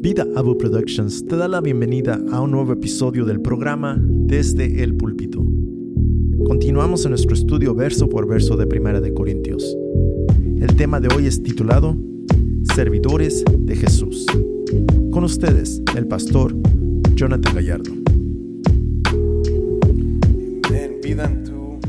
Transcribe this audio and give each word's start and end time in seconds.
Vida 0.00 0.24
Abu 0.36 0.56
Productions 0.56 1.26
te 1.26 1.36
da 1.36 1.48
la 1.48 1.60
bienvenida 1.60 2.20
a 2.30 2.40
un 2.40 2.52
nuevo 2.52 2.72
episodio 2.72 3.24
del 3.24 3.40
programa 3.42 3.96
Desde 4.00 4.84
el 4.84 4.94
Púlpito. 4.96 5.44
Continuamos 6.46 7.04
en 7.04 7.10
nuestro 7.10 7.34
estudio 7.34 7.74
verso 7.74 8.08
por 8.08 8.28
verso 8.28 8.56
de 8.56 8.68
Primera 8.68 9.00
de 9.00 9.12
Corintios. 9.12 9.76
El 10.60 10.76
tema 10.76 11.00
de 11.00 11.12
hoy 11.12 11.26
es 11.26 11.42
titulado 11.42 11.96
Servidores 12.76 13.44
de 13.58 13.74
Jesús. 13.74 14.24
Con 15.10 15.24
ustedes, 15.24 15.82
el 15.96 16.06
pastor 16.06 16.54
Jonathan 17.16 17.56
Gallardo. 17.56 17.90
Vida 21.02 21.24
en 21.24 21.42
tu 21.42 21.80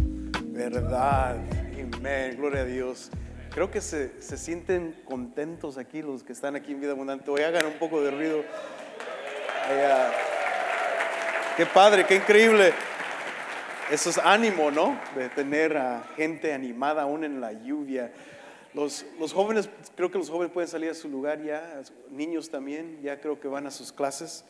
verdad. 0.52 1.38
Amén. 1.96 2.36
Gloria 2.40 2.62
a 2.62 2.66
Dios. 2.66 3.12
Creo 3.60 3.72
que 3.72 3.82
se, 3.82 4.22
se 4.22 4.38
sienten 4.38 4.96
contentos 5.04 5.78
aquí 5.78 6.02
los 6.02 6.24
que 6.24 6.32
están 6.32 6.56
aquí 6.56 6.72
en 6.72 6.80
Vida 6.80 6.94
Abundante. 6.94 7.30
Hoy 7.30 7.42
hagan 7.42 7.66
un 7.66 7.74
poco 7.74 8.02
de 8.02 8.10
ruido. 8.10 8.42
Allá. 9.68 10.14
Qué 11.58 11.66
padre, 11.66 12.06
qué 12.06 12.16
increíble. 12.16 12.72
Eso 13.92 14.12
es 14.12 14.18
ánimo, 14.18 14.72
¿no? 14.72 14.98
De 15.14 15.28
tener 15.28 15.76
a 15.76 16.06
gente 16.16 16.54
animada 16.54 17.02
aún 17.02 17.26
en 17.26 17.42
la 17.42 17.52
lluvia. 17.52 18.14
Los, 18.74 19.06
los 19.20 19.34
jóvenes, 19.34 19.70
creo 19.94 20.10
que 20.10 20.20
los 20.20 20.30
jóvenes 20.30 20.54
pueden 20.54 20.70
salir 20.70 20.92
a 20.92 20.94
su 20.94 21.10
lugar 21.10 21.44
ya, 21.44 21.82
niños 22.12 22.50
también, 22.50 23.02
ya 23.04 23.20
creo 23.20 23.42
que 23.42 23.50
van 23.50 23.68
a 23.68 23.72
sus 23.72 23.92
clases. 23.92 24.46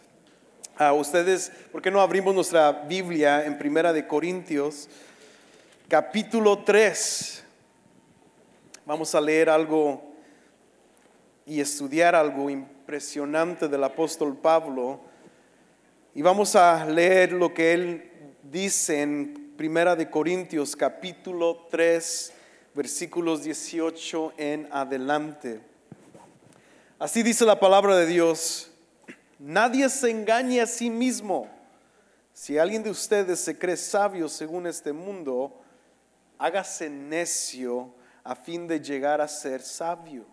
A 0.78 0.94
ustedes, 0.94 1.52
¿por 1.72 1.82
qué 1.82 1.90
no 1.90 2.00
abrimos 2.00 2.36
nuestra 2.36 2.72
Biblia 2.72 3.44
en 3.44 3.58
Primera 3.58 3.92
de 3.92 4.06
Corintios, 4.06 4.88
capítulo 5.88 6.60
3? 6.60 7.46
Vamos 8.90 9.14
a 9.14 9.22
leer 9.22 9.52
algo 9.52 10.02
y 11.46 11.62
estudiar 11.62 12.16
algo 12.16 12.50
impresionante 12.50 13.68
del 13.68 13.84
apóstol 13.84 14.36
Pablo. 14.36 15.00
Y 16.16 16.24
vamos 16.24 16.56
a 16.56 16.88
leer 16.88 17.34
lo 17.34 17.54
que 17.54 17.74
él 17.74 18.12
dice 18.42 19.04
en 19.04 19.54
Primera 19.56 19.96
de 19.96 20.10
Corintios 20.10 20.76
capítulo 20.76 21.68
3 21.70 22.34
versículos 22.74 23.44
18 23.44 24.34
en 24.38 24.68
adelante. 24.72 25.62
Así 26.98 27.22
dice 27.22 27.46
la 27.46 27.60
palabra 27.60 27.96
de 27.96 28.08
Dios, 28.08 28.72
nadie 29.38 29.88
se 29.90 30.10
engañe 30.10 30.62
a 30.62 30.66
sí 30.66 30.90
mismo. 30.90 31.48
Si 32.34 32.58
alguien 32.58 32.82
de 32.82 32.90
ustedes 32.90 33.40
se 33.40 33.56
cree 33.56 33.78
sabio 33.78 34.28
según 34.28 34.66
este 34.66 34.94
mundo, 34.94 35.62
hágase 36.40 36.90
necio 36.90 37.94
a 38.30 38.36
fin 38.36 38.68
de 38.68 38.80
llegar 38.80 39.22
a 39.22 39.28
ser 39.28 39.60
sabio. 39.60 40.24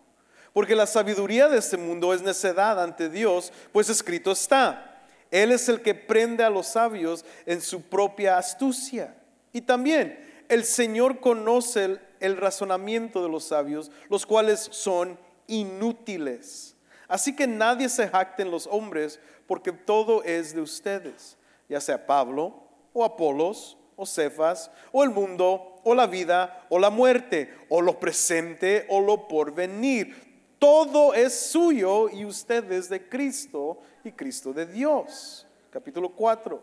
Porque 0.53 0.75
la 0.75 0.85
sabiduría 0.85 1.49
de 1.49 1.57
este 1.57 1.77
mundo 1.77 2.13
es 2.13 2.21
necedad 2.21 2.79
ante 2.79 3.09
Dios, 3.09 3.51
pues 3.71 3.89
escrito 3.89 4.31
está, 4.31 5.03
Él 5.31 5.51
es 5.51 5.67
el 5.67 5.81
que 5.81 5.95
prende 5.95 6.43
a 6.43 6.51
los 6.51 6.67
sabios 6.67 7.25
en 7.47 7.59
su 7.59 7.81
propia 7.81 8.37
astucia. 8.37 9.17
Y 9.51 9.61
también 9.61 10.43
el 10.47 10.63
Señor 10.63 11.19
conoce 11.19 11.99
el, 12.19 12.37
razonamiento 12.37 13.23
de 13.23 13.29
los 13.29 13.45
sabios, 13.45 13.89
los 14.11 14.27
cuales 14.27 14.67
son 14.71 15.17
inútiles. 15.47 16.75
Así 17.07 17.35
que 17.35 17.47
nadie 17.47 17.89
se 17.89 18.07
jacte 18.07 18.43
en 18.43 18.51
los 18.51 18.67
hombres, 18.67 19.19
porque 19.47 19.71
todo 19.71 20.21
es 20.23 20.53
de 20.53 20.61
ustedes, 20.61 21.35
ya 21.67 21.81
sea 21.81 22.05
Pablo 22.05 22.61
o 22.93 23.03
Apolos 23.03 23.75
o 23.95 24.05
Cefas 24.05 24.69
o 24.91 25.03
el 25.03 25.09
mundo 25.09 25.76
o 25.87 25.95
la 25.95 26.05
vida 26.05 26.65
o 26.69 26.77
la 26.77 26.89
muerte 26.89 27.53
o 27.69 27.81
lo 27.81 27.97
presente 27.97 28.85
o 28.89 28.99
lo 28.99 29.27
porvenir. 29.27 30.27
Todo 30.59 31.13
es 31.13 31.33
suyo 31.33 32.09
y 32.09 32.25
ustedes 32.25 32.89
de 32.89 33.07
Cristo 33.07 33.77
y 34.03 34.11
Cristo 34.11 34.51
de 34.51 34.65
Dios. 34.65 35.47
Capítulo 35.69 36.09
4. 36.09 36.61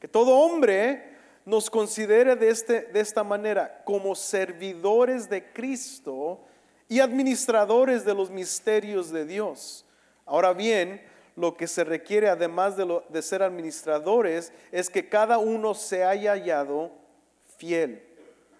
Que 0.00 0.08
todo 0.08 0.36
hombre 0.36 1.16
nos 1.44 1.70
considere 1.70 2.34
de, 2.34 2.48
este, 2.48 2.82
de 2.82 2.98
esta 2.98 3.22
manera 3.22 3.82
como 3.84 4.16
servidores 4.16 5.30
de 5.30 5.52
Cristo 5.52 6.40
y 6.88 6.98
administradores 6.98 8.04
de 8.04 8.14
los 8.14 8.30
misterios 8.30 9.12
de 9.12 9.26
Dios. 9.26 9.84
Ahora 10.24 10.52
bien, 10.52 11.00
lo 11.36 11.56
que 11.56 11.68
se 11.68 11.84
requiere 11.84 12.28
además 12.28 12.76
de, 12.76 13.00
de 13.10 13.22
ser 13.22 13.42
administradores 13.44 14.52
es 14.72 14.90
que 14.90 15.08
cada 15.08 15.38
uno 15.38 15.74
se 15.74 16.02
haya 16.02 16.32
hallado 16.32 16.90
fiel. 17.58 18.05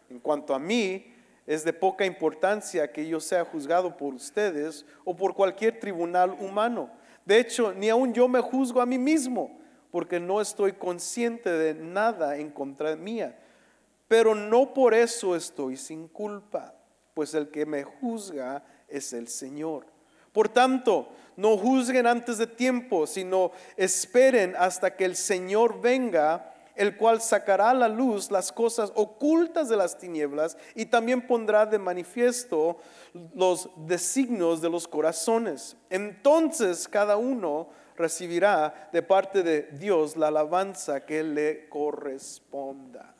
En 0.09 0.21
cuanto 0.21 0.55
a 0.55 0.59
mí, 0.59 1.13
es 1.47 1.65
de 1.65 1.73
poca 1.73 2.05
importancia 2.05 2.91
que 2.91 3.07
yo 3.07 3.21
sea 3.21 3.45
juzgado 3.45 3.97
por 3.97 4.15
ustedes 4.15 4.85
o 5.05 5.15
por 5.15 5.35
cualquier 5.35 5.79
tribunal 5.79 6.37
humano. 6.41 6.91
De 7.25 7.39
hecho, 7.39 7.73
ni 7.73 7.89
aun 7.89 8.13
yo 8.13 8.29
me 8.29 8.41
juzgo 8.41 8.81
a 8.81 8.87
mí 8.87 8.99
mismo, 8.99 9.59
porque 9.91 10.19
no 10.19 10.41
estoy 10.41 10.73
consciente 10.73 11.51
de 11.51 11.75
nada 11.75 12.37
en 12.37 12.51
contra 12.51 12.97
mía. 12.97 13.39
Pero 14.09 14.35
no 14.35 14.75
por 14.75 14.95
eso 14.95 15.35
estoy 15.35 15.77
sin 15.77 16.09
culpa, 16.09 16.75
pues 17.15 17.35
el 17.35 17.49
que 17.49 17.65
me 17.67 17.83
juzga 17.83 18.65
es 18.89 19.13
el 19.13 19.29
Señor. 19.29 19.87
Por 20.33 20.49
tanto, 20.49 21.09
no 21.37 21.57
juzguen 21.57 22.07
antes 22.07 22.39
de 22.39 22.47
tiempo, 22.47 23.07
sino 23.07 23.53
esperen 23.77 24.55
hasta 24.59 24.95
que 24.95 25.05
el 25.05 25.17
Señor 25.17 25.81
venga 25.81 26.53
el 26.77 26.97
cual 26.97 27.21
sacará 27.21 27.71
a 27.71 27.75
la 27.75 27.89
luz 27.89 28.31
las 28.31 28.53
cosas 28.53 28.93
ocultas 28.95 29.69
de 29.69 29.77
las 29.77 29.99
tinieblas 29.99 30.57
y 30.75 30.87
también 30.87 31.27
pondrá 31.27 31.67
de 31.67 31.79
manifiesto 31.79 32.79
los 33.35 33.71
designios 33.77 34.61
de 34.61 34.71
los 34.71 34.87
corazones. 34.87 35.77
Entonces 35.91 36.87
cada 36.87 37.17
uno 37.17 37.69
recibirá 37.97 38.91
de 38.93 39.03
parte 39.03 39.43
de 39.43 39.63
Dios 39.73 40.17
la 40.17 40.29
alabanza 40.29 41.05
que 41.05 41.23
le 41.23 41.69
corresponda. 41.69 43.15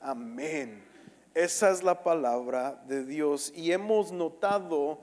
Amén. 0.00 0.82
Esa 1.34 1.70
es 1.70 1.82
la 1.82 2.02
palabra 2.02 2.82
de 2.86 3.04
Dios 3.04 3.52
y 3.54 3.72
hemos 3.72 4.10
notado 4.10 4.98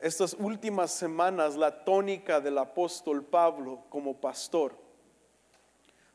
estas 0.00 0.34
últimas 0.34 0.90
semanas 0.90 1.56
la 1.56 1.84
tónica 1.84 2.40
del 2.40 2.58
apóstol 2.58 3.24
Pablo 3.24 3.84
como 3.88 4.14
pastor. 4.14 4.83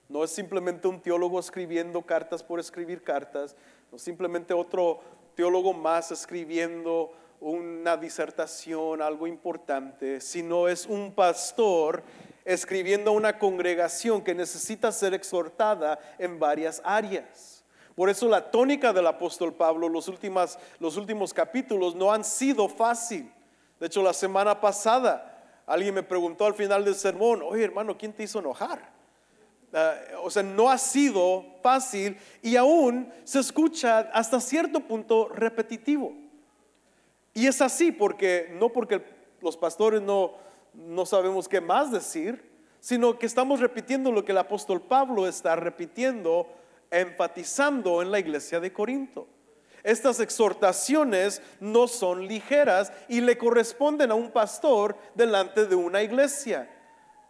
No 0.09 0.23
es 0.23 0.31
simplemente 0.31 0.87
un 0.87 0.99
teólogo 0.99 1.39
escribiendo 1.39 2.01
cartas 2.01 2.43
por 2.43 2.59
escribir 2.59 3.03
cartas, 3.03 3.55
no 3.91 3.97
es 3.97 4.01
simplemente 4.01 4.55
otro 4.55 5.01
teólogo 5.35 5.71
más 5.71 6.11
escribiendo 6.11 7.13
una 7.39 7.95
disertación, 7.95 9.03
algo 9.03 9.27
importante, 9.27 10.19
sino 10.19 10.67
es 10.67 10.87
un 10.87 11.13
pastor 11.13 12.03
escribiendo 12.43 13.11
a 13.11 13.13
una 13.13 13.37
congregación 13.37 14.23
que 14.23 14.33
necesita 14.33 14.91
ser 14.91 15.13
exhortada 15.13 15.99
en 16.17 16.39
varias 16.39 16.81
áreas. 16.83 17.63
Por 17.95 18.09
eso 18.09 18.27
la 18.27 18.49
tónica 18.49 18.91
del 18.91 19.05
apóstol 19.05 19.53
Pablo, 19.53 19.89
los, 19.89 20.07
últimas, 20.07 20.57
los 20.79 20.97
últimos 20.97 21.33
capítulos, 21.33 21.93
no 21.93 22.11
han 22.11 22.23
sido 22.23 22.67
fácil. 22.67 23.31
De 23.79 23.85
hecho, 23.85 24.01
la 24.01 24.13
semana 24.13 24.59
pasada 24.59 25.63
alguien 25.67 25.93
me 25.93 26.01
preguntó 26.01 26.45
al 26.45 26.55
final 26.55 26.83
del 26.83 26.95
sermón, 26.95 27.43
oye 27.43 27.63
hermano, 27.63 27.95
¿quién 27.95 28.11
te 28.11 28.23
hizo 28.23 28.39
enojar? 28.39 28.98
Uh, 29.71 30.25
o 30.25 30.31
sea, 30.31 30.41
no 30.41 30.67
ha 30.69 30.79
sido 30.79 31.45
fácil 31.61 32.17
y 32.41 32.55
aún 32.55 33.13
se 33.23 33.39
escucha 33.39 33.99
hasta 34.13 34.39
cierto 34.39 34.79
punto 34.79 35.29
repetitivo. 35.29 36.13
Y 37.35 37.45
es 37.45 37.61
así 37.61 37.91
porque 37.91 38.49
no 38.59 38.69
porque 38.69 39.03
los 39.41 39.55
pastores 39.55 40.01
no, 40.01 40.33
no 40.73 41.05
sabemos 41.05 41.47
qué 41.47 41.61
más 41.61 41.91
decir, 41.91 42.49
sino 42.79 43.19
que 43.19 43.27
estamos 43.27 43.59
repitiendo 43.59 44.11
lo 44.11 44.25
que 44.25 44.31
el 44.31 44.39
apóstol 44.39 44.81
Pablo 44.81 45.27
está 45.27 45.55
repitiendo, 45.55 46.47
enfatizando 46.89 48.01
en 48.01 48.11
la 48.11 48.19
iglesia 48.19 48.59
de 48.59 48.73
Corinto. 48.73 49.27
Estas 49.83 50.19
exhortaciones 50.19 51.41
no 51.59 51.87
son 51.87 52.27
ligeras 52.27 52.91
y 53.07 53.21
le 53.21 53.37
corresponden 53.37 54.11
a 54.11 54.15
un 54.15 54.31
pastor 54.31 54.97
delante 55.15 55.65
de 55.65 55.75
una 55.75 56.01
iglesia. 56.01 56.69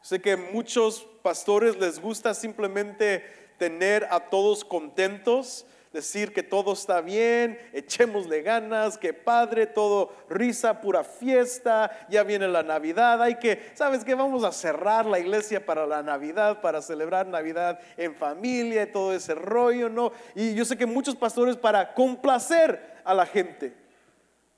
Sé 0.01 0.21
que 0.21 0.37
muchos 0.37 1.05
pastores 1.21 1.77
les 1.77 1.99
gusta 1.99 2.33
simplemente 2.33 3.23
tener 3.57 4.07
a 4.09 4.21
todos 4.21 4.63
contentos, 4.63 5.65
decir 5.91 6.33
que 6.33 6.43
todo 6.43 6.73
está 6.73 7.01
bien, 7.01 7.59
echémosle 7.73 8.41
ganas, 8.41 8.97
que 8.97 9.13
padre, 9.13 9.65
todo 9.65 10.13
risa, 10.29 10.81
pura 10.81 11.03
fiesta, 11.03 11.91
ya 12.09 12.23
viene 12.23 12.47
la 12.47 12.63
Navidad, 12.63 13.21
hay 13.21 13.35
que, 13.35 13.71
¿sabes 13.73 14.03
qué? 14.05 14.15
Vamos 14.15 14.43
a 14.43 14.51
cerrar 14.51 15.05
la 15.05 15.19
iglesia 15.19 15.65
para 15.65 15.85
la 15.87 16.03
Navidad, 16.03 16.61
para 16.61 16.81
celebrar 16.81 17.27
Navidad 17.27 17.79
en 17.97 18.15
familia 18.15 18.83
y 18.83 18.91
todo 18.91 19.13
ese 19.13 19.35
rollo, 19.35 19.89
¿no? 19.89 20.11
Y 20.35 20.53
yo 20.53 20.63
sé 20.63 20.77
que 20.77 20.85
muchos 20.85 21.15
pastores 21.15 21.57
para 21.57 21.93
complacer 21.93 23.01
a 23.03 23.13
la 23.13 23.25
gente, 23.25 23.73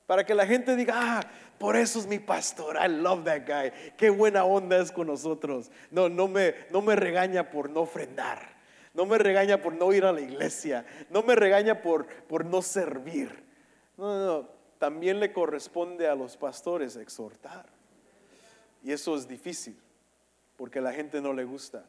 para 0.06 0.24
que 0.24 0.34
la 0.34 0.46
gente 0.46 0.76
diga, 0.76 0.94
ah, 0.96 1.20
por 1.62 1.76
eso 1.76 2.00
es 2.00 2.08
mi 2.08 2.18
pastor. 2.18 2.76
I 2.76 2.88
love 2.88 3.22
that 3.22 3.46
guy. 3.46 3.70
Qué 3.96 4.10
buena 4.10 4.44
onda 4.44 4.78
es 4.78 4.90
con 4.90 5.06
nosotros. 5.06 5.70
No, 5.92 6.08
no 6.08 6.26
me, 6.26 6.56
no 6.72 6.82
me 6.82 6.96
regaña 6.96 7.50
por 7.50 7.70
no 7.70 7.82
ofrendar. 7.82 8.40
No 8.92 9.06
me 9.06 9.16
regaña 9.16 9.62
por 9.62 9.72
no 9.72 9.92
ir 9.92 10.04
a 10.04 10.10
la 10.10 10.20
iglesia. 10.20 10.84
No 11.08 11.22
me 11.22 11.36
regaña 11.36 11.80
por, 11.80 12.08
por 12.24 12.44
no 12.44 12.62
servir. 12.62 13.44
No, 13.96 14.06
no, 14.06 14.26
no. 14.26 14.48
También 14.80 15.20
le 15.20 15.32
corresponde 15.32 16.08
a 16.08 16.16
los 16.16 16.36
pastores 16.36 16.96
exhortar. 16.96 17.66
Y 18.82 18.90
eso 18.90 19.14
es 19.14 19.28
difícil. 19.28 19.80
porque 20.56 20.80
a 20.80 20.82
la 20.82 20.92
gente 20.92 21.20
no 21.20 21.32
le 21.32 21.44
gusta. 21.44 21.84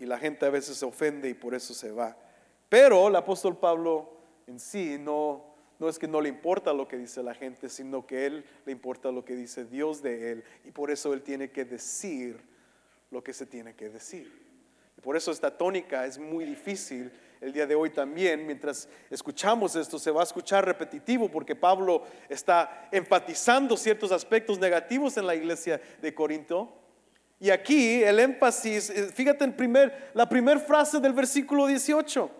Y 0.00 0.06
la 0.06 0.18
gente 0.18 0.46
a 0.46 0.50
veces 0.50 0.78
se 0.78 0.86
ofende 0.86 1.28
y 1.28 1.34
por 1.34 1.54
eso 1.54 1.74
se 1.74 1.92
va. 1.92 2.16
Pero 2.70 3.08
el 3.08 3.16
apóstol 3.16 3.58
Pablo 3.58 4.16
en 4.46 4.58
sí 4.58 4.96
no, 4.98 5.51
no 5.82 5.88
es 5.88 5.98
que 5.98 6.06
no 6.06 6.20
le 6.20 6.28
importa 6.28 6.72
lo 6.72 6.86
que 6.86 6.96
dice 6.96 7.24
la 7.24 7.34
gente, 7.34 7.68
sino 7.68 8.06
que 8.06 8.24
él 8.24 8.44
le 8.64 8.70
importa 8.70 9.10
lo 9.10 9.24
que 9.24 9.34
dice 9.34 9.64
Dios 9.64 10.00
de 10.00 10.30
él. 10.30 10.44
Y 10.64 10.70
por 10.70 10.92
eso 10.92 11.12
él 11.12 11.22
tiene 11.22 11.50
que 11.50 11.64
decir 11.64 12.40
lo 13.10 13.24
que 13.24 13.32
se 13.32 13.46
tiene 13.46 13.74
que 13.74 13.88
decir. 13.88 14.32
Y 14.96 15.00
por 15.00 15.16
eso 15.16 15.32
esta 15.32 15.50
tónica 15.58 16.06
es 16.06 16.20
muy 16.20 16.44
difícil 16.44 17.10
el 17.40 17.52
día 17.52 17.66
de 17.66 17.74
hoy 17.74 17.90
también. 17.90 18.46
Mientras 18.46 18.88
escuchamos 19.10 19.74
esto, 19.74 19.98
se 19.98 20.12
va 20.12 20.20
a 20.20 20.22
escuchar 20.22 20.64
repetitivo 20.64 21.28
porque 21.28 21.56
Pablo 21.56 22.04
está 22.28 22.88
enfatizando 22.92 23.76
ciertos 23.76 24.12
aspectos 24.12 24.60
negativos 24.60 25.16
en 25.16 25.26
la 25.26 25.34
iglesia 25.34 25.80
de 26.00 26.14
Corinto. 26.14 26.72
Y 27.40 27.50
aquí 27.50 28.04
el 28.04 28.20
énfasis, 28.20 28.88
eh, 28.88 29.08
fíjate 29.12 29.42
en 29.42 29.56
primer, 29.56 30.12
la 30.14 30.28
primera 30.28 30.60
frase 30.60 31.00
del 31.00 31.12
versículo 31.12 31.66
18. 31.66 32.30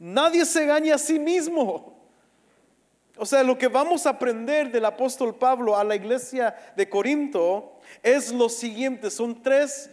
Nadie 0.00 0.44
se 0.44 0.64
engaña 0.64 0.96
a 0.96 0.98
sí 0.98 1.20
mismo. 1.20 1.96
O 3.18 3.26
sea, 3.26 3.42
lo 3.42 3.58
que 3.58 3.66
vamos 3.66 4.06
a 4.06 4.10
aprender 4.10 4.70
del 4.70 4.84
apóstol 4.84 5.34
Pablo 5.34 5.76
a 5.76 5.82
la 5.82 5.96
iglesia 5.96 6.54
de 6.76 6.88
Corinto 6.88 7.80
es 8.00 8.32
lo 8.32 8.48
siguiente, 8.48 9.10
son 9.10 9.42
tres 9.42 9.90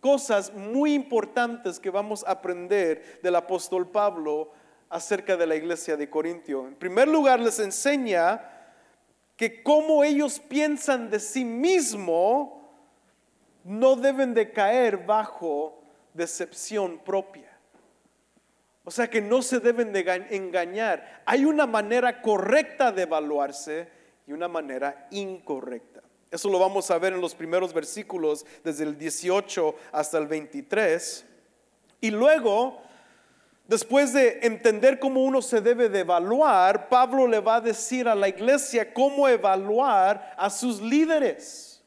cosas 0.00 0.52
muy 0.54 0.94
importantes 0.94 1.78
que 1.78 1.90
vamos 1.90 2.24
a 2.26 2.30
aprender 2.32 3.20
del 3.22 3.36
apóstol 3.36 3.88
Pablo 3.88 4.50
acerca 4.88 5.36
de 5.36 5.46
la 5.46 5.54
iglesia 5.54 5.98
de 5.98 6.08
Corintio. 6.08 6.66
En 6.66 6.74
primer 6.74 7.08
lugar, 7.08 7.40
les 7.40 7.58
enseña 7.58 8.42
que 9.36 9.62
como 9.62 10.02
ellos 10.02 10.40
piensan 10.40 11.10
de 11.10 11.20
sí 11.20 11.44
mismo, 11.44 12.72
no 13.64 13.96
deben 13.96 14.32
de 14.32 14.50
caer 14.50 14.96
bajo 14.96 15.82
decepción 16.14 16.98
propia. 17.04 17.51
O 18.84 18.90
sea 18.90 19.08
que 19.08 19.20
no 19.20 19.42
se 19.42 19.60
deben 19.60 19.92
de 19.92 20.00
engañar. 20.30 21.22
Hay 21.24 21.44
una 21.44 21.66
manera 21.66 22.20
correcta 22.20 22.90
de 22.90 23.02
evaluarse 23.02 23.88
y 24.26 24.32
una 24.32 24.48
manera 24.48 25.06
incorrecta. 25.10 26.02
Eso 26.30 26.48
lo 26.48 26.58
vamos 26.58 26.90
a 26.90 26.98
ver 26.98 27.12
en 27.12 27.20
los 27.20 27.34
primeros 27.34 27.72
versículos, 27.74 28.46
desde 28.64 28.84
el 28.84 28.98
18 28.98 29.74
hasta 29.92 30.18
el 30.18 30.26
23. 30.26 31.26
Y 32.00 32.10
luego, 32.10 32.80
después 33.68 34.12
de 34.14 34.40
entender 34.42 34.98
cómo 34.98 35.22
uno 35.22 35.42
se 35.42 35.60
debe 35.60 35.88
de 35.88 36.00
evaluar, 36.00 36.88
Pablo 36.88 37.28
le 37.28 37.38
va 37.38 37.56
a 37.56 37.60
decir 37.60 38.08
a 38.08 38.14
la 38.14 38.28
iglesia 38.28 38.92
cómo 38.92 39.28
evaluar 39.28 40.34
a 40.36 40.50
sus 40.50 40.80
líderes, 40.80 41.84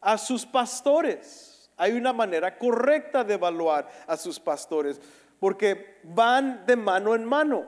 a 0.00 0.18
sus 0.18 0.46
pastores. 0.46 1.70
Hay 1.76 1.92
una 1.92 2.12
manera 2.12 2.58
correcta 2.58 3.24
de 3.24 3.34
evaluar 3.34 3.88
a 4.06 4.18
sus 4.18 4.38
pastores 4.38 5.00
porque 5.40 5.98
van 6.04 6.64
de 6.66 6.76
mano 6.76 7.14
en 7.14 7.24
mano. 7.24 7.66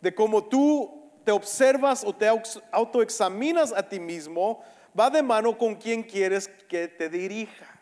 De 0.00 0.14
cómo 0.14 0.44
tú 0.44 1.10
te 1.24 1.30
observas 1.30 2.04
o 2.04 2.12
te 2.12 2.26
autoexaminas 2.72 3.72
a 3.72 3.88
ti 3.88 4.00
mismo, 4.00 4.62
va 4.98 5.10
de 5.10 5.22
mano 5.22 5.56
con 5.58 5.74
quien 5.74 6.02
quieres 6.02 6.48
que 6.48 6.88
te 6.88 7.08
dirija, 7.08 7.80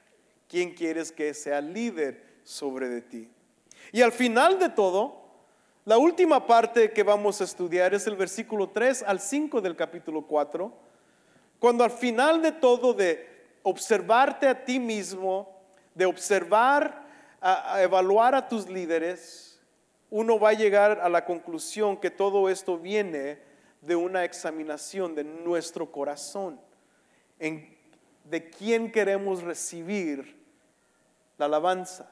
quien 0.49 0.75
quieres 0.75 1.13
que 1.13 1.33
sea 1.33 1.61
líder 1.61 2.25
sobre 2.43 2.89
de 2.89 3.03
ti. 3.03 3.31
Y 3.93 4.03
al 4.03 4.13
final 4.13 4.59
de 4.59 4.71
todo, 4.71 5.25
la 5.85 5.99
última 5.99 6.47
parte 6.47 6.93
que 6.93 7.03
vamos 7.03 7.41
a 7.41 7.45
estudiar 7.45 7.95
es 7.95 8.07
el 8.07 8.17
versículo 8.17 8.71
3 8.71 9.05
al 9.07 9.21
5 9.21 9.61
del 9.61 9.77
capítulo 9.77 10.23
4, 10.23 10.73
cuando 11.59 11.85
al 11.85 11.91
final 11.91 12.43
de 12.43 12.53
todo 12.53 12.95
de 12.95 13.29
observarte 13.63 14.49
a 14.49 14.65
ti 14.65 14.79
mismo, 14.81 15.55
de 15.95 16.07
observar 16.07 17.04
a, 17.47 17.83
evaluar 17.83 18.35
a 18.35 18.49
tus 18.49 18.71
líderes, 18.71 19.61
uno 20.09 20.39
va 20.39 20.51
a 20.51 20.55
llegar 20.55 21.01
a 21.01 21.11
la 21.11 21.27
conclusión 21.27 21.99
que 21.99 22.11
todo 22.11 22.49
esto 22.49 22.79
viene 22.79 23.39
de 23.83 23.95
una 23.95 24.25
examinación 24.25 25.15
de 25.15 25.25
nuestro 25.25 25.93
corazón, 25.93 26.59
en, 27.39 27.77
de 28.25 28.49
quién 28.49 28.91
queremos 28.91 29.43
recibir 29.43 30.43
la 31.37 31.45
alabanza, 31.45 32.09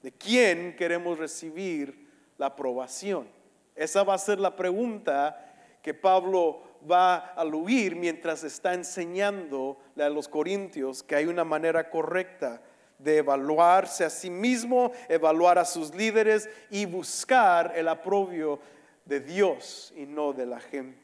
de 0.00 0.12
quién 0.12 0.76
queremos 0.76 1.18
recibir 1.18 2.08
la 2.38 2.46
aprobación. 2.46 3.28
Esa 3.74 4.04
va 4.04 4.14
a 4.14 4.18
ser 4.18 4.38
la 4.38 4.54
pregunta 4.54 5.52
que 5.82 5.92
Pablo 5.92 6.62
va 6.88 7.16
a 7.16 7.18
aludir 7.32 7.96
mientras 7.96 8.44
está 8.44 8.74
enseñando 8.74 9.78
a 9.98 10.08
los 10.08 10.28
corintios 10.28 11.02
que 11.02 11.16
hay 11.16 11.26
una 11.26 11.44
manera 11.44 11.90
correcta 11.90 12.62
de 13.02 13.18
evaluarse 13.18 14.04
a 14.04 14.10
sí 14.10 14.30
mismo, 14.30 14.92
evaluar 15.08 15.58
a 15.58 15.64
sus 15.64 15.94
líderes 15.94 16.48
y 16.70 16.86
buscar 16.86 17.72
el 17.74 17.88
aprobio 17.88 18.60
de 19.04 19.20
Dios 19.20 19.92
y 19.96 20.06
no 20.06 20.32
de 20.32 20.46
la 20.46 20.60
gente. 20.60 20.98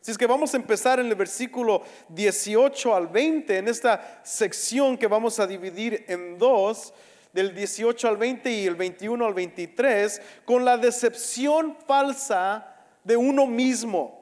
Así 0.00 0.10
es 0.10 0.18
que 0.18 0.26
vamos 0.26 0.52
a 0.52 0.56
empezar 0.56 0.98
en 0.98 1.06
el 1.06 1.14
versículo 1.14 1.82
18 2.08 2.94
al 2.94 3.06
20, 3.06 3.58
en 3.58 3.68
esta 3.68 4.20
sección 4.24 4.98
que 4.98 5.06
vamos 5.06 5.38
a 5.38 5.46
dividir 5.46 6.04
en 6.08 6.38
dos, 6.38 6.92
del 7.32 7.54
18 7.54 8.08
al 8.08 8.16
20 8.16 8.50
y 8.50 8.66
el 8.66 8.74
21 8.74 9.24
al 9.24 9.32
23, 9.32 10.20
con 10.44 10.64
la 10.64 10.76
decepción 10.76 11.76
falsa 11.86 12.76
de 13.04 13.16
uno 13.16 13.46
mismo. 13.46 14.20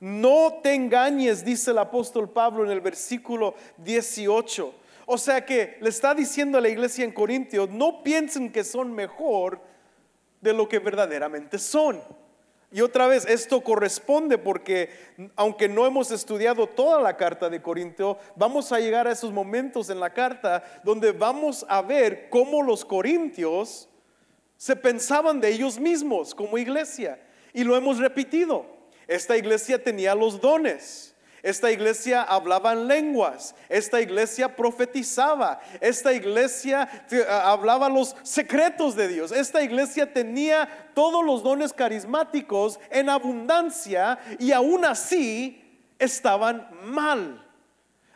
No 0.00 0.60
te 0.62 0.74
engañes, 0.74 1.44
dice 1.44 1.72
el 1.72 1.78
apóstol 1.78 2.30
Pablo 2.30 2.64
en 2.64 2.70
el 2.70 2.80
versículo 2.80 3.54
18 3.78 4.83
o 5.06 5.18
sea 5.18 5.44
que 5.44 5.76
le 5.80 5.88
está 5.88 6.14
diciendo 6.14 6.58
a 6.58 6.60
la 6.60 6.68
iglesia 6.68 7.04
en 7.04 7.12
Corintios, 7.12 7.68
no 7.70 8.02
piensen 8.02 8.50
que 8.50 8.64
son 8.64 8.92
mejor 8.92 9.60
de 10.40 10.52
lo 10.52 10.68
que 10.68 10.78
verdaderamente 10.78 11.58
son. 11.58 12.00
Y 12.70 12.80
otra 12.80 13.06
vez, 13.06 13.24
esto 13.26 13.60
corresponde 13.60 14.36
porque 14.36 14.90
aunque 15.36 15.68
no 15.68 15.86
hemos 15.86 16.10
estudiado 16.10 16.66
toda 16.66 17.00
la 17.00 17.16
carta 17.16 17.48
de 17.48 17.62
Corintio, 17.62 18.18
vamos 18.34 18.72
a 18.72 18.80
llegar 18.80 19.06
a 19.06 19.12
esos 19.12 19.32
momentos 19.32 19.90
en 19.90 20.00
la 20.00 20.12
carta 20.12 20.64
donde 20.82 21.12
vamos 21.12 21.64
a 21.68 21.82
ver 21.82 22.28
cómo 22.30 22.62
los 22.62 22.84
corintios 22.84 23.88
se 24.56 24.74
pensaban 24.74 25.40
de 25.40 25.50
ellos 25.50 25.78
mismos 25.78 26.34
como 26.34 26.58
iglesia. 26.58 27.20
Y 27.52 27.62
lo 27.62 27.76
hemos 27.76 27.98
repetido. 27.98 28.66
Esta 29.06 29.36
iglesia 29.36 29.82
tenía 29.82 30.14
los 30.16 30.40
dones 30.40 31.13
esta 31.44 31.70
iglesia 31.70 32.22
hablaba 32.22 32.72
en 32.72 32.88
lenguas. 32.88 33.54
Esta 33.68 34.00
iglesia 34.00 34.56
profetizaba. 34.56 35.60
Esta 35.78 36.14
iglesia 36.14 36.88
eh, 37.10 37.22
hablaba 37.28 37.90
los 37.90 38.16
secretos 38.22 38.96
de 38.96 39.08
Dios. 39.08 39.30
Esta 39.30 39.62
iglesia 39.62 40.10
tenía 40.10 40.66
todos 40.94 41.22
los 41.22 41.42
dones 41.42 41.74
carismáticos 41.74 42.80
en 42.90 43.10
abundancia 43.10 44.18
y 44.38 44.52
aún 44.52 44.86
así 44.86 45.82
estaban 45.98 46.66
mal. 46.82 47.46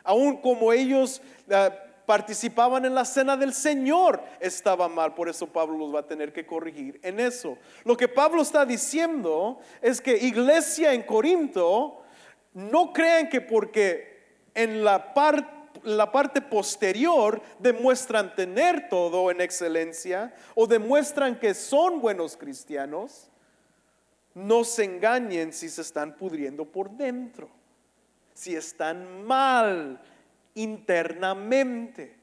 Aún 0.03 0.37
como 0.37 0.73
ellos 0.73 1.21
eh, 1.49 1.69
participaban 2.07 2.83
en 2.85 2.95
la 2.95 3.05
cena 3.05 3.37
del 3.37 3.53
Señor, 3.53 4.23
estaba 4.39 4.89
mal. 4.89 5.13
Por 5.13 5.29
eso 5.29 5.45
Pablo 5.45 5.77
los 5.77 5.93
va 5.93 5.99
a 5.99 6.07
tener 6.07 6.33
que 6.33 6.47
corregir 6.47 6.99
en 7.03 7.19
eso. 7.19 7.59
Lo 7.83 7.95
que 7.95 8.07
Pablo 8.07 8.41
está 8.41 8.65
diciendo 8.65 9.59
es 9.83 10.01
que 10.01 10.17
iglesia 10.17 10.93
en 10.93 11.03
Corinto 11.03 11.98
no 12.53 12.93
crean 12.93 13.29
que 13.29 13.41
porque 13.41 14.19
en 14.53 14.83
la, 14.83 15.13
parte 15.13 16.41
posterior 16.41 17.41
demuestran 17.59 18.35
tener 18.35 18.89
todo 18.89 19.31
en 19.31 19.41
excelencia 19.41 20.33
o 20.55 20.67
demuestran 20.67 21.39
que 21.39 21.53
son 21.53 22.01
buenos 22.01 22.35
cristianos, 22.35 23.29
no 24.33 24.63
se 24.63 24.83
engañen 24.83 25.53
si 25.53 25.69
se 25.69 25.81
están 25.81 26.15
pudriendo 26.15 26.65
por 26.65 26.91
dentro, 26.91 27.49
si 28.33 28.55
están 28.55 29.25
mal 29.25 30.01
internamente. 30.55 32.19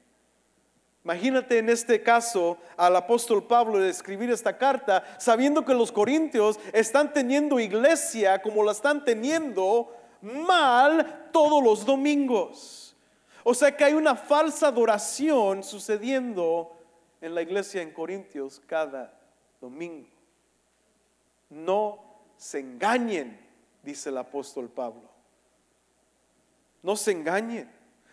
Imagínate 1.04 1.58
en 1.58 1.68
este 1.68 2.02
caso 2.02 2.58
al 2.76 2.96
apóstol 2.96 3.46
Pablo 3.46 3.78
de 3.78 3.90
escribir 3.90 4.28
esta 4.30 4.58
carta 4.58 5.04
sabiendo 5.20 5.64
que 5.64 5.72
los 5.72 5.92
corintios 5.92 6.58
están 6.72 7.12
teniendo 7.12 7.60
iglesia 7.60 8.42
como 8.42 8.64
la 8.64 8.72
están 8.72 9.04
teniendo 9.04 9.95
mal 10.22 11.30
todos 11.32 11.62
los 11.62 11.84
domingos. 11.84 12.96
O 13.44 13.54
sea 13.54 13.76
que 13.76 13.84
hay 13.84 13.92
una 13.94 14.16
falsa 14.16 14.68
adoración 14.68 15.62
sucediendo 15.62 16.76
en 17.20 17.34
la 17.34 17.42
iglesia 17.42 17.82
en 17.82 17.92
Corintios 17.92 18.60
cada 18.66 19.12
domingo. 19.60 20.08
No 21.50 21.98
se 22.36 22.60
engañen, 22.60 23.38
dice 23.82 24.08
el 24.08 24.18
apóstol 24.18 24.68
Pablo. 24.68 25.08
No 26.82 26.96
se 26.96 27.12
engañen. 27.12 27.70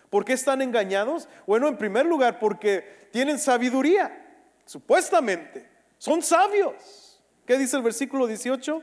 ¿Por 0.09 0.23
qué 0.23 0.33
están 0.33 0.61
engañados? 0.61 1.27
Bueno, 1.47 1.67
en 1.67 1.77
primer 1.77 2.05
lugar, 2.05 2.37
porque 2.39 3.07
tienen 3.11 3.39
sabiduría, 3.39 4.45
supuestamente. 4.65 5.67
Son 5.97 6.21
sabios. 6.21 7.19
¿Qué 7.45 7.57
dice 7.57 7.77
el 7.77 7.83
versículo 7.83 8.27
18? 8.27 8.81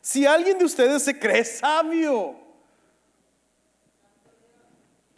Si 0.00 0.26
alguien 0.26 0.58
de 0.58 0.64
ustedes 0.64 1.02
se 1.02 1.18
cree 1.18 1.44
sabio, 1.44 2.36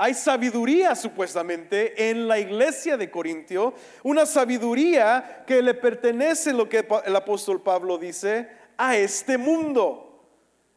hay 0.00 0.14
sabiduría 0.14 0.94
supuestamente 0.94 2.08
en 2.08 2.28
la 2.28 2.38
iglesia 2.38 2.96
de 2.96 3.10
Corintio, 3.10 3.74
una 4.04 4.26
sabiduría 4.26 5.42
que 5.44 5.60
le 5.60 5.74
pertenece, 5.74 6.52
lo 6.52 6.68
que 6.68 6.86
el 7.04 7.16
apóstol 7.16 7.60
Pablo 7.60 7.98
dice, 7.98 8.48
a 8.76 8.96
este 8.96 9.36
mundo. 9.36 10.22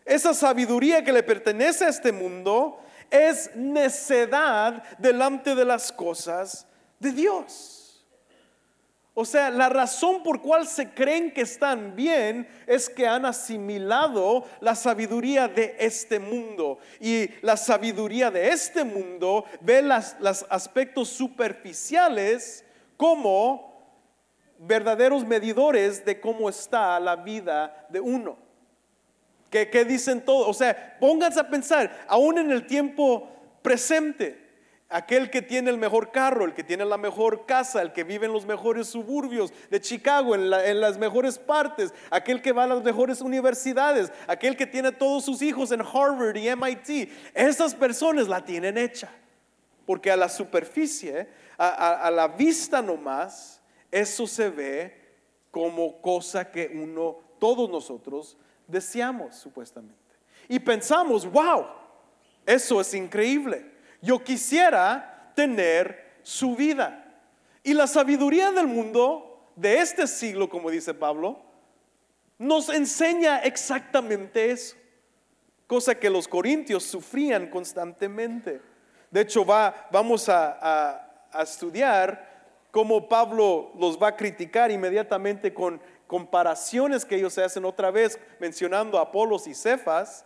Esa 0.03 0.33
sabiduría 0.33 1.03
que 1.03 1.13
le 1.13 1.21
pertenece 1.21 1.85
a 1.85 1.89
este 1.89 2.11
mundo 2.11 2.79
es 3.11 3.55
necedad 3.55 4.83
delante 4.97 5.53
de 5.53 5.65
las 5.65 5.91
cosas 5.91 6.65
de 6.99 7.11
Dios. 7.11 7.80
O 9.13 9.25
sea, 9.25 9.50
la 9.50 9.68
razón 9.68 10.24
por 10.24 10.41
cual 10.41 10.65
se 10.65 10.94
creen 10.94 11.34
que 11.34 11.41
están 11.41 11.96
bien 11.98 12.48
es 12.65 12.89
que 12.89 13.06
han 13.06 13.25
asimilado 13.25 14.46
la 14.62 14.74
sabiduría 14.74 15.50
de 15.50 15.75
este 15.80 16.18
mundo. 16.18 16.80
Y 17.01 17.30
la 17.41 17.58
sabiduría 17.58 18.32
de 18.32 18.50
este 18.50 18.86
mundo 18.86 19.44
ve 19.60 19.82
los 19.82 20.46
aspectos 20.50 21.10
superficiales 21.10 22.63
como 22.96 23.72
verdaderos 24.58 25.25
medidores 25.25 26.06
de 26.06 26.22
cómo 26.22 26.48
está 26.48 26.98
la 27.00 27.18
vida 27.18 27.88
de 27.89 28.00
uno. 28.00 28.38
¿Qué, 29.50 29.70
qué 29.70 29.84
dicen 29.84 30.24
todos? 30.24 30.48
O 30.48 30.53
sea, 30.53 30.98
pónganse 31.01 31.41
a 31.41 31.50
pensar, 31.50 32.06
aún 32.08 32.38
en 32.38 32.50
el 32.50 32.65
tiempo 32.65 33.27
presente, 33.62 34.40
Aquel 34.93 35.29
que 35.29 35.41
tiene 35.41 35.69
el 35.71 35.77
mejor 35.77 36.12
carro, 36.12 36.43
el 36.43 36.53
que 36.53 36.65
tiene 36.65 36.83
la 36.83 36.98
mejor 36.98 37.45
casa, 37.45 37.81
el 37.81 37.93
que 37.93 38.03
vive 38.03 38.25
en 38.25 38.33
los 38.33 38.45
mejores 38.45 38.88
suburbios 38.88 39.53
de 39.69 39.79
Chicago, 39.79 40.36
en, 40.36 40.50
las 40.50 40.98
mejores 40.98 41.39
partes, 41.39 41.93
aquel 42.10 42.41
que 42.41 42.51
va 42.51 42.65
a 42.65 42.67
las 42.67 42.83
mejores 42.83 43.21
universidades, 43.21 44.12
aquel 44.27 44.57
que 44.57 44.67
tiene 44.67 44.91
todos 44.91 45.24
sus 45.24 45.41
hijos 45.41 45.71
en 45.71 45.79
Harvard 45.79 46.36
y 46.36 46.53
MIT, 46.53 47.10
esas 47.33 47.74
personas 47.74 48.27
la 48.27 48.43
tienen 48.43 48.77
hecha. 48.77 49.10
Porque 49.86 50.12
a 50.12 50.17
la 50.17 50.27
superficie, 50.27 51.29
a, 51.57 52.12
la 52.12 52.27
vista 52.27 52.81
nomás, 52.81 53.62
eso 53.89 54.27
se 54.27 54.50
ve 54.50 55.15
como 55.51 56.01
cosa 56.01 56.51
que 56.51 56.69
uno, 56.74 57.17
todos 57.39 57.69
nosotros, 57.69 58.38
deseamos 58.67 59.38
supuestamente. 59.38 59.95
Y 60.50 60.60
pensamos, 60.60 61.25
wow, 61.31 61.65
eso 62.45 62.81
es 62.81 62.93
increíble 62.93 63.70
yo 64.01 64.24
quisiera 64.24 65.31
tener 65.36 66.20
su 66.24 66.55
vida. 66.55 67.05
Y 67.63 67.74
la 67.74 67.88
sabiduría 67.88 68.51
del 68.51 68.67
mundo 68.67 69.51
de 69.55 69.79
este 69.79 70.08
siglo, 70.08 70.50
como 70.50 70.70
dice 70.72 70.93
Pablo, 70.93 71.39
nos 72.38 72.70
enseña 72.70 73.39
exactamente 73.39 74.51
eso, 74.51 74.75
cosa 75.67 75.96
que 75.96 76.10
los 76.10 76.27
corintios 76.27 76.84
sufrían 76.84 77.48
constantemente. 77.48 78.62
De 79.12 79.22
hecho, 79.22 79.46
va, 79.46 79.88
vamos 79.91 80.27
a, 80.27 80.98
a 81.31 81.43
estudiar 81.43 82.31
cómo 82.72 83.08
Pablo 83.08 83.72
los 83.77 84.01
va 84.01 84.10
a 84.10 84.15
criticar 84.15 84.72
inmediatamente 84.72 85.53
con 85.53 85.79
comparaciones 86.08 87.05
que 87.05 87.15
ellos 87.15 87.34
se 87.34 87.43
hacen 87.43 87.63
otra 87.63 87.91
vez 87.91 88.20
mencionando 88.39 88.98
a 88.98 89.03
Apolos 89.03 89.48
y 89.48 89.53
Cefas 89.53 90.25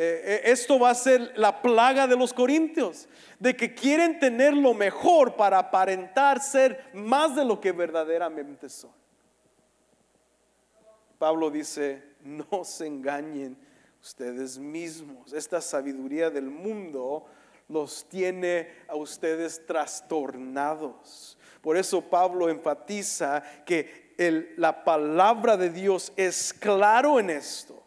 eh, 0.00 0.22
eh, 0.44 0.52
esto 0.52 0.78
va 0.78 0.90
a 0.90 0.94
ser 0.94 1.32
la 1.34 1.60
plaga 1.60 2.06
de 2.06 2.16
los 2.16 2.32
corintios, 2.32 3.08
de 3.40 3.56
que 3.56 3.74
quieren 3.74 4.20
tener 4.20 4.54
lo 4.54 4.72
mejor 4.72 5.34
para 5.34 5.58
aparentar 5.58 6.40
ser 6.40 6.84
más 6.94 7.34
de 7.34 7.44
lo 7.44 7.60
que 7.60 7.72
verdaderamente 7.72 8.68
son. 8.68 8.92
Pablo 11.18 11.50
dice, 11.50 12.00
no 12.22 12.62
se 12.62 12.86
engañen 12.86 13.58
ustedes 14.00 14.56
mismos. 14.56 15.32
Esta 15.32 15.60
sabiduría 15.60 16.30
del 16.30 16.48
mundo 16.48 17.26
los 17.66 18.08
tiene 18.08 18.70
a 18.86 18.94
ustedes 18.94 19.66
trastornados. 19.66 21.36
Por 21.60 21.76
eso 21.76 22.02
Pablo 22.02 22.48
enfatiza 22.48 23.42
que 23.66 24.14
la 24.56 24.84
palabra 24.84 25.56
de 25.56 25.70
Dios 25.70 26.12
es 26.14 26.52
claro 26.52 27.18
en 27.18 27.30
esto 27.30 27.77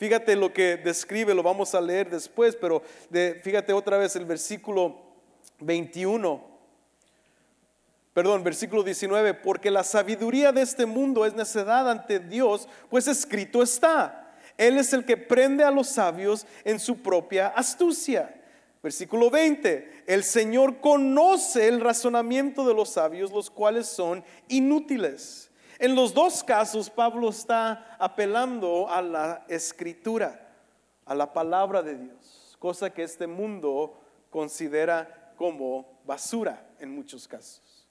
Fíjate 0.00 0.34
lo 0.34 0.50
que 0.50 0.78
describe, 0.78 1.34
lo 1.34 1.42
vamos 1.42 1.74
a 1.74 1.80
leer 1.82 2.08
después, 2.08 2.56
pero 2.56 2.82
fíjate 3.42 3.74
otra 3.74 3.98
vez 3.98 4.16
el 4.16 4.24
versículo 4.24 4.96
21. 5.58 6.42
Perdón, 8.14 8.42
versículo 8.42 8.82
19, 8.82 9.34
porque 9.34 9.70
la 9.70 9.84
sabiduría 9.84 10.52
de 10.52 10.62
este 10.62 10.86
mundo 10.86 11.26
es 11.26 11.34
necedad 11.34 11.90
ante 11.90 12.18
Dios, 12.18 12.66
pues 12.88 13.08
escrito 13.08 13.62
está. 13.62 14.38
Él 14.56 14.78
es 14.78 14.94
el 14.94 15.04
que 15.04 15.18
prende 15.18 15.64
a 15.64 15.70
los 15.70 15.88
sabios 15.88 16.46
en 16.64 16.80
su 16.80 17.02
propia 17.02 17.48
astucia. 17.48 18.34
Versículo 18.82 19.28
20, 19.28 20.04
el 20.06 20.24
Señor 20.24 20.80
conoce 20.80 21.68
el 21.68 21.78
razonamiento 21.78 22.66
de 22.66 22.72
los 22.72 22.88
sabios, 22.88 23.32
los 23.32 23.50
cuales 23.50 23.86
son 23.86 24.24
inútiles. 24.48 25.49
En 25.80 25.94
los 25.94 26.12
dos 26.12 26.44
casos, 26.44 26.90
Pablo 26.90 27.30
está 27.30 27.96
apelando 27.98 28.86
a 28.86 29.00
la 29.00 29.46
escritura, 29.48 30.38
a 31.06 31.14
la 31.14 31.32
palabra 31.32 31.82
de 31.82 31.96
Dios, 31.96 32.54
cosa 32.58 32.90
que 32.90 33.02
este 33.02 33.26
mundo 33.26 33.98
considera 34.28 35.32
como 35.36 35.98
basura 36.04 36.68
en 36.80 36.94
muchos 36.94 37.26
casos. 37.26 37.88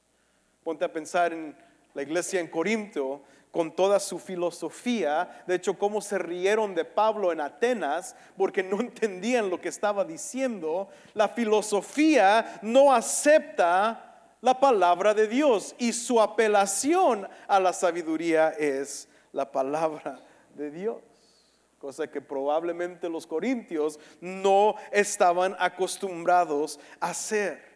Ponte 0.63 0.85
a 0.85 0.93
pensar 0.93 1.33
en 1.33 1.57
la 1.95 2.03
iglesia 2.03 2.39
en 2.39 2.47
Corinto, 2.47 3.23
con 3.49 3.75
toda 3.75 3.99
su 3.99 4.19
filosofía, 4.19 5.43
de 5.47 5.55
hecho 5.55 5.73
cómo 5.79 5.99
se 5.99 6.19
rieron 6.19 6.75
de 6.75 6.85
Pablo 6.85 7.31
en 7.31 7.41
Atenas 7.41 8.15
porque 8.37 8.61
no 8.61 8.79
entendían 8.81 9.49
lo 9.49 9.59
que 9.59 9.69
estaba 9.69 10.05
diciendo, 10.05 10.89
la 11.15 11.27
filosofía 11.27 12.59
no 12.61 12.93
acepta 12.93 14.08
la 14.41 14.59
palabra 14.59 15.13
de 15.13 15.27
Dios 15.27 15.75
y 15.77 15.93
su 15.93 16.21
apelación 16.21 17.27
a 17.47 17.59
la 17.59 17.73
sabiduría 17.73 18.49
es 18.49 19.07
la 19.31 19.51
palabra 19.51 20.19
de 20.55 20.71
Dios. 20.71 20.97
Cosa 21.77 22.07
que 22.07 22.21
probablemente 22.21 23.09
los 23.09 23.25
corintios 23.25 23.99
no 24.19 24.75
estaban 24.91 25.55
acostumbrados 25.59 26.79
a 26.99 27.09
hacer. 27.09 27.69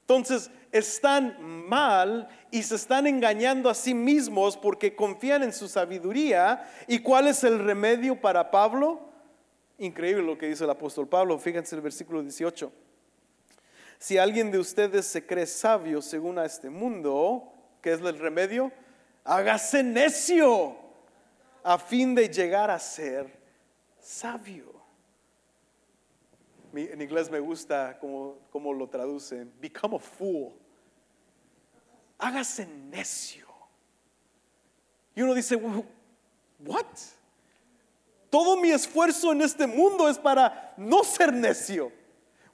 Entonces 0.00 0.50
están 0.72 1.36
mal 1.68 2.28
y 2.50 2.62
se 2.62 2.74
están 2.74 3.06
engañando 3.06 3.68
a 3.68 3.74
sí 3.74 3.94
mismos 3.94 4.56
porque 4.56 4.96
confían 4.96 5.42
en 5.42 5.52
su 5.52 5.68
sabiduría. 5.68 6.68
¿Y 6.86 6.98
cuál 6.98 7.28
es 7.28 7.44
el 7.44 7.58
remedio 7.58 8.20
para 8.20 8.50
Pablo? 8.50 9.00
Increíble 9.78 10.22
lo 10.22 10.38
que 10.38 10.48
dice 10.48 10.64
el 10.64 10.70
apóstol 10.70 11.08
Pablo. 11.08 11.38
Fíjense 11.38 11.76
el 11.76 11.82
versículo 11.82 12.22
18. 12.22 12.72
Si 14.02 14.18
alguien 14.18 14.50
de 14.50 14.58
ustedes 14.58 15.06
se 15.06 15.24
cree 15.24 15.46
sabio 15.46 16.02
según 16.02 16.36
a 16.36 16.44
este 16.44 16.68
mundo, 16.68 17.52
¿qué 17.80 17.92
es 17.92 18.00
el 18.00 18.18
remedio? 18.18 18.72
Hágase 19.22 19.84
necio 19.84 20.76
a 21.62 21.78
fin 21.78 22.12
de 22.12 22.28
llegar 22.28 22.68
a 22.68 22.80
ser 22.80 23.32
sabio. 24.00 24.72
En 26.74 27.00
inglés 27.00 27.30
me 27.30 27.38
gusta 27.38 27.96
como, 28.00 28.74
lo 28.74 28.88
traducen, 28.88 29.52
become 29.60 29.94
a 29.94 30.00
fool. 30.00 30.52
Hágase 32.18 32.66
necio. 32.66 33.46
Y 35.14 35.22
uno 35.22 35.32
dice, 35.32 35.54
what? 35.54 36.86
Todo 38.30 38.56
mi 38.56 38.72
esfuerzo 38.72 39.30
en 39.30 39.42
este 39.42 39.68
mundo 39.68 40.08
es 40.08 40.18
para 40.18 40.74
no 40.76 41.04
ser 41.04 41.32
necio. 41.32 42.01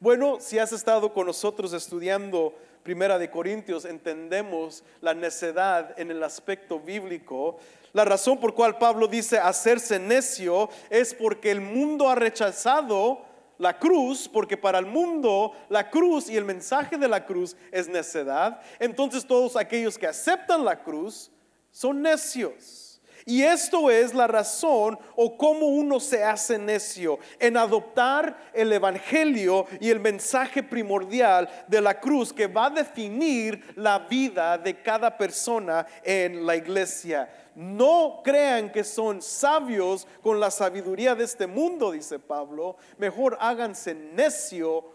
Bueno, 0.00 0.38
si 0.38 0.60
has 0.60 0.70
estado 0.70 1.12
con 1.12 1.26
nosotros 1.26 1.72
estudiando 1.72 2.54
Primera 2.84 3.18
de 3.18 3.32
Corintios, 3.32 3.84
entendemos 3.84 4.84
la 5.00 5.12
necedad 5.12 5.98
en 5.98 6.12
el 6.12 6.22
aspecto 6.22 6.78
bíblico. 6.78 7.58
La 7.92 8.04
razón 8.04 8.38
por 8.38 8.54
cual 8.54 8.78
Pablo 8.78 9.08
dice 9.08 9.38
hacerse 9.38 9.98
necio 9.98 10.70
es 10.88 11.12
porque 11.12 11.50
el 11.50 11.60
mundo 11.60 12.08
ha 12.08 12.14
rechazado 12.14 13.22
la 13.58 13.76
cruz, 13.76 14.30
porque 14.32 14.56
para 14.56 14.78
el 14.78 14.86
mundo 14.86 15.52
la 15.68 15.90
cruz 15.90 16.30
y 16.30 16.36
el 16.36 16.44
mensaje 16.44 16.96
de 16.96 17.08
la 17.08 17.26
cruz 17.26 17.56
es 17.72 17.88
necedad. 17.88 18.60
Entonces 18.78 19.26
todos 19.26 19.56
aquellos 19.56 19.98
que 19.98 20.06
aceptan 20.06 20.64
la 20.64 20.80
cruz 20.80 21.28
son 21.72 22.02
necios. 22.02 22.87
Y 23.28 23.42
esto 23.42 23.90
es 23.90 24.14
la 24.14 24.26
razón 24.26 24.98
o 25.14 25.36
cómo 25.36 25.66
uno 25.66 26.00
se 26.00 26.24
hace 26.24 26.56
necio 26.56 27.18
en 27.38 27.58
adoptar 27.58 28.50
el 28.54 28.72
Evangelio 28.72 29.66
y 29.80 29.90
el 29.90 30.00
mensaje 30.00 30.62
primordial 30.62 31.46
de 31.66 31.82
la 31.82 32.00
cruz 32.00 32.32
que 32.32 32.46
va 32.46 32.68
a 32.68 32.70
definir 32.70 33.74
la 33.76 33.98
vida 33.98 34.56
de 34.56 34.80
cada 34.80 35.14
persona 35.14 35.86
en 36.02 36.46
la 36.46 36.56
iglesia. 36.56 37.30
No 37.54 38.22
crean 38.24 38.72
que 38.72 38.82
son 38.82 39.20
sabios 39.20 40.08
con 40.22 40.40
la 40.40 40.50
sabiduría 40.50 41.14
de 41.14 41.24
este 41.24 41.46
mundo, 41.46 41.92
dice 41.92 42.18
Pablo. 42.18 42.78
Mejor 42.96 43.36
háganse 43.42 43.92
necio 43.94 44.86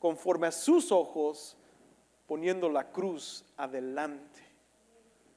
conforme 0.00 0.48
a 0.48 0.52
sus 0.52 0.90
ojos, 0.90 1.56
poniendo 2.26 2.68
la 2.68 2.90
cruz 2.90 3.44
adelante. 3.56 4.40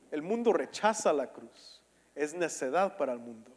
El 0.09 0.23
mundo 0.23 0.51
rechaza 0.51 1.13
la 1.13 1.31
cruz 1.31 1.78
es 2.19 2.33
necedad 2.33 2.97
para 2.97 3.13
el 3.13 3.19
mundo, 3.19 3.49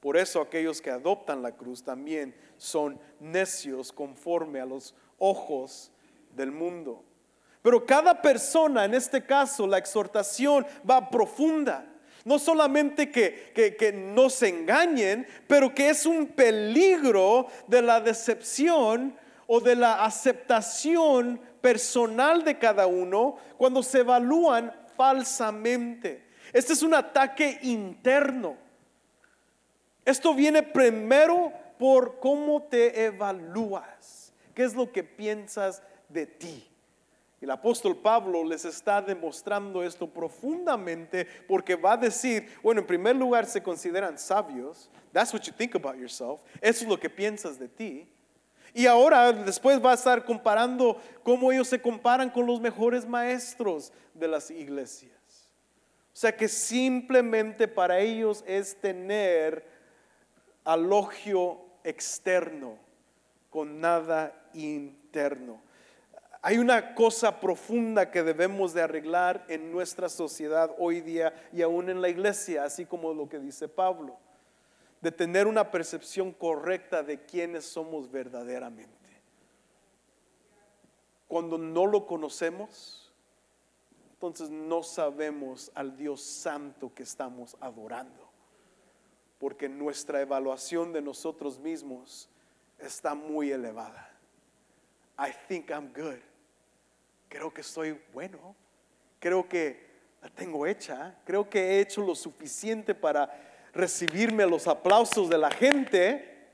Por 0.00 0.16
eso 0.16 0.40
aquellos 0.40 0.80
que 0.80 0.90
adoptan 0.90 1.42
la 1.42 1.52
cruz 1.52 1.84
también 1.84 2.34
son 2.56 2.98
necios 3.20 3.92
conforme 3.92 4.60
a 4.60 4.66
los 4.66 4.94
ojos 5.18 5.92
del 6.34 6.50
mundo. 6.50 7.04
Pero 7.62 7.86
cada 7.86 8.20
persona, 8.20 8.84
en 8.84 8.94
este 8.94 9.24
caso, 9.24 9.66
la 9.66 9.78
exhortación 9.78 10.66
va 10.88 11.08
profunda. 11.08 11.86
No 12.24 12.38
solamente 12.38 13.10
que, 13.10 13.52
que, 13.54 13.92
no 13.92 14.28
se 14.28 14.48
engañen, 14.48 15.26
pero 15.46 15.72
que 15.72 15.90
es 15.90 16.04
un 16.04 16.26
peligro 16.26 17.46
de 17.68 17.82
la 17.82 18.00
decepción 18.00 19.16
o 19.46 19.60
de 19.60 19.76
la 19.76 20.04
aceptación 20.04 21.40
personal 21.60 22.42
de 22.42 22.58
cada 22.58 22.86
uno 22.86 23.36
cuando 23.56 23.82
se 23.82 24.00
evalúan 24.00 24.74
falsamente. 24.96 26.29
Este 26.52 26.72
es 26.72 26.82
un 26.82 26.94
ataque 26.94 27.58
interno. 27.62 28.56
Esto 30.04 30.34
viene 30.34 30.62
primero 30.62 31.52
por 31.78 32.18
cómo 32.20 32.62
te 32.62 33.04
evalúas. 33.04 34.32
¿Qué 34.54 34.64
es 34.64 34.74
lo 34.74 34.90
que 34.90 35.04
piensas 35.04 35.82
de 36.08 36.26
ti? 36.26 36.66
El 37.40 37.50
apóstol 37.50 37.96
Pablo 37.96 38.44
les 38.44 38.66
está 38.66 39.00
demostrando 39.00 39.82
esto 39.82 40.06
profundamente 40.06 41.26
porque 41.48 41.74
va 41.74 41.92
a 41.92 41.96
decir, 41.96 42.50
bueno, 42.62 42.82
en 42.82 42.86
primer 42.86 43.16
lugar 43.16 43.46
se 43.46 43.62
consideran 43.62 44.18
sabios. 44.18 44.90
That's 45.12 45.32
what 45.32 45.42
you 45.42 45.52
think 45.52 45.74
about 45.74 45.96
yourself. 45.96 46.42
Eso 46.60 46.84
es 46.84 46.88
lo 46.88 47.00
que 47.00 47.08
piensas 47.08 47.58
de 47.58 47.68
ti. 47.68 48.08
Y 48.74 48.86
ahora 48.86 49.32
después 49.32 49.82
va 49.82 49.92
a 49.92 49.94
estar 49.94 50.24
comparando 50.24 51.00
cómo 51.22 51.50
ellos 51.50 51.68
se 51.68 51.80
comparan 51.80 52.28
con 52.28 52.46
los 52.46 52.60
mejores 52.60 53.06
maestros 53.06 53.90
de 54.12 54.28
las 54.28 54.50
iglesias. 54.50 55.19
O 56.20 56.26
sea 56.28 56.36
que 56.36 56.48
simplemente 56.48 57.66
para 57.66 57.98
ellos 57.98 58.44
es 58.46 58.78
tener 58.78 59.64
alogio 60.64 61.62
externo 61.82 62.76
con 63.48 63.80
nada 63.80 64.38
interno. 64.52 65.62
Hay 66.42 66.58
una 66.58 66.94
cosa 66.94 67.40
profunda 67.40 68.10
que 68.10 68.22
debemos 68.22 68.74
de 68.74 68.82
arreglar 68.82 69.46
en 69.48 69.72
nuestra 69.72 70.10
sociedad 70.10 70.70
hoy 70.76 71.00
día 71.00 71.32
y 71.54 71.62
aún 71.62 71.88
en 71.88 72.02
la 72.02 72.10
iglesia, 72.10 72.64
así 72.64 72.84
como 72.84 73.14
lo 73.14 73.26
que 73.26 73.38
dice 73.38 73.66
Pablo, 73.66 74.18
de 75.00 75.12
tener 75.12 75.46
una 75.46 75.70
percepción 75.70 76.32
correcta 76.32 77.02
de 77.02 77.24
quiénes 77.24 77.64
somos 77.64 78.10
verdaderamente. 78.10 79.22
Cuando 81.28 81.56
no 81.56 81.86
lo 81.86 82.04
conocemos, 82.04 83.09
entonces 84.20 84.50
no 84.50 84.82
sabemos 84.82 85.72
al 85.74 85.96
Dios 85.96 86.20
santo 86.20 86.92
que 86.94 87.04
estamos 87.04 87.56
adorando, 87.58 88.30
porque 89.38 89.66
nuestra 89.66 90.20
evaluación 90.20 90.92
de 90.92 91.00
nosotros 91.00 91.58
mismos 91.58 92.28
está 92.78 93.14
muy 93.14 93.50
elevada. 93.50 94.14
I 95.18 95.32
think 95.48 95.70
I'm 95.70 95.90
good. 95.94 96.18
Creo 97.30 97.50
que 97.50 97.62
soy 97.62 97.98
bueno, 98.12 98.54
creo 99.18 99.48
que 99.48 99.88
la 100.20 100.28
tengo 100.28 100.66
hecha, 100.66 101.18
creo 101.24 101.48
que 101.48 101.58
he 101.58 101.80
hecho 101.80 102.02
lo 102.02 102.14
suficiente 102.14 102.94
para 102.94 103.70
recibirme 103.72 104.44
los 104.44 104.68
aplausos 104.68 105.30
de 105.30 105.38
la 105.38 105.50
gente, 105.50 106.50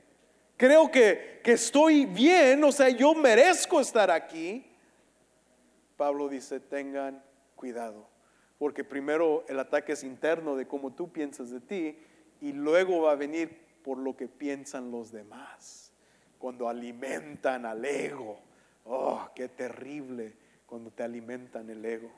creo 0.55 0.89
que, 0.89 1.41
que 1.43 1.51
estoy 1.51 2.05
bien, 2.05 2.63
o 2.63 2.71
sea, 2.71 2.87
yo 2.87 3.13
merezco 3.13 3.81
estar 3.81 4.09
aquí. 4.09 4.65
Pablo 5.97 6.29
dice, 6.29 6.61
tengan 6.61 7.26
cuidado, 7.57 8.07
porque 8.57 8.85
primero 8.85 9.43
el 9.49 9.59
ataque 9.59 9.91
es 9.91 10.05
interno 10.05 10.55
de 10.55 10.65
cómo 10.65 10.93
tú 10.93 11.11
piensas 11.11 11.49
de 11.49 11.59
ti 11.59 11.99
y 12.39 12.53
luego 12.53 13.01
va 13.01 13.11
a 13.11 13.15
venir 13.15 13.67
por 13.83 13.97
lo 13.97 14.15
que 14.15 14.29
piensan 14.29 14.91
los 14.91 15.11
demás, 15.11 15.91
cuando 16.39 16.69
alimentan 16.69 17.65
al 17.65 17.83
ego. 17.83 18.39
Oh, 18.85 19.29
qué 19.35 19.49
terrible 19.49 20.33
cuando 20.65 20.91
te 20.91 21.03
alimentan 21.03 21.69
el 21.69 21.83
ego. 21.83 22.09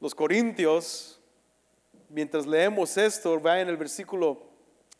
Los 0.00 0.14
corintios, 0.14 1.20
mientras 2.08 2.46
leemos 2.46 2.96
esto, 2.96 3.40
va 3.40 3.60
en 3.60 3.68
el 3.68 3.76
versículo 3.76 4.40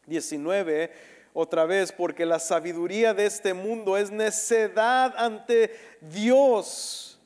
19, 0.06 0.90
otra 1.32 1.66
vez, 1.66 1.92
porque 1.92 2.26
la 2.26 2.40
sabiduría 2.40 3.14
de 3.14 3.26
este 3.26 3.54
mundo 3.54 3.96
es 3.96 4.10
necedad 4.10 5.14
ante 5.16 5.72
Dios. 6.00 7.17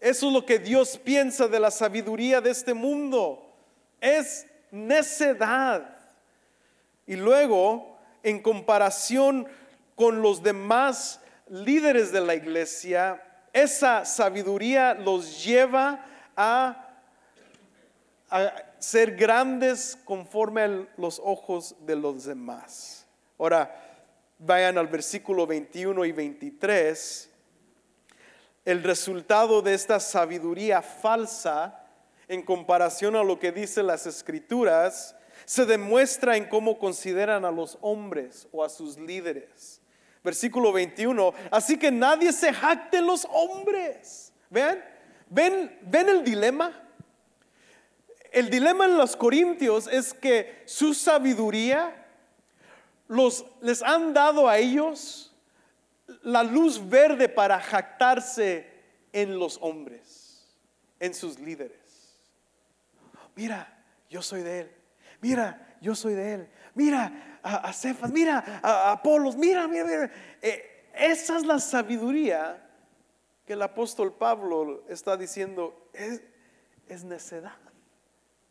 Eso 0.00 0.26
es 0.28 0.32
lo 0.32 0.44
que 0.44 0.58
Dios 0.58 0.98
piensa 0.98 1.48
de 1.48 1.58
la 1.58 1.70
sabiduría 1.70 2.40
de 2.40 2.50
este 2.50 2.74
mundo. 2.74 3.42
Es 4.00 4.46
necedad. 4.70 5.96
Y 7.06 7.16
luego, 7.16 7.96
en 8.22 8.40
comparación 8.40 9.46
con 9.94 10.20
los 10.20 10.42
demás 10.42 11.20
líderes 11.48 12.12
de 12.12 12.20
la 12.20 12.34
iglesia, 12.34 13.22
esa 13.52 14.04
sabiduría 14.04 14.94
los 14.94 15.44
lleva 15.44 16.04
a, 16.36 16.82
ser 18.78 19.16
grandes 19.16 19.96
conforme 20.04 20.62
a 20.62 20.86
los 20.98 21.20
ojos 21.24 21.74
de 21.86 21.96
los 21.96 22.24
demás. 22.24 23.06
Ahora, 23.38 23.74
vayan 24.38 24.76
al 24.76 24.88
versículo 24.88 25.46
21 25.46 26.04
y 26.04 26.12
23. 26.12 27.30
El 28.66 28.82
resultado 28.82 29.62
de 29.62 29.72
esta 29.72 29.98
sabiduría 29.98 30.82
falsa 30.82 31.86
en 32.28 32.42
comparación 32.42 33.16
a 33.16 33.24
lo 33.24 33.38
que 33.38 33.50
dicen 33.50 33.86
las 33.86 34.06
escrituras 34.06 35.16
se 35.46 35.64
demuestra 35.64 36.36
en 36.36 36.50
cómo 36.50 36.78
consideran 36.78 37.46
a 37.46 37.50
los 37.50 37.78
hombres 37.80 38.46
o 38.52 38.62
a 38.62 38.68
sus 38.68 38.98
líderes 38.98 39.80
versículo 40.26 40.72
21. 40.72 41.32
Así 41.50 41.78
que 41.78 41.90
nadie 41.90 42.32
se 42.32 42.52
jacte 42.52 43.00
los 43.00 43.26
hombres. 43.30 44.32
Vean, 44.50 44.84
ven, 45.30 45.78
ven 45.82 46.08
el 46.08 46.24
dilema. 46.24 46.72
El 48.32 48.50
dilema 48.50 48.84
en 48.84 48.98
los 48.98 49.16
corintios 49.16 49.86
es 49.86 50.12
que 50.12 50.62
su 50.66 50.92
sabiduría 50.92 52.04
los, 53.08 53.46
les 53.62 53.82
han 53.82 54.12
dado 54.12 54.48
a 54.48 54.58
ellos 54.58 55.32
la 56.26 56.42
luz 56.42 56.88
verde 56.88 57.28
para 57.28 57.60
jactarse 57.60 58.66
en 59.12 59.38
los 59.38 59.58
hombres, 59.62 60.44
en 60.98 61.14
sus 61.14 61.38
líderes. 61.38 62.18
Mira, 63.36 63.80
yo 64.10 64.20
soy 64.22 64.42
de 64.42 64.60
él. 64.62 64.72
Mira, 65.20 65.76
yo 65.80 65.94
soy 65.94 66.14
de 66.14 66.34
él. 66.34 66.48
Mira, 66.74 67.38
a, 67.44 67.72
Cefas, 67.72 68.10
mira 68.10 68.60
a, 68.60 68.90
Apolos, 68.90 69.36
mira, 69.36 69.68
mira, 69.68 69.84
mira. 69.84 70.10
Eh, 70.42 70.88
esa 70.94 71.36
es 71.36 71.46
la 71.46 71.60
sabiduría 71.60 72.60
que 73.46 73.52
el 73.52 73.62
apóstol 73.62 74.12
Pablo 74.12 74.84
está 74.88 75.16
diciendo, 75.16 75.90
es, 75.92 76.22
es 76.88 77.04
necedad. 77.04 77.54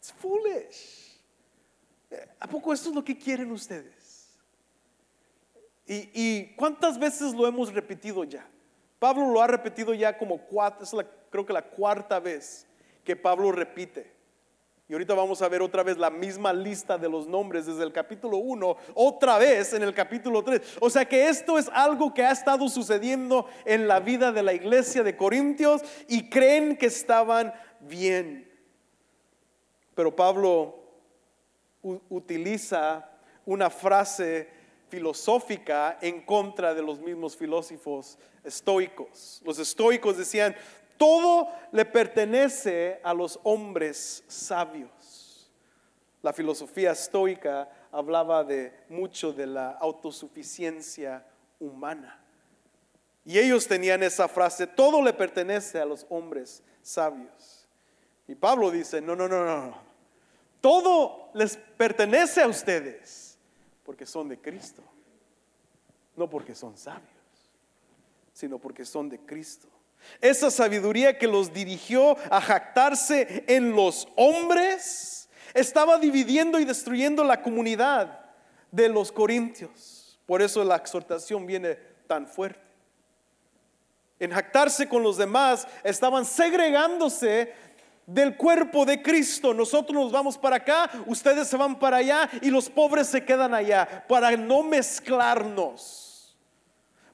Es 0.02 0.14
foolish. 0.14 1.20
Eh, 2.10 2.26
¿A 2.40 2.48
poco 2.48 2.72
esto 2.72 2.88
es 2.88 2.96
lo 2.96 3.04
que 3.04 3.18
quieren 3.18 3.52
ustedes? 3.52 4.05
¿Y, 5.88 6.56
cuántas 6.56 6.98
veces 6.98 7.34
lo 7.34 7.48
hemos 7.48 7.74
repetido 7.74 8.24
ya? 8.24 8.48
Pablo 8.98 9.32
lo 9.32 9.42
ha 9.42 9.48
repetido 9.48 9.94
ya 9.94 10.18
como 10.18 10.40
cuatro, 10.40 10.84
es 10.84 10.94
la, 10.94 11.06
creo 11.30 11.46
que 11.46 11.54
la 11.54 11.62
cuarta 11.62 12.20
vez 12.20 12.66
que 13.04 13.16
Pablo 13.16 13.52
repite. 13.52 14.16
Y 14.88 14.94
ahorita 14.94 15.16
vamos 15.16 15.42
a 15.42 15.50
ver 15.50 15.64
otra 15.64 15.82
vez 15.82 15.98
la 15.98 16.12
misma 16.12 16.54
lista 16.54 16.98
de 16.98 17.10
los 17.10 17.28
nombres 17.28 17.66
desde 17.66 17.84
el 17.84 17.92
capítulo 17.92 18.38
1, 18.38 18.78
otra 18.94 19.40
vez 19.40 19.74
en 19.74 19.82
el 19.82 19.96
capítulo 19.96 20.44
3. 20.44 20.78
O 20.80 20.90
sea 20.92 21.06
que 21.06 21.28
esto 21.28 21.58
es 21.58 21.70
algo 21.74 22.14
que 22.14 22.24
ha 22.24 22.32
estado 22.32 22.70
sucediendo 22.70 23.48
en 23.66 23.88
la 23.88 24.00
vida 24.00 24.32
de 24.32 24.44
la 24.44 24.54
iglesia 24.54 25.02
de 25.02 25.18
Corintios 25.18 25.82
y 26.08 26.30
creen 26.30 26.78
que 26.78 26.86
estaban 26.86 27.52
bien. 27.80 28.52
Pero 29.96 30.16
Pablo 30.16 30.84
utiliza 32.10 33.10
una 33.46 33.70
frase 33.72 34.50
filosófica 34.90 35.98
en 36.02 36.22
contra 36.22 36.74
de 36.74 36.82
los 36.82 37.00
mismos 37.00 37.36
filósofos 37.36 38.18
estoicos. 38.44 39.42
Los 39.44 39.60
estoicos 39.60 40.18
decían, 40.18 40.56
todo 40.98 41.50
le 41.72 41.86
pertenece 41.86 43.00
a 43.04 43.14
los 43.14 43.40
hombres 43.44 44.24
sabios. 44.28 45.52
La 46.22 46.34
filosofía 46.34 46.92
estoica 46.92 47.70
hablaba 47.92 48.44
de 48.44 48.74
mucho 48.90 49.32
de 49.34 49.48
la 49.48 49.72
autosuficiencia 49.72 51.26
humana. 51.60 52.22
Y 53.24 53.40
ellos 53.40 53.68
tenían 53.68 54.04
esa 54.04 54.28
frase, 54.28 54.68
todo 54.68 55.02
le 55.02 55.14
pertenece 55.14 55.80
a 55.80 55.86
los 55.86 56.06
hombres 56.10 56.64
sabios. 56.82 57.68
Y 58.28 58.36
Pablo 58.36 58.72
dice, 58.72 59.02
no, 59.02 59.16
no, 59.16 59.28
no, 59.28 59.46
no, 59.46 59.78
todo 60.62 61.30
les 61.34 61.58
pertenece 61.58 62.42
a 62.42 62.48
ustedes 62.48 63.25
porque 63.86 64.06
son 64.06 64.28
de 64.28 64.40
Cristo, 64.40 64.84
no 66.16 66.30
porque 66.30 66.56
son 66.56 66.76
sabios, 66.78 67.06
sino 68.34 68.58
porque 68.58 68.84
son 68.84 69.08
de 69.08 69.20
Cristo. 69.20 69.68
Esa 70.20 70.52
sabiduría 70.52 71.18
que 71.18 71.28
los 71.28 71.54
dirigió 71.54 72.18
a 72.30 72.42
jactarse 72.42 73.46
en 73.48 73.76
los 73.76 74.08
hombres 74.16 75.30
estaba 75.54 75.98
dividiendo 75.98 76.60
y 76.60 76.66
destruyendo 76.66 77.24
la 77.24 77.42
comunidad. 77.42 78.22
de 78.72 78.90
los 78.90 79.10
corintios. 79.10 80.20
Por 80.26 80.42
eso 80.42 80.62
la 80.66 80.76
exhortación 80.76 81.46
viene 81.46 81.76
tan 82.08 82.28
fuerte. 82.28 82.68
En 84.20 84.32
jactarse 84.32 84.90
con 84.90 85.02
los 85.02 85.16
demás, 85.16 85.66
estaban 85.82 86.26
segregándose 86.26 87.54
del 88.06 88.38
cuerpo 88.38 88.86
de 88.86 89.02
Cristo. 89.02 89.54
Nosotros 89.54 90.04
nos 90.04 90.12
vamos 90.12 90.38
para 90.38 90.58
acá, 90.58 90.90
ustedes 91.06 91.48
se 91.48 91.58
van 91.58 91.80
para 91.80 91.98
allá 91.98 92.30
y 92.42 92.50
los 92.50 92.70
pobres 92.70 93.08
se 93.08 93.26
quedan 93.26 93.54
allá, 93.54 94.06
para 94.08 94.32
no 94.38 94.64
mezclarnos, 94.64 96.38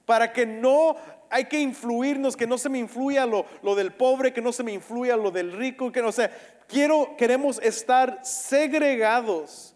para 0.06 0.32
que 0.32 0.46
no 0.46 0.96
hay 1.30 1.46
que 1.46 1.60
influirnos, 1.60 2.36
que 2.36 2.48
no 2.48 2.58
se 2.58 2.70
me 2.70 2.80
influya 2.80 3.26
lo, 3.26 3.46
lo 3.62 3.74
del 3.76 3.94
pobre, 3.94 4.34
que 4.34 4.42
no 4.42 4.52
se 4.52 4.64
me 4.64 4.74
influya 4.74 5.16
lo 5.16 5.32
del 5.32 5.54
rico, 5.54 5.92
que 5.92 6.02
no 6.02 6.12
sé, 6.12 6.30
quiero, 6.68 7.16
queremos 7.18 7.60
estar 7.60 8.20
segregados 8.24 9.76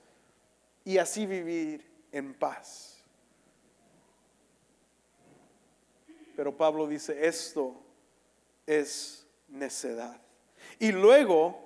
y 0.83 0.97
así 0.97 1.25
vivir 1.25 1.89
en 2.11 2.33
paz. 2.33 3.03
Pero 6.35 6.55
Pablo 6.55 6.85
dice, 6.85 7.25
esto 7.25 7.81
es 8.67 9.25
necedad. 9.47 10.24
Y 10.79 10.91
luego, 10.91 11.65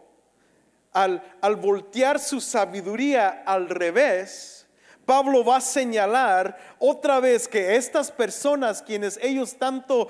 al, 0.94 1.22
voltear 1.58 2.20
su 2.20 2.42
sabiduría 2.42 3.44
al 3.46 3.70
revés, 3.70 4.68
Pablo 5.06 5.44
va 5.44 5.58
a 5.58 5.62
señalar 5.62 6.58
otra 6.78 7.20
vez 7.20 7.48
que 7.48 7.76
estas 7.76 8.12
personas, 8.12 8.82
quienes 8.82 9.18
ellos 9.22 9.58
tanto, 9.58 10.10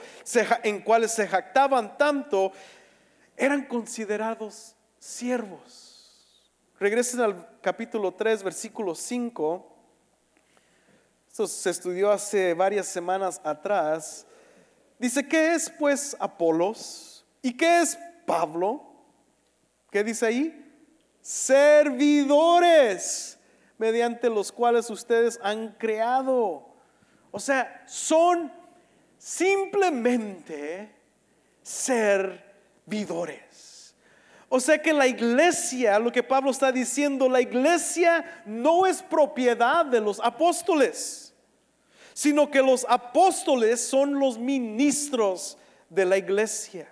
en 0.63 0.81
cuales 0.81 1.11
se 1.11 1.27
jactaban 1.27 1.97
tanto, 1.97 2.51
eran 3.37 3.65
considerados 3.65 4.75
siervos. 4.99 5.89
Regresen 6.79 7.21
al 7.21 7.59
capítulo 7.61 8.13
3, 8.13 8.43
versículo 8.43 8.95
5. 8.95 9.75
Esto 11.29 11.47
se 11.47 11.69
estudió 11.69 12.11
hace 12.11 12.53
varias 12.53 12.87
semanas 12.87 13.39
atrás. 13.43 14.25
Dice, 14.97 15.25
¿qué 15.27 15.53
es 15.53 15.69
pues 15.69 16.15
Apolos? 16.19 17.25
¿Y 17.41 17.55
qué 17.55 17.81
es 17.81 17.97
Pablo? 18.25 18.88
¿Qué 19.91 20.03
dice 20.03 20.25
ahí? 20.25 20.65
Servidores 21.21 23.37
mediante 23.77 24.29
los 24.29 24.51
cuales 24.51 24.89
ustedes 24.89 25.39
han 25.41 25.69
creado. 25.73 26.65
O 27.31 27.39
sea, 27.39 27.83
son 27.87 28.51
simplemente 29.17 30.93
servidores. 31.61 33.95
O 34.49 34.59
sea 34.59 34.81
que 34.81 34.93
la 34.93 35.05
iglesia, 35.05 35.99
lo 35.99 36.11
que 36.11 36.23
Pablo 36.23 36.49
está 36.49 36.71
diciendo, 36.71 37.29
la 37.29 37.41
iglesia 37.41 38.41
no 38.45 38.87
es 38.87 39.03
propiedad 39.03 39.85
de 39.85 40.01
los 40.01 40.19
apóstoles, 40.19 41.35
sino 42.13 42.49
que 42.49 42.61
los 42.61 42.85
apóstoles 42.89 43.79
son 43.79 44.19
los 44.19 44.39
ministros 44.39 45.57
de 45.89 46.05
la 46.05 46.17
iglesia. 46.17 46.91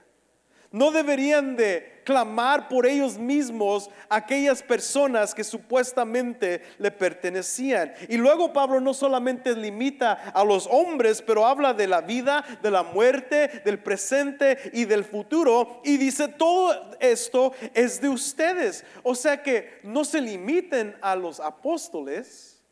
No 0.72 0.92
deberían 0.92 1.56
de 1.56 1.97
clamar 2.08 2.70
por 2.70 2.86
ellos 2.86 3.18
mismos 3.18 3.90
aquellas 4.08 4.64
personas 4.64 5.36
que 5.36 5.44
supuestamente 5.44 6.62
le 6.78 6.90
pertenecían. 6.90 7.94
Y 8.08 8.16
luego 8.16 8.54
Pablo 8.54 8.80
no 8.80 8.94
solamente 8.94 9.54
limita 9.54 10.14
a 10.14 10.46
los 10.46 10.70
hombres, 10.72 11.22
pero 11.22 11.46
habla 11.46 11.74
de 11.74 11.86
la 11.86 12.00
vida, 12.00 12.46
de 12.64 12.72
la 12.72 12.84
muerte, 12.84 13.62
del 13.66 13.80
presente 13.80 14.72
y 14.72 14.86
del 14.86 15.04
futuro. 15.04 15.82
Y 15.84 15.98
dice, 15.98 16.30
todo 16.30 16.92
esto 17.02 17.52
es 17.74 18.00
de 18.00 18.08
ustedes. 18.08 18.86
O 19.04 19.14
sea 19.14 19.44
que 19.44 19.82
no 19.84 20.06
se 20.06 20.22
limiten 20.22 20.96
a 21.02 21.14
los 21.14 21.42
apóstoles, 21.42 22.64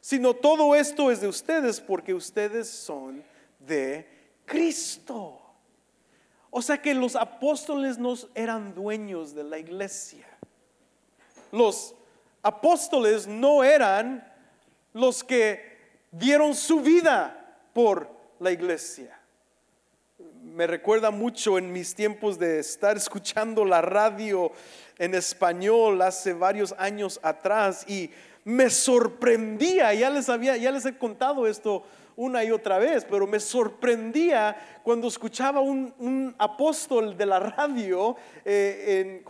sino 0.00 0.32
todo 0.32 0.74
esto 0.74 1.10
es 1.10 1.20
de 1.20 1.28
ustedes 1.28 1.78
porque 1.78 2.14
ustedes 2.14 2.70
son 2.70 3.22
de 3.58 4.08
Cristo. 4.46 5.41
O 6.54 6.60
sea 6.60 6.76
que 6.76 6.92
los 6.92 7.16
apóstoles 7.16 7.96
no 7.96 8.14
eran 8.34 8.74
dueños 8.74 9.34
de 9.34 9.42
la 9.42 9.58
iglesia. 9.58 10.26
Los 11.50 11.94
apóstoles 12.42 13.26
no 13.26 13.64
eran 13.64 14.30
los 14.92 15.24
que 15.24 15.78
dieron 16.10 16.54
su 16.54 16.80
vida 16.80 17.56
por 17.72 18.06
la 18.38 18.52
iglesia. 18.52 19.18
Me 20.42 20.66
recuerda 20.66 21.10
mucho 21.10 21.56
en 21.56 21.72
mis 21.72 21.94
tiempos 21.94 22.38
de 22.38 22.58
estar 22.58 22.98
escuchando 22.98 23.64
la 23.64 23.80
radio 23.80 24.52
en 24.98 25.14
español 25.14 26.02
hace 26.02 26.34
varios 26.34 26.74
años 26.76 27.18
atrás 27.22 27.88
y 27.88 28.10
me 28.44 28.68
sorprendía, 28.68 29.94
ya 29.94 30.10
les 30.10 30.28
había, 30.28 30.58
ya 30.58 30.70
les 30.70 30.84
he 30.84 30.98
contado 30.98 31.46
esto 31.46 31.82
una 32.16 32.44
y 32.44 32.50
otra 32.50 32.78
vez, 32.78 33.06
pero 33.08 33.26
me 33.26 33.40
sorprendía 33.40 34.80
cuando 34.82 35.08
escuchaba 35.08 35.60
un, 35.60 36.34
apóstol 36.38 37.16
de 37.16 37.26
la 37.26 37.38
radio 37.38 38.16
eh, 38.44 39.22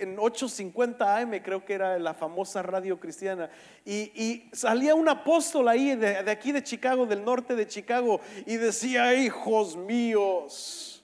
en, 0.00 0.18
850 0.18 1.18
AM, 1.18 1.30
creo 1.42 1.64
que 1.64 1.74
era 1.74 1.98
la 1.98 2.14
famosa 2.14 2.62
radio 2.62 2.98
cristiana, 2.98 3.50
y, 3.84 4.48
salía 4.52 4.94
un 4.94 5.08
apóstol 5.08 5.68
ahí 5.68 5.94
de, 5.94 6.18
aquí 6.18 6.52
de 6.52 6.62
Chicago, 6.62 7.06
del 7.06 7.24
norte 7.24 7.54
de 7.54 7.66
Chicago, 7.66 8.20
y 8.46 8.56
decía, 8.56 9.14
hijos 9.14 9.76
míos 9.76 10.94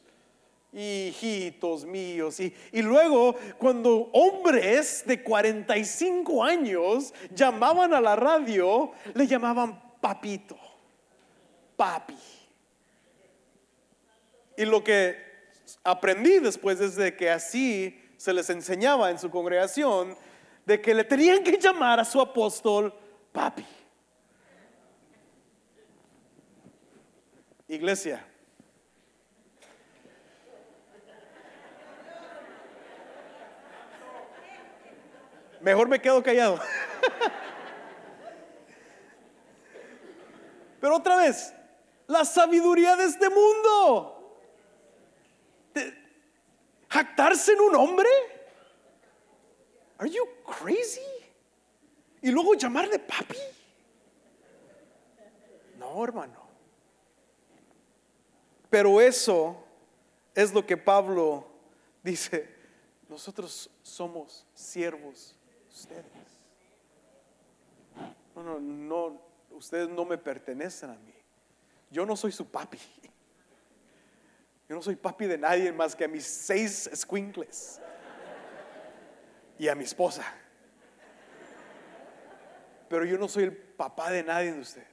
hijitos 0.76 1.84
míos. 1.84 2.40
Y, 2.40 2.52
y, 2.72 2.82
luego 2.82 3.36
cuando 3.58 4.10
hombres 4.12 5.04
de 5.06 5.22
45 5.22 6.42
años 6.42 7.14
llamaban 7.32 7.94
a 7.94 8.00
la 8.00 8.16
radio, 8.16 8.90
le 9.14 9.24
llamaban 9.28 9.80
papito 10.00 10.63
papi. 11.76 12.16
Y 14.56 14.64
lo 14.64 14.84
que 14.84 15.16
aprendí 15.82 16.38
después 16.38 16.80
es 16.80 16.96
de 16.96 17.16
que 17.16 17.30
así 17.30 18.00
se 18.16 18.32
les 18.32 18.48
enseñaba 18.50 19.10
en 19.10 19.18
su 19.18 19.30
congregación 19.30 20.16
de 20.64 20.80
que 20.80 20.94
le 20.94 21.04
tenían 21.04 21.42
que 21.42 21.58
llamar 21.58 22.00
a 22.00 22.04
su 22.04 22.20
apóstol 22.20 22.94
papi. 23.32 23.66
Iglesia. 27.68 28.24
Mejor 35.60 35.88
me 35.88 35.98
quedo 35.98 36.22
callado. 36.22 36.60
Pero 40.78 40.96
otra 40.96 41.16
vez, 41.16 41.53
la 42.06 42.24
sabiduría 42.24 42.96
de 42.96 43.04
este 43.04 43.28
mundo. 43.28 44.38
¿Jactarse 46.88 47.52
en 47.52 47.60
un 47.60 47.74
hombre? 47.74 48.08
Are 49.98 50.10
you 50.10 50.24
crazy? 50.44 51.00
Y 52.22 52.30
luego 52.30 52.54
llamarle 52.54 52.98
papi. 52.98 53.36
No, 55.78 56.04
hermano. 56.04 56.44
Pero 58.70 59.00
eso 59.00 59.56
es 60.34 60.52
lo 60.52 60.64
que 60.64 60.76
Pablo 60.76 61.46
dice. 62.02 62.48
Nosotros 63.08 63.70
somos 63.82 64.46
siervos 64.54 65.36
ustedes. 65.68 66.04
No, 68.34 68.42
no, 68.42 68.60
no, 68.60 69.20
ustedes 69.50 69.88
no 69.88 70.04
me 70.04 70.18
pertenecen 70.18 70.90
a 70.90 70.94
mí. 70.94 71.14
Yo 71.94 72.04
no 72.04 72.16
soy 72.16 72.33
su 72.33 72.44
papi. 72.44 72.76
Yo 74.68 74.74
no 74.74 74.83
soy 74.83 74.96
papi 74.96 75.26
de 75.26 75.38
nadie 75.38 75.70
más 75.70 75.94
que 75.94 76.04
a 76.04 76.09
mis 76.09 76.26
seis 76.26 76.90
squinkles 76.92 77.80
y 79.57 79.68
a 79.68 79.76
mi 79.76 79.85
esposa. 79.85 80.24
Pero 82.88 83.04
yo 83.04 83.16
no 83.16 83.28
soy 83.28 83.44
el 83.44 83.57
papá 83.57 84.11
de 84.11 84.24
nadie 84.24 84.52
de 84.52 84.61
ustedes. 84.61 84.88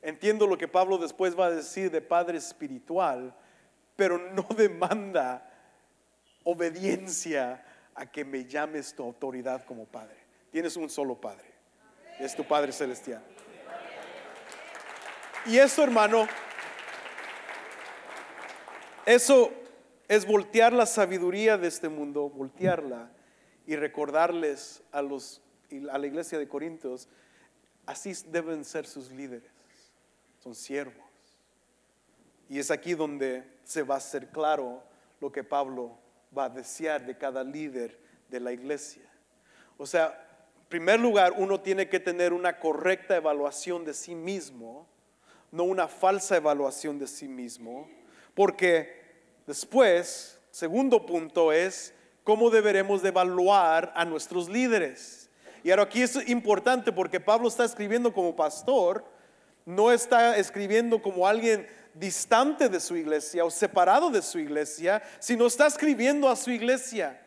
Entiendo 0.00 0.46
lo 0.46 0.56
que 0.56 0.66
Pablo 0.66 0.96
después 0.96 1.38
va 1.38 1.46
a 1.46 1.50
decir 1.50 1.90
de 1.90 2.00
padre 2.00 2.38
espiritual, 2.38 3.36
pero 3.94 4.16
no 4.16 4.46
demanda 4.56 5.46
obediencia 6.42 7.62
a 7.94 8.06
que 8.10 8.24
me 8.24 8.46
llames 8.46 8.94
tu 8.94 9.02
autoridad 9.02 9.62
como 9.66 9.84
padre. 9.84 10.16
Tienes 10.50 10.74
un 10.78 10.88
solo 10.88 11.20
padre. 11.20 11.52
Es 12.18 12.34
tu 12.34 12.44
Padre 12.44 12.72
Celestial. 12.72 13.22
Y 15.48 15.58
eso, 15.58 15.82
hermano, 15.82 16.28
eso 19.06 19.50
es 20.06 20.26
voltear 20.26 20.74
la 20.74 20.84
sabiduría 20.84 21.56
de 21.56 21.68
este 21.68 21.88
mundo, 21.88 22.28
voltearla 22.28 23.10
y 23.66 23.74
recordarles 23.76 24.82
a, 24.92 25.00
los, 25.00 25.40
a 25.90 25.96
la 25.96 26.06
iglesia 26.06 26.38
de 26.38 26.46
Corintios, 26.46 27.08
así 27.86 28.12
deben 28.26 28.62
ser 28.62 28.86
sus 28.86 29.10
líderes, 29.10 29.50
son 30.38 30.54
siervos. 30.54 31.06
Y 32.50 32.58
es 32.58 32.70
aquí 32.70 32.92
donde 32.92 33.42
se 33.64 33.82
va 33.82 33.94
a 33.94 33.98
hacer 33.98 34.28
claro 34.28 34.82
lo 35.18 35.32
que 35.32 35.44
Pablo 35.44 35.98
va 36.36 36.44
a 36.44 36.50
desear 36.50 37.06
de 37.06 37.16
cada 37.16 37.42
líder 37.42 37.98
de 38.28 38.40
la 38.40 38.52
iglesia. 38.52 39.10
O 39.78 39.86
sea, 39.86 40.26
En 40.60 40.68
primer 40.68 41.00
lugar, 41.00 41.32
uno 41.38 41.62
tiene 41.62 41.88
que 41.88 42.00
tener 42.00 42.34
una 42.34 42.60
correcta 42.60 43.16
evaluación 43.16 43.86
de 43.86 43.94
sí 43.94 44.14
mismo, 44.14 44.86
no 45.50 45.64
una 45.64 45.88
falsa 45.88 46.36
evaluación 46.36 46.98
de 46.98 47.06
sí 47.06 47.28
mismo, 47.28 47.88
porque 48.34 49.02
después, 49.46 50.38
segundo 50.50 51.04
punto 51.06 51.52
es 51.52 51.94
cómo 52.24 52.50
deberemos 52.50 53.02
de 53.02 53.08
evaluar 53.08 53.92
a 53.96 54.04
nuestros 54.04 54.48
líderes. 54.48 55.30
Y 55.64 55.70
ahora 55.70 55.84
aquí 55.84 56.02
es 56.02 56.28
importante 56.28 56.92
porque 56.92 57.20
Pablo 57.20 57.48
está 57.48 57.64
escribiendo 57.64 58.12
como 58.12 58.36
pastor, 58.36 59.04
no 59.64 59.90
está 59.90 60.36
escribiendo 60.36 61.02
como 61.02 61.26
alguien 61.26 61.66
distante 61.94 62.68
de 62.68 62.80
su 62.80 62.96
iglesia 62.96 63.44
o 63.44 63.50
separado 63.50 64.10
de 64.10 64.22
su 64.22 64.38
iglesia, 64.38 65.02
sino 65.18 65.46
está 65.46 65.66
escribiendo 65.66 66.28
a 66.28 66.36
su 66.36 66.50
iglesia 66.50 67.20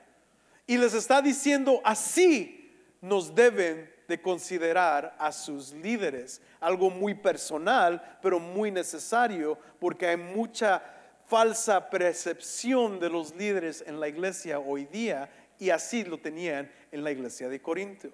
y 0.72 0.78
les 0.78 0.94
está 0.94 1.22
diciendo 1.22 1.82
así 1.84 2.74
nos 3.02 3.36
deben 3.36 3.91
de 4.12 4.22
considerar 4.22 5.16
a 5.18 5.32
sus 5.32 5.72
líderes, 5.72 6.42
algo 6.60 6.90
muy 6.90 7.14
personal, 7.14 8.20
pero 8.22 8.42
muy 8.42 8.70
necesario, 8.70 9.58
porque 9.80 10.06
hay 10.06 10.18
mucha 10.18 10.84
falsa 11.28 11.90
percepción 11.90 13.00
de 13.00 13.10
los 13.10 13.34
líderes 13.34 13.82
en 13.88 14.02
la 14.02 14.10
iglesia 14.10 14.60
hoy 14.60 14.84
día 14.84 15.30
y 15.58 15.70
así 15.70 16.04
lo 16.04 16.18
tenían 16.18 16.70
en 16.92 17.06
la 17.06 17.12
iglesia 17.12 17.48
de 17.48 17.62
Corinto. 17.62 18.10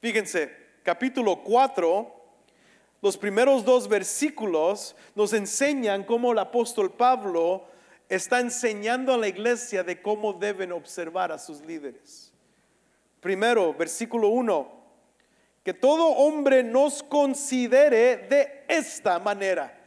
Fíjense, 0.00 0.54
capítulo 0.84 1.42
4, 1.42 2.14
los 3.02 3.16
primeros 3.16 3.64
dos 3.64 3.88
versículos 3.88 4.94
nos 5.16 5.32
enseñan 5.32 6.04
cómo 6.04 6.30
el 6.30 6.38
apóstol 6.38 6.92
Pablo 6.92 7.64
está 8.08 8.38
enseñando 8.38 9.12
a 9.12 9.18
la 9.18 9.26
iglesia 9.26 9.82
de 9.82 10.00
cómo 10.00 10.32
deben 10.32 10.70
observar 10.70 11.32
a 11.32 11.38
sus 11.40 11.60
líderes. 11.60 12.32
Primero, 13.18 13.74
versículo 13.74 14.28
1, 14.28 14.83
que 15.64 15.72
todo 15.72 16.08
hombre 16.08 16.62
nos 16.62 17.02
considere 17.02 18.18
de 18.18 18.64
esta 18.68 19.18
manera. 19.18 19.80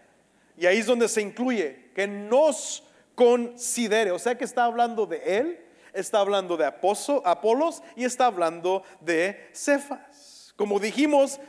Y 0.58 0.66
ahí 0.66 0.80
es 0.80 0.88
donde 0.88 1.08
se 1.08 1.22
incluye, 1.22 1.92
que 1.94 2.08
nos 2.08 2.84
considere. 3.14 4.12
O 4.12 4.18
sea 4.18 4.36
que 4.36 4.44
está 4.44 4.66
hablando 4.66 5.06
de 5.06 5.22
él, 5.38 5.60
está 5.94 6.20
hablando 6.20 6.58
de 6.58 6.66
Apolos 6.66 7.84
y 7.96 8.06
está 8.06 8.26
hablando 8.26 8.82
de 9.02 9.50
Cefas. 9.54 10.52
Como 10.56 10.80
dijimos, 10.80 11.40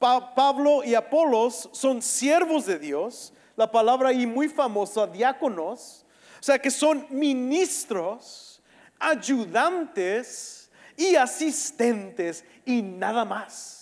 Pablo 0.00 0.82
y 0.84 0.96
Apolos 0.96 1.68
son 1.72 2.02
siervos 2.02 2.66
de 2.66 2.80
Dios. 2.80 3.32
La 3.54 3.70
palabra 3.70 4.08
ahí 4.08 4.26
muy 4.26 4.48
famosa, 4.48 5.06
diáconos. 5.06 6.04
O 6.40 6.42
sea 6.42 6.58
que 6.58 6.72
son 6.72 7.06
ministros, 7.10 8.60
ayudantes 8.98 10.70
y 10.96 11.14
asistentes 11.14 12.44
y 12.64 12.82
nada 12.82 13.24
más. 13.24 13.75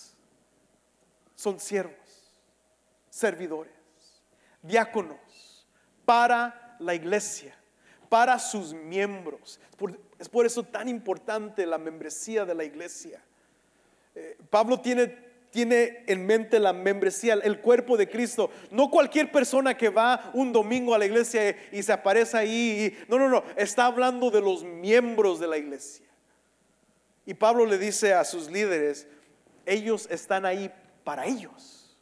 Son 1.45 1.59
siervos, 1.59 1.93
servidores, 3.07 3.71
diáconos 4.63 5.67
para 6.03 6.75
la 6.79 6.95
iglesia, 6.95 7.55
para 8.09 8.39
sus 8.39 8.73
miembros. 8.73 9.59
Es 10.17 10.27
por, 10.27 10.47
eso 10.47 10.63
tan 10.63 10.89
importante 10.89 11.67
la 11.67 11.77
membresía 11.77 12.45
de 12.45 12.55
la 12.55 12.63
iglesia. 12.63 13.21
Eh, 14.15 14.39
Pablo 14.49 14.79
tiene, 14.79 15.15
tiene 15.51 16.03
en 16.07 16.25
mente 16.25 16.59
la 16.59 16.73
membresía, 16.73 17.35
el 17.35 17.61
cuerpo 17.61 17.95
de 17.95 18.09
Cristo. 18.09 18.49
No 18.71 18.89
cualquier 18.89 19.31
persona 19.31 19.77
que 19.77 19.89
va 19.89 20.31
un 20.33 20.51
domingo 20.51 20.95
a 20.95 20.97
la 20.97 21.05
iglesia 21.05 21.55
y 21.71 21.83
se 21.83 21.93
aparece 21.93 22.37
ahí. 22.37 22.97
no, 23.07 23.19
no, 23.19 23.29
no. 23.29 23.43
Está 23.55 23.85
hablando 23.85 24.31
de 24.31 24.41
los 24.41 24.63
miembros 24.63 25.39
de 25.39 25.45
la 25.45 25.59
iglesia. 25.59 26.07
Y 27.23 27.35
Pablo 27.35 27.67
le 27.67 27.77
dice 27.77 28.15
a 28.15 28.23
sus 28.23 28.49
líderes, 28.49 29.05
ellos 29.67 30.07
están 30.09 30.47
ahí 30.47 30.71
para 31.05 31.25
ellos. 31.25 31.95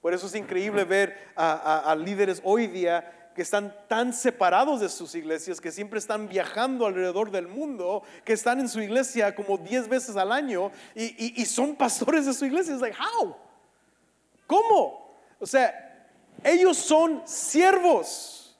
Por 0.00 0.14
eso 0.14 0.26
es 0.26 0.34
increíble 0.36 0.84
ver 0.84 1.32
a, 1.34 1.96
líderes 1.98 2.40
hoy 2.44 2.68
día 2.68 3.30
que 3.34 3.42
están 3.42 3.74
tan 3.88 4.12
separados 4.12 4.80
de 4.80 4.88
sus 4.88 5.14
iglesias, 5.14 5.60
que 5.60 5.72
siempre 5.72 5.98
están 5.98 6.28
viajando 6.28 6.86
alrededor 6.86 7.30
del 7.30 7.48
mundo, 7.48 8.02
que 8.24 8.34
están 8.34 8.60
en 8.60 8.68
su 8.68 8.80
iglesia 8.80 9.34
como 9.34 9.56
10 9.56 9.88
veces 9.88 10.16
al 10.16 10.30
año 10.30 10.70
y, 10.94 11.44
son 11.46 11.74
pastores 11.74 12.26
de 12.26 12.34
su 12.34 12.44
iglesia. 12.44 12.74
Es 12.74 12.80
like, 12.80 12.98
how? 12.98 13.34
¿Cómo? 14.46 15.16
O 15.40 15.46
sea, 15.46 16.08
ellos 16.44 16.76
son 16.76 17.22
siervos. 17.24 18.58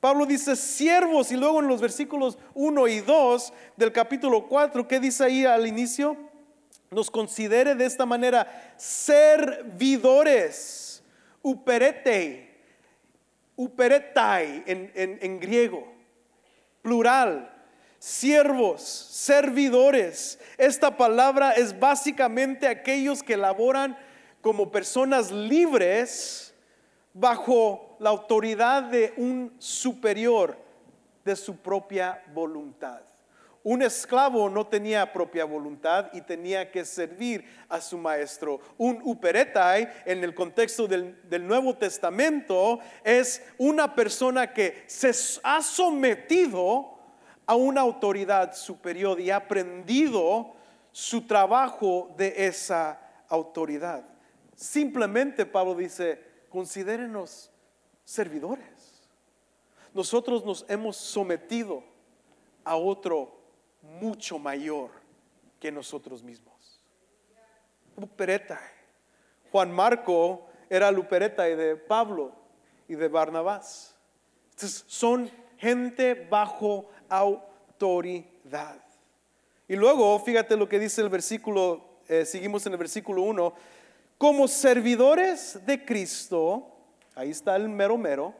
Pablo 0.00 0.26
dice 0.26 0.56
siervos 0.56 1.32
y 1.32 1.36
luego 1.36 1.60
en 1.60 1.68
los 1.68 1.80
versículos 1.80 2.38
1 2.54 2.88
y 2.88 3.00
2 3.00 3.52
del 3.76 3.92
capítulo 3.92 4.46
4, 4.46 4.86
¿qué 4.86 5.00
dice 5.00 5.24
ahí 5.24 5.44
al 5.44 5.66
inicio? 5.66 6.25
Nos 6.90 7.10
considere 7.10 7.74
de 7.74 7.84
esta 7.84 8.06
manera 8.06 8.72
servidores, 8.76 11.02
uperete, 11.42 12.62
uperetai 13.56 14.62
en, 14.66 14.92
en 14.94 15.40
griego, 15.40 15.92
plural, 16.82 17.56
siervos, 17.98 18.82
servidores. 18.82 20.38
Esta 20.58 20.96
palabra 20.96 21.52
es 21.52 21.78
básicamente 21.78 22.68
aquellos 22.68 23.22
que 23.22 23.36
laboran 23.36 23.96
como 24.40 24.70
personas 24.70 25.32
libres 25.32 26.54
bajo 27.12 27.96
la 27.98 28.10
autoridad 28.10 28.84
de 28.84 29.12
un 29.16 29.52
superior 29.58 30.56
de 31.24 31.34
su 31.34 31.56
propia 31.56 32.22
voluntad. 32.32 33.00
Un 33.68 33.82
esclavo 33.82 34.48
no 34.48 34.64
tenía 34.64 35.12
propia 35.12 35.44
voluntad 35.44 36.08
y 36.12 36.20
tenía 36.20 36.70
que 36.70 36.84
servir 36.84 37.44
a 37.68 37.80
su 37.80 37.98
maestro. 37.98 38.60
Un 38.78 39.00
uperetai, 39.02 39.88
en 40.04 40.22
el 40.22 40.36
contexto 40.36 40.86
del, 40.86 41.44
Nuevo 41.44 41.76
Testamento, 41.76 42.78
es 43.02 43.42
una 43.58 43.92
persona 43.92 44.52
que 44.52 44.84
se 44.86 45.10
ha 45.42 45.60
sometido 45.60 46.96
a 47.44 47.56
una 47.56 47.80
autoridad 47.80 48.54
superior 48.54 49.18
y 49.18 49.32
ha 49.32 49.38
aprendido 49.38 50.54
su 50.92 51.26
trabajo 51.26 52.14
de 52.16 52.46
esa 52.46 53.00
autoridad. 53.28 54.04
Simplemente 54.54 55.44
Pablo 55.44 55.74
dice, 55.74 56.22
considérenos 56.50 57.50
servidores. 58.04 59.08
Nosotros 59.92 60.44
nos 60.44 60.64
hemos 60.68 60.96
sometido 60.96 61.82
a 62.62 62.76
otro 62.76 63.35
mucho 64.00 64.38
mayor 64.38 64.90
que 65.60 65.72
nosotros 65.72 66.22
mismos. 66.22 66.80
Lupereta. 67.96 68.60
Juan 69.50 69.72
Marco 69.72 70.46
era 70.68 70.90
lupereta 70.90 71.44
de 71.44 71.76
Pablo 71.76 72.32
y 72.88 72.94
de 72.94 73.08
Barnabás. 73.08 73.96
Entonces, 74.50 74.84
son 74.86 75.30
gente 75.58 76.14
bajo 76.14 76.88
autoridad. 77.08 78.82
Y 79.68 79.76
luego, 79.76 80.18
fíjate 80.20 80.56
lo 80.56 80.68
que 80.68 80.78
dice 80.78 81.00
el 81.00 81.08
versículo, 81.08 81.84
eh, 82.08 82.24
seguimos 82.24 82.64
en 82.66 82.72
el 82.72 82.78
versículo 82.78 83.22
1, 83.22 83.54
como 84.18 84.48
servidores 84.48 85.58
de 85.66 85.84
Cristo, 85.84 86.66
ahí 87.14 87.30
está 87.30 87.56
el 87.56 87.68
mero 87.68 87.98
mero, 87.98 88.34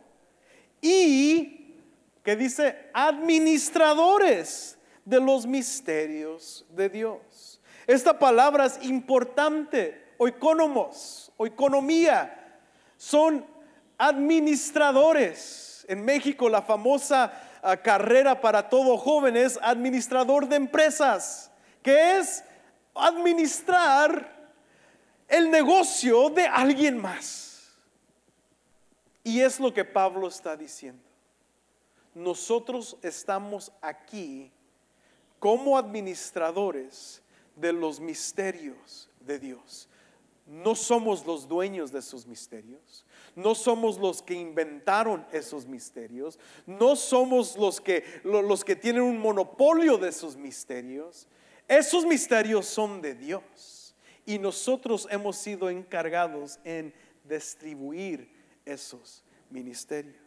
y 0.81 1.75
que 2.23 2.37
dice 2.37 2.91
administradores 2.93 4.79
de 5.07 5.21
los 5.21 5.47
misterios 5.47 6.67
de 6.69 6.91
Dios. 6.91 7.61
Esta 7.87 8.19
palabra 8.19 8.67
es 8.67 8.83
importante, 8.83 10.15
oikonomos, 10.19 11.33
o 11.37 11.47
economía, 11.47 12.59
son 12.97 13.47
administradores. 13.97 15.87
En 15.89 16.05
México 16.05 16.49
la 16.49 16.61
famosa 16.61 17.33
ah, 17.63 17.77
carrera 17.77 18.41
para 18.41 18.69
todo 18.69 18.99
joven 18.99 19.37
es 19.37 19.59
administrador 19.63 20.49
de 20.49 20.57
empresas, 20.57 21.53
que 21.83 22.19
es 22.19 22.43
administrar 22.93 24.35
el 25.29 25.51
negocio 25.51 26.31
de 26.31 26.47
alguien 26.47 26.99
más. 26.99 27.71
Y 29.23 29.41
es 29.41 29.61
lo 29.61 29.73
que 29.73 29.85
Pablo 29.85 30.27
está 30.27 30.57
diciendo. 30.57 31.03
Nosotros 32.15 32.97
estamos 33.03 33.71
aquí 33.81 34.51
como 35.47 35.79
administradores 35.79 37.23
de 37.55 37.73
los 37.73 38.01
misterios 38.01 39.09
de 39.21 39.39
Dios. 39.39 39.89
No 40.45 40.75
somos 40.75 41.25
los 41.25 41.47
dueños 41.47 41.93
de 41.93 42.01
esos 42.01 42.27
misterios. 42.27 43.07
No 43.37 43.55
somos 43.55 43.97
los 43.97 44.23
que 44.23 44.35
inventaron 44.35 45.25
esos 45.31 45.65
misterios. 45.65 46.37
No 46.67 46.97
somos 46.97 47.57
los 47.57 47.81
que, 47.81 48.03
los 48.25 48.65
que 48.65 48.75
tienen 48.75 49.03
un 49.03 49.21
monopolio 49.21 49.97
de 49.99 50.09
esos 50.09 50.37
misterios. 50.37 51.29
Esos 51.69 52.05
misterios 52.05 52.67
son 52.67 53.01
de 53.01 53.15
Dios 53.15 53.95
y 54.25 54.41
nosotros 54.41 55.07
hemos 55.13 55.37
sido 55.37 55.71
encargados 55.71 56.59
en 56.65 56.93
distribuir 57.23 58.29
esos 58.65 59.23
ministerios. 59.49 60.26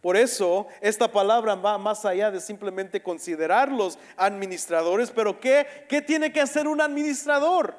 Por 0.00 0.16
eso 0.16 0.66
esta 0.80 1.10
palabra 1.10 1.54
va 1.54 1.76
más 1.78 2.04
allá 2.04 2.30
de 2.30 2.40
simplemente 2.40 3.02
considerar 3.02 3.70
los 3.70 3.98
administradores, 4.16 5.10
pero 5.10 5.40
¿qué, 5.40 5.66
¿qué 5.88 6.00
tiene 6.00 6.32
que 6.32 6.40
hacer 6.40 6.66
un 6.66 6.80
administrador? 6.80 7.74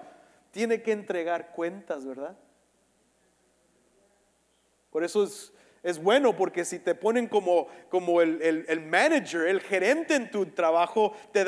Tiene 0.52 0.82
que 0.82 0.92
entregar 0.92 1.52
cuentas, 1.54 2.06
¿verdad? 2.06 2.36
Por 4.92 5.04
eso 5.04 5.24
es, 5.24 5.52
es 5.84 6.02
bueno 6.02 6.36
porque 6.36 6.64
si 6.64 6.78
te 6.80 6.94
ponen 6.94 7.28
como, 7.28 7.68
como 7.90 8.22
el, 8.22 8.66
el, 8.68 8.82
manager, 8.82 9.48
el 9.48 9.62
gerente 9.62 10.16
en 10.16 10.30
tu 10.30 10.46
trabajo, 10.48 11.14
te, 11.32 11.46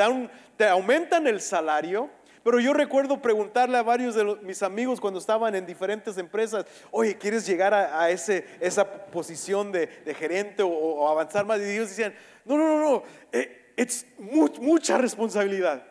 te 0.58 0.68
aumentan 0.68 1.28
el 1.28 1.40
salario. 1.42 2.10
Pero 2.44 2.60
yo 2.60 2.74
recuerdo 2.74 3.22
preguntarle 3.22 3.78
a 3.78 3.84
varios 3.84 4.16
de 4.16 4.24
mis 4.42 4.62
amigos 4.64 5.00
cuando 5.00 5.20
estaban 5.20 5.56
en 5.56 5.66
diferentes 5.66 6.18
empresas, 6.18 6.66
oye, 6.92 7.18
¿quieres 7.18 7.46
llegar 7.48 7.74
a, 7.74 8.10
esa 8.10 8.86
posición 9.12 9.72
de, 9.72 9.88
gerente 10.18 10.62
o, 10.62 11.08
avanzar 11.08 11.46
más? 11.46 11.60
Y 11.62 11.72
ellos 11.72 11.90
decían, 11.90 12.14
no, 12.44 12.58
no, 12.58 12.68
no, 12.68 12.80
no, 12.80 13.04
eh, 13.32 13.74
es 13.78 14.06
mucha 14.18 14.98
responsabilidad. 14.98 15.84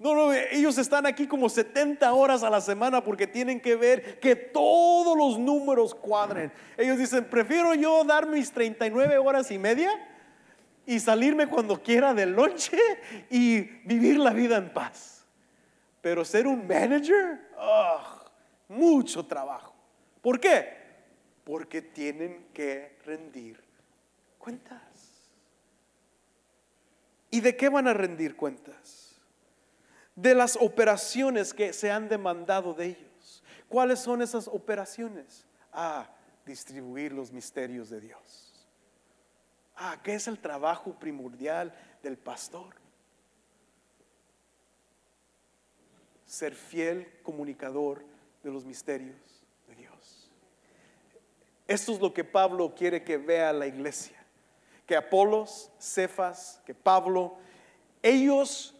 No, 0.00 0.16
no, 0.16 0.32
ellos 0.32 0.78
están 0.78 1.06
aquí 1.06 1.28
como 1.28 1.48
70 1.48 2.12
horas 2.12 2.42
a 2.42 2.50
la 2.50 2.60
semana 2.60 3.04
porque 3.04 3.28
tienen 3.28 3.60
que 3.60 3.76
ver 3.76 4.18
que 4.18 4.34
todos 4.34 5.16
los 5.16 5.38
números 5.38 5.94
cuadren. 5.94 6.50
Ellos 6.76 6.98
dicen, 6.98 7.24
prefiero 7.24 7.72
yo 7.74 8.02
dar 8.02 8.26
mis 8.26 8.50
39 8.50 9.18
horas 9.18 9.52
y 9.52 9.58
media 9.58 9.90
y 10.84 10.98
salirme 10.98 11.46
cuando 11.46 11.80
quiera 11.80 12.12
del 12.14 12.34
noche 12.34 12.76
y 13.30 13.60
vivir 13.84 14.18
la 14.18 14.30
vida 14.30 14.56
en 14.56 14.72
paz. 14.72 15.21
Pero 16.02 16.24
ser 16.24 16.46
un 16.46 16.66
manager, 16.66 17.40
mucho 18.68 19.24
trabajo. 19.24 19.74
¿Por 20.20 20.38
qué? 20.38 20.76
Porque 21.44 21.80
tienen 21.80 22.48
que 22.52 22.98
rendir 23.06 23.64
cuentas. 24.38 24.82
¿Y 27.30 27.40
de 27.40 27.56
qué 27.56 27.70
van 27.70 27.88
a 27.88 27.94
rendir 27.94 28.36
cuentas? 28.36 29.12
de 30.14 30.34
las 30.34 30.56
operaciones 30.56 31.54
que 31.54 31.72
se 31.72 31.90
han 31.90 32.08
demandado 32.08 32.74
de 32.74 32.86
ellos. 32.86 33.42
¿Cuáles 33.68 34.00
son 34.00 34.20
esas 34.20 34.48
operaciones? 34.48 35.46
Ah, 35.72 36.08
distribuir 36.44 37.12
los 37.12 37.32
misterios 37.32 37.88
de 37.88 38.00
Dios. 38.00 38.68
Ah, 39.76 39.98
¿qué 40.02 40.14
es 40.14 40.28
el 40.28 40.38
trabajo 40.38 40.92
primordial 40.98 41.74
del 42.02 42.18
pastor? 42.18 42.74
Ser 46.32 46.54
fiel 46.54 47.06
comunicador 47.22 48.02
de 48.42 48.50
los 48.50 48.64
misterios 48.64 49.44
de 49.68 49.74
Dios. 49.74 50.30
Esto 51.68 51.92
es 51.92 52.00
lo 52.00 52.14
que 52.14 52.24
Pablo 52.24 52.74
quiere 52.74 53.04
que 53.04 53.18
vea 53.18 53.52
la 53.52 53.66
iglesia. 53.66 54.16
Que 54.86 54.96
Apolos, 54.96 55.70
Cefas, 55.78 56.58
que 56.64 56.72
Pablo, 56.72 57.36
ellos 58.02 58.74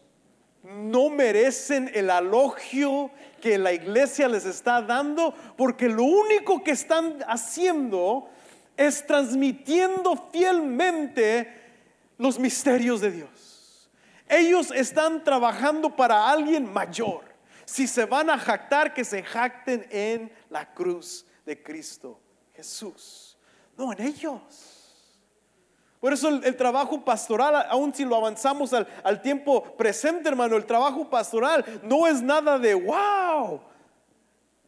no 0.63 1.11
merecen 1.11 1.91
el 1.93 2.09
alogio 2.09 3.11
que 3.43 3.59
la 3.59 3.75
iglesia 3.75 4.29
les 4.29 4.47
está 4.47 4.81
dando, 4.81 5.35
porque 5.59 5.91
lo 5.91 6.05
único 6.05 6.65
que 6.65 6.71
están 6.71 7.19
haciendo 7.27 8.31
es 8.79 9.07
transmitiendo 9.07 10.17
fielmente 10.33 11.53
los 12.17 12.39
misterios 12.39 13.03
de 13.03 13.11
Dios. 13.11 13.91
Ellos 14.27 14.71
están 14.71 15.23
trabajando 15.23 15.95
para 15.95 16.31
alguien 16.31 16.73
mayor. 16.73 17.32
Si 17.65 17.87
se 17.87 18.05
van 18.05 18.31
a 18.31 18.39
jactar, 18.39 18.93
que 18.93 19.05
se 19.05 19.23
jacten 19.23 19.87
en 19.91 20.33
la 20.51 20.73
cruz 20.73 21.27
de 21.45 21.63
Cristo 21.63 22.21
Jesús, 22.55 23.37
no 23.77 23.93
en 23.93 24.03
ellos. 24.03 24.83
Por 26.03 26.13
eso 26.13 26.29
el, 26.29 26.57
trabajo 26.57 27.05
pastoral, 27.05 27.65
aun 27.71 27.95
si 27.95 28.05
lo 28.05 28.17
avanzamos 28.17 28.73
al, 28.73 29.23
tiempo 29.23 29.63
presente, 29.77 30.29
hermano, 30.29 30.57
el 30.57 30.67
trabajo 30.67 31.09
pastoral 31.09 31.65
no 31.85 32.09
es 32.09 32.21
nada 32.21 32.59
de 32.59 32.75
wow. 32.75 33.61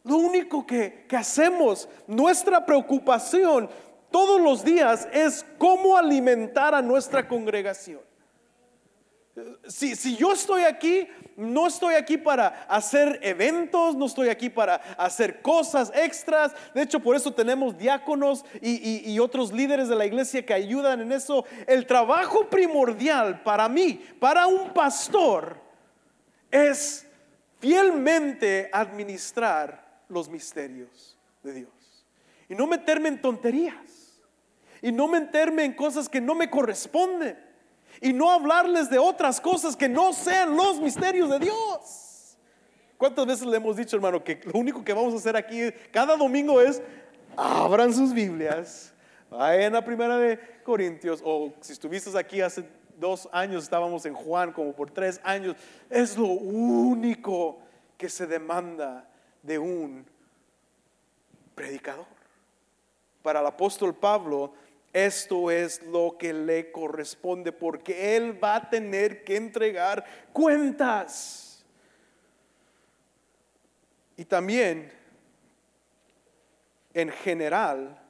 Lo 0.03 0.15
único 0.15 0.65
que, 0.65 1.05
que 1.09 1.17
hacemos, 1.17 1.89
nuestra 2.07 2.65
preocupación 2.65 3.69
todos 4.09 4.39
los 4.39 4.63
días 4.63 5.09
es 5.11 5.45
cómo 5.57 5.97
alimentar 5.97 6.73
a 6.73 6.81
nuestra 6.81 7.27
congregación. 7.27 7.99
Si, 9.67 10.15
yo 10.15 10.31
estoy 10.31 10.63
aquí, 10.63 11.09
no 11.35 11.67
estoy 11.67 11.95
aquí 11.95 12.17
para 12.17 12.63
hacer 12.69 13.19
eventos, 13.21 13.93
no 13.93 14.05
estoy 14.05 14.29
aquí 14.29 14.49
para 14.49 14.75
hacer 14.97 15.41
cosas 15.41 15.91
extras. 15.93 16.53
De 16.73 16.81
hecho, 16.81 17.01
por 17.01 17.17
eso 17.17 17.33
tenemos 17.33 17.77
diáconos 17.77 18.45
y, 18.61 19.11
y, 19.11 19.19
otros 19.19 19.51
líderes 19.51 19.89
de 19.89 19.95
la 19.95 20.05
iglesia 20.05 20.45
que 20.45 20.53
ayudan 20.53 21.01
en 21.01 21.11
eso. 21.11 21.43
El 21.67 21.85
trabajo 21.85 22.49
primordial 22.49 23.43
para 23.43 23.67
mí, 23.67 24.01
para 24.21 24.47
un 24.47 24.73
pastor, 24.73 25.57
es 26.49 27.05
fielmente 27.59 28.69
administrar 28.71 30.03
los 30.07 30.29
misterios 30.29 31.17
de 31.43 31.53
Dios. 31.53 32.05
Y 32.47 32.55
no 32.55 32.67
meterme 32.67 33.09
en 33.09 33.21
tonterías. 33.21 34.21
Y 34.81 34.93
no 34.93 35.09
meterme 35.09 35.65
en 35.65 35.73
cosas 35.73 36.07
que 36.07 36.21
no 36.21 36.35
me 36.35 36.49
corresponden 36.49 37.44
y 38.01 38.13
no 38.13 38.31
hablarles 38.31 38.89
de 38.89 38.99
otras 38.99 39.39
cosas 39.41 39.75
que 39.75 39.89
no 39.89 40.13
sean 40.13 40.55
los 40.55 40.79
misterios 40.79 41.29
de 41.29 41.39
Dios. 41.39 42.37
¿Cuántas 42.97 43.25
veces 43.25 43.47
le 43.47 43.57
hemos 43.57 43.75
dicho, 43.75 43.95
hermano, 43.95 44.23
que 44.23 44.41
lo 44.45 44.59
único 44.59 44.83
que 44.83 44.93
vamos 44.93 45.13
a 45.13 45.17
hacer 45.17 45.35
aquí 45.35 45.71
cada 45.91 46.15
domingo 46.15 46.61
es 46.61 46.81
abran 47.35 47.93
sus 47.93 48.13
Biblias, 48.13 48.93
vayan 49.29 49.75
a 49.75 49.83
Primera 49.83 50.17
de 50.17 50.39
Corintios, 50.63 51.21
o 51.23 51.53
si 51.59 51.73
estuviste 51.73 52.17
aquí 52.17 52.41
hace 52.41 52.65
dos 52.97 53.27
años, 53.31 53.63
estábamos 53.63 54.05
en 54.05 54.13
Juan 54.13 54.53
como 54.53 54.73
por 54.73 54.91
tres 54.91 55.19
años, 55.23 55.55
es 55.89 56.17
lo 56.17 56.27
único 56.27 57.59
que 57.97 58.09
se 58.09 58.25
demanda 58.25 59.07
de 59.43 59.59
un 59.59 60.05
predicador. 61.53 62.05
Para 63.21 63.39
el 63.41 63.45
apóstol 63.47 63.93
Pablo, 63.93 64.53
esto 64.95 65.51
es 65.51 65.83
lo 65.83 66.15
que 66.17 66.31
le 66.31 66.71
corresponde 66.71 67.51
porque 67.51 68.15
Él 68.15 68.41
va 68.41 68.55
a 68.55 68.69
tener 68.69 69.25
que 69.25 69.35
entregar 69.35 70.05
cuentas. 70.31 71.65
Y 74.15 74.23
también, 74.23 74.89
en 76.93 77.09
general, 77.09 78.01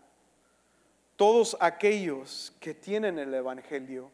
todos 1.16 1.58
aquellos 1.60 2.54
que 2.60 2.76
tienen 2.76 3.18
el 3.18 3.34
Evangelio, 3.34 4.12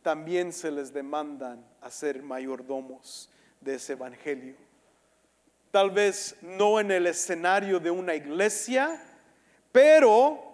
también 0.00 0.54
se 0.54 0.70
les 0.70 0.94
demandan 0.94 1.62
a 1.82 1.90
ser 1.90 2.22
mayordomos 2.22 3.28
de 3.60 3.74
ese 3.74 3.92
Evangelio. 3.92 4.54
Tal 5.70 5.90
vez 5.90 6.36
no 6.40 6.80
en 6.80 6.90
el 6.90 7.06
escenario 7.06 7.78
de 7.78 7.90
una 7.90 8.14
iglesia, 8.14 8.98
pero 9.70 10.47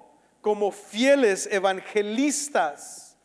como 0.44 0.70
fieles 0.70 1.48
evangelistas 1.50 3.16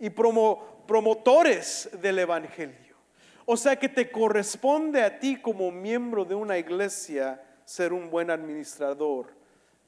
y 0.00 0.10
promotores 0.10 1.88
del 2.02 2.18
Evangelio. 2.18 2.96
O 3.44 3.56
sea 3.56 3.76
que 3.76 3.88
te 3.88 4.10
corresponde 4.10 5.04
a 5.04 5.20
ti 5.20 5.40
como 5.40 5.70
miembro 5.70 6.24
de 6.24 6.34
una 6.34 6.58
iglesia 6.58 7.40
ser 7.64 7.92
un 7.92 8.10
buen 8.10 8.32
administrador 8.32 9.28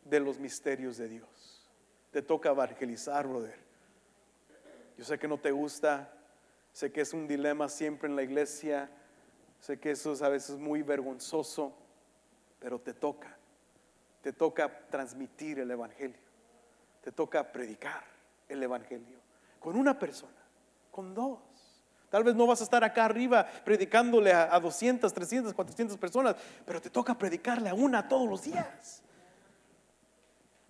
de 0.05 0.21
los 0.21 0.39
misterios 0.39 0.99
de 0.99 1.09
Dios. 1.09 1.69
Te 2.13 2.23
toca 2.23 2.51
evangelizar, 2.51 3.27
brother. 3.27 3.59
Yo 4.97 5.05
sé 5.05 5.19
que 5.19 5.27
no 5.27 5.37
te 5.37 5.51
gusta, 5.51 6.09
sé 6.73 6.93
que 6.93 7.01
es 7.01 7.13
un 7.13 7.27
dilema 7.27 7.69
siempre 7.69 8.09
en 8.09 8.15
la 8.15 8.23
iglesia, 8.23 8.89
sé 9.59 9.81
que 9.81 9.91
eso 9.91 10.13
es 10.13 10.23
a 10.23 10.29
veces 10.29 10.57
muy 10.57 10.83
vergonzoso, 10.83 11.73
pero 12.61 12.79
te 12.79 12.95
toca. 12.95 13.37
Te 14.23 14.33
toca 14.33 14.89
transmitir 14.91 15.59
el 15.59 15.73
Evangelio 15.73 16.28
te 17.01 17.13
toca 17.13 17.51
predicar 17.53 18.05
el 18.49 18.63
Evangelio 18.63 19.19
con 19.59 19.77
una 19.77 19.99
persona, 19.99 20.33
con 20.91 21.15
dos. 21.15 21.39
Tal 22.11 22.25
vez 22.25 22.35
no 22.35 22.47
vas 22.47 22.61
a 22.61 22.65
estar 22.65 22.83
acá 22.83 23.05
arriba 23.05 23.47
predicándole 23.65 24.33
a, 24.33 24.59
200, 24.59 25.13
300, 25.13 25.53
400 25.53 25.99
personas, 25.99 26.37
pero 26.65 26.81
te 26.81 26.89
toca 26.89 27.17
predicarle 27.17 27.69
a 27.69 27.75
una 27.75 28.09
todos 28.09 28.29
los 28.29 28.45
días. 28.45 29.03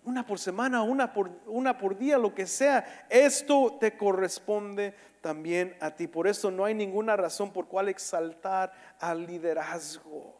Una 0.03 0.25
por 0.25 0.39
semana, 0.39 0.81
una 0.81 1.13
por, 1.13 1.29
una 1.45 1.77
por 1.77 1.97
día, 1.97 2.17
lo 2.17 2.33
que 2.33 2.45
sea. 2.45 3.05
Esto 3.09 3.77
te 3.79 3.95
corresponde 3.95 4.93
también 5.21 5.77
a 5.79 5.91
ti. 5.91 6.07
Por 6.07 6.27
eso 6.27 6.51
no 6.51 6.65
hay 6.65 6.73
ninguna 6.73 7.15
razón 7.15 7.53
por 7.53 7.67
cual 7.67 7.87
exaltar 7.87 8.73
al 8.99 9.25
liderazgo. 9.25 10.37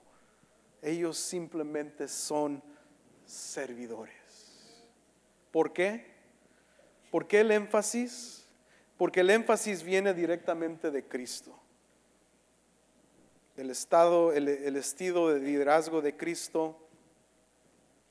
Ellos 0.81 1.17
simplemente 1.17 2.07
son 2.07 2.61
servidores. 3.25 4.18
¿Por 5.51 5.73
qué? 5.73 6.05
¿Por 7.11 7.27
qué 7.27 7.41
el 7.41 7.51
énfasis? 7.51 8.45
Porque 8.97 9.21
el 9.21 9.29
énfasis 9.29 9.83
viene 9.83 10.13
directamente 10.13 10.91
de 10.91 11.03
Cristo. 11.03 11.57
El 13.55 13.69
estado, 13.69 14.31
el, 14.31 14.47
estilo 14.75 15.29
de 15.29 15.39
liderazgo 15.39 16.01
de 16.01 16.15
Cristo 16.15 16.77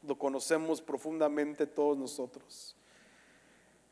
lo 0.02 0.18
conocemos 0.18 0.82
profundamente 0.82 1.66
todos 1.66 1.96
nosotros. 1.96 2.76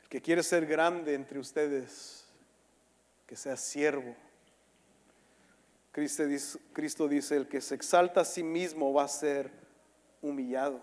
El 0.03 0.09
que 0.09 0.21
quiere 0.21 0.43
ser 0.43 0.67
grande 0.67 1.15
entre 1.15 1.39
ustedes, 1.39 2.27
que 3.27 3.37
sea 3.37 3.57
siervo. 3.57 4.15
Cristo 5.93 6.27
dice, 6.27 6.59
Cristo 6.73 7.09
dice, 7.09 7.37
el 7.37 7.49
que 7.49 7.61
se 7.61 7.75
exalta 7.75 8.21
a 8.21 8.25
sí 8.25 8.43
mismo 8.43 8.93
va 8.93 9.05
a 9.05 9.09
ser 9.09 9.51
humillado, 10.21 10.81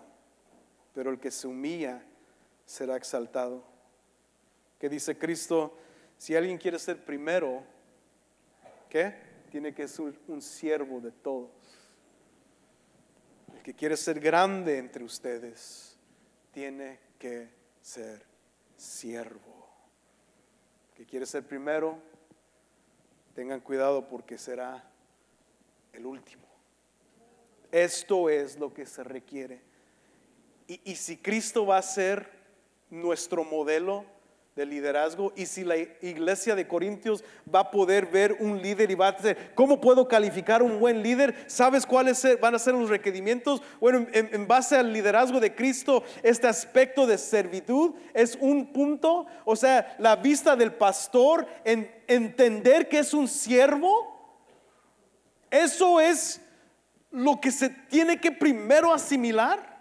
pero 0.92 1.10
el 1.10 1.20
que 1.20 1.30
se 1.30 1.46
humilla 1.46 2.04
será 2.66 2.96
exaltado. 2.96 3.64
Que 4.78 4.88
dice 4.88 5.16
Cristo, 5.16 5.76
si 6.18 6.34
alguien 6.34 6.58
quiere 6.58 6.78
ser 6.78 7.04
primero, 7.04 7.62
¿qué? 8.88 9.14
Tiene 9.50 9.74
que 9.74 9.86
ser 9.88 10.18
un 10.28 10.42
siervo 10.42 11.00
de 11.00 11.12
todos. 11.12 11.50
El 13.54 13.62
que 13.62 13.74
quiere 13.74 13.96
ser 13.96 14.20
grande 14.20 14.78
entre 14.78 15.04
ustedes, 15.04 15.96
tiene 16.52 16.98
que 17.18 17.48
ser 17.80 18.24
siervo. 18.76 19.68
El 20.90 20.96
que 20.98 21.06
quiere 21.06 21.26
ser 21.26 21.46
primero, 21.46 21.98
tengan 23.34 23.60
cuidado 23.60 24.08
porque 24.08 24.38
será 24.38 24.88
el 25.92 26.06
último. 26.06 26.44
Esto 27.70 28.30
es 28.30 28.58
lo 28.58 28.72
que 28.72 28.86
se 28.86 29.02
requiere. 29.02 29.60
Y, 30.66 30.96
si 30.96 31.18
Cristo 31.18 31.66
va 31.66 31.78
a 31.78 31.82
ser 31.82 32.30
nuestro 32.94 33.44
modelo 33.44 34.04
de 34.56 34.64
liderazgo 34.64 35.32
y 35.34 35.46
si 35.46 35.64
la 35.64 35.76
iglesia 35.76 36.54
de 36.54 36.68
Corintios 36.68 37.24
va 37.52 37.60
a 37.60 37.70
poder 37.70 38.06
ver 38.06 38.36
un 38.38 38.62
líder 38.62 38.90
y 38.90 38.94
va 38.94 39.08
a 39.08 39.12
decir, 39.12 39.36
¿cómo 39.56 39.80
puedo 39.80 40.06
calificar 40.06 40.62
un 40.62 40.78
buen 40.78 41.02
líder? 41.02 41.34
¿Sabes 41.48 41.84
cuáles 41.84 42.24
van 42.40 42.54
a 42.54 42.60
ser 42.60 42.74
los 42.74 42.88
requerimientos? 42.88 43.62
Bueno, 43.80 44.06
en, 44.12 44.46
base 44.46 44.76
al 44.76 44.92
liderazgo 44.92 45.40
de 45.40 45.54
Cristo, 45.54 46.04
este 46.22 46.46
aspecto 46.46 47.06
de 47.06 47.18
servitud 47.18 47.94
es 48.14 48.38
un 48.40 48.72
punto, 48.72 49.26
o 49.44 49.56
sea, 49.56 49.96
la 49.98 50.14
vista 50.14 50.54
del 50.54 50.72
pastor 50.72 51.48
en 51.64 51.90
entender 52.06 52.88
que 52.88 53.00
es 53.00 53.12
un 53.12 53.26
siervo 53.26 54.14
eso 55.54 56.00
es 56.00 56.40
lo 57.12 57.40
que 57.40 57.52
se 57.52 57.68
tiene 57.68 58.20
que 58.20 58.32
primero 58.32 58.92
asimilar. 58.92 59.73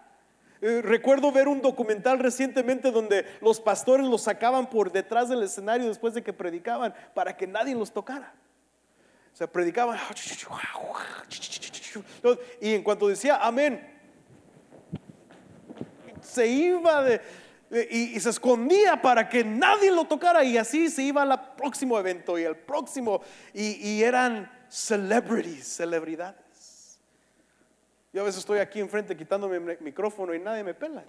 Eh, 0.65 0.81
recuerdo 0.81 1.29
ver 1.29 1.49
un 1.49 1.61
documental 1.61 2.19
recientemente 2.19 2.89
donde 2.89 3.25
los 3.41 3.59
pastores 3.59 4.07
los 4.07 4.21
sacaban 4.21 4.69
por 4.69 4.93
detrás 4.93 5.27
del 5.27 5.43
escenario 5.43 5.89
después 5.89 6.13
de 6.13 6.23
que 6.23 6.31
predicaban 6.31 6.95
para 7.13 7.35
que 7.35 7.45
nadie 7.45 7.75
los 7.75 7.91
tocara. 7.91 8.33
O 9.33 9.35
sea, 9.35 9.45
predicaban 9.45 9.99
y 12.61 12.75
en 12.75 12.81
cuanto 12.81 13.09
decía 13.09 13.39
amén, 13.41 13.85
se 16.21 16.47
iba 16.47 17.07
y, 17.91 18.17
se 18.21 18.29
escondía 18.29 19.01
para 19.01 19.27
que 19.27 19.43
nadie 19.43 19.91
lo 19.91 20.05
tocara 20.05 20.45
y 20.45 20.57
así 20.57 20.89
se 20.89 21.03
iba 21.03 21.23
al 21.23 21.55
próximo 21.57 21.99
evento 21.99 22.39
y 22.39 22.45
al 22.45 22.55
próximo 22.55 23.21
y 23.53 24.01
eran 24.01 24.49
celebrities, 24.69 25.67
celebridades. 25.67 26.42
Yo 28.13 28.21
a 28.21 28.25
veces 28.25 28.41
estoy 28.41 28.59
aquí 28.59 28.79
enfrente 28.79 29.17
quitándome 29.17 29.57
el 29.57 29.77
micrófono 29.81 30.35
y 30.35 30.39
nadie 30.39 30.63
me 30.63 30.75
pela. 30.75 31.03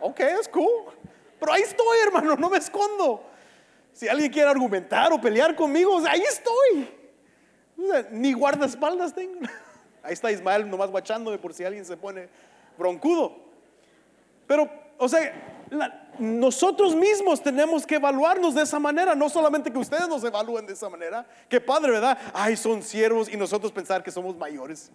Ok, 0.00 0.18
es 0.20 0.48
cool. 0.48 0.92
Pero 1.38 1.52
ahí 1.52 1.62
estoy, 1.62 1.98
hermano, 2.04 2.34
no 2.34 2.50
me 2.50 2.58
escondo. 2.58 3.24
Si 3.92 4.08
alguien 4.08 4.32
quiere 4.32 4.50
argumentar 4.50 5.12
o 5.12 5.20
pelear 5.20 5.54
conmigo, 5.54 5.98
ahí 6.08 6.22
estoy. 6.22 6.90
ni 8.10 8.32
guardaespaldas 8.32 9.14
tengo. 9.14 9.40
Ahí 10.02 10.14
está 10.14 10.32
Ismael 10.32 10.68
nomás 10.68 10.90
guachándome 10.90 11.38
por 11.38 11.54
si 11.54 11.62
alguien 11.62 11.84
se 11.84 11.96
pone 11.96 12.28
broncudo. 12.76 13.36
Pero, 14.46 14.68
o 14.98 15.08
sea, 15.08 15.59
nosotros 16.18 16.94
mismos 16.94 17.42
tenemos 17.42 17.86
que 17.86 17.94
evaluarnos 17.94 18.54
de 18.54 18.62
esa 18.62 18.78
manera, 18.78 19.14
no 19.14 19.28
solamente 19.28 19.72
que 19.72 19.78
ustedes 19.78 20.08
nos 20.08 20.22
evalúen 20.24 20.66
de 20.66 20.72
esa 20.72 20.88
manera. 20.88 21.26
Qué 21.48 21.60
padre, 21.60 21.92
¿verdad? 21.92 22.18
Ay, 22.34 22.56
son 22.56 22.82
siervos 22.82 23.32
y 23.32 23.36
nosotros 23.36 23.72
pensar 23.72 24.02
que 24.02 24.10
somos 24.10 24.36
mayores. 24.36 24.90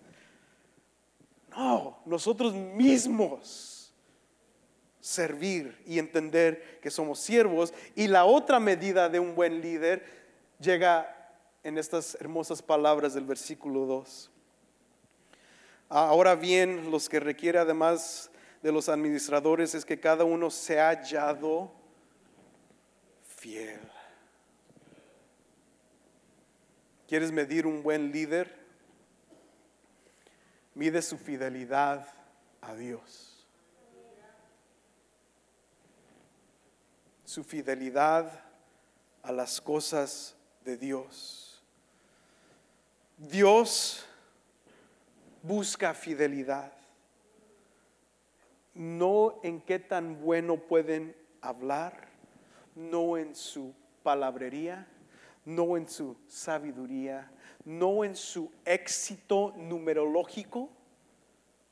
No, 1.55 1.99
nosotros 2.05 2.53
mismos 2.53 3.93
servir 4.99 5.81
y 5.85 5.99
entender 5.99 6.79
que 6.81 6.91
somos 6.91 7.19
siervos. 7.19 7.73
Y 7.95 8.07
la 8.07 8.25
otra 8.25 8.59
medida 8.59 9.07
de 9.07 9.19
un 9.19 9.35
buen 9.35 9.61
líder 9.61 10.03
llega 10.59 11.11
en 11.63 11.77
estas 11.77 12.15
hermosas 12.19 12.61
palabras 12.61 13.13
del 13.13 13.25
versículo 13.25 13.85
2. 13.85 14.31
Ahora 15.89 16.35
bien, 16.35 16.91
los 16.91 17.07
que 17.07 17.19
requiere 17.19 17.59
además 17.59 18.31
de 18.65 18.71
los 18.71 18.89
administradores 18.89 19.75
es 19.75 19.85
que 19.85 19.99
cada 19.99 20.23
uno 20.23 20.49
se 20.49 20.79
ha 20.79 20.87
hallado 20.87 21.71
fiel. 23.23 23.79
¿Quieres 27.07 27.31
medir 27.31 27.67
un 27.67 27.83
buen 27.83 28.11
líder? 28.11 28.57
Mide 30.73 31.03
su 31.03 31.15
fidelidad 31.15 32.07
a 32.59 32.73
Dios. 32.73 33.45
Su 37.23 37.43
fidelidad 37.43 38.31
a 39.21 39.31
las 39.31 39.61
cosas 39.61 40.35
de 40.63 40.75
Dios. 40.75 41.61
Dios 43.15 44.07
busca 45.43 45.93
fidelidad 45.93 46.74
no 48.75 49.39
en 49.41 49.61
qué 49.61 49.79
tan 49.79 50.21
bueno 50.21 50.57
pueden 50.57 51.15
hablar, 51.41 52.09
no 52.75 53.17
en 53.17 53.33
su 53.33 53.73
palabrería, 54.03 54.87
no 55.45 55.77
en 55.77 55.87
su 55.87 56.17
sabiduría, 56.27 57.31
no 57.63 58.03
en 58.03 58.15
su 58.15 58.51
éxito 58.65 59.53
numerológico, 59.57 60.69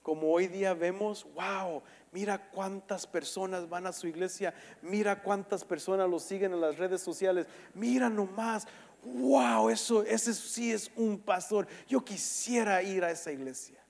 como 0.01 0.31
hoy 0.31 0.47
día 0.47 0.73
vemos, 0.73 1.25
wow, 1.33 1.81
mira 2.11 2.49
cuántas 2.51 3.05
personas 3.05 3.69
van 3.69 3.87
a 3.87 3.93
su 3.93 4.07
iglesia, 4.07 4.53
mira 4.81 5.21
cuántas 5.21 5.63
personas 5.63 6.09
lo 6.09 6.19
siguen 6.19 6.53
en 6.53 6.61
las 6.61 6.77
redes 6.77 7.01
sociales, 7.01 7.47
mira 7.73 8.09
nomás, 8.09 8.67
wow, 9.03 9.69
eso, 9.69 10.03
ese 10.03 10.33
sí 10.33 10.71
es 10.71 10.91
un 10.95 11.19
pastor, 11.19 11.67
yo 11.87 12.03
quisiera 12.03 12.81
ir 12.81 13.03
a 13.03 13.11
esa 13.11 13.31
iglesia 13.31 13.82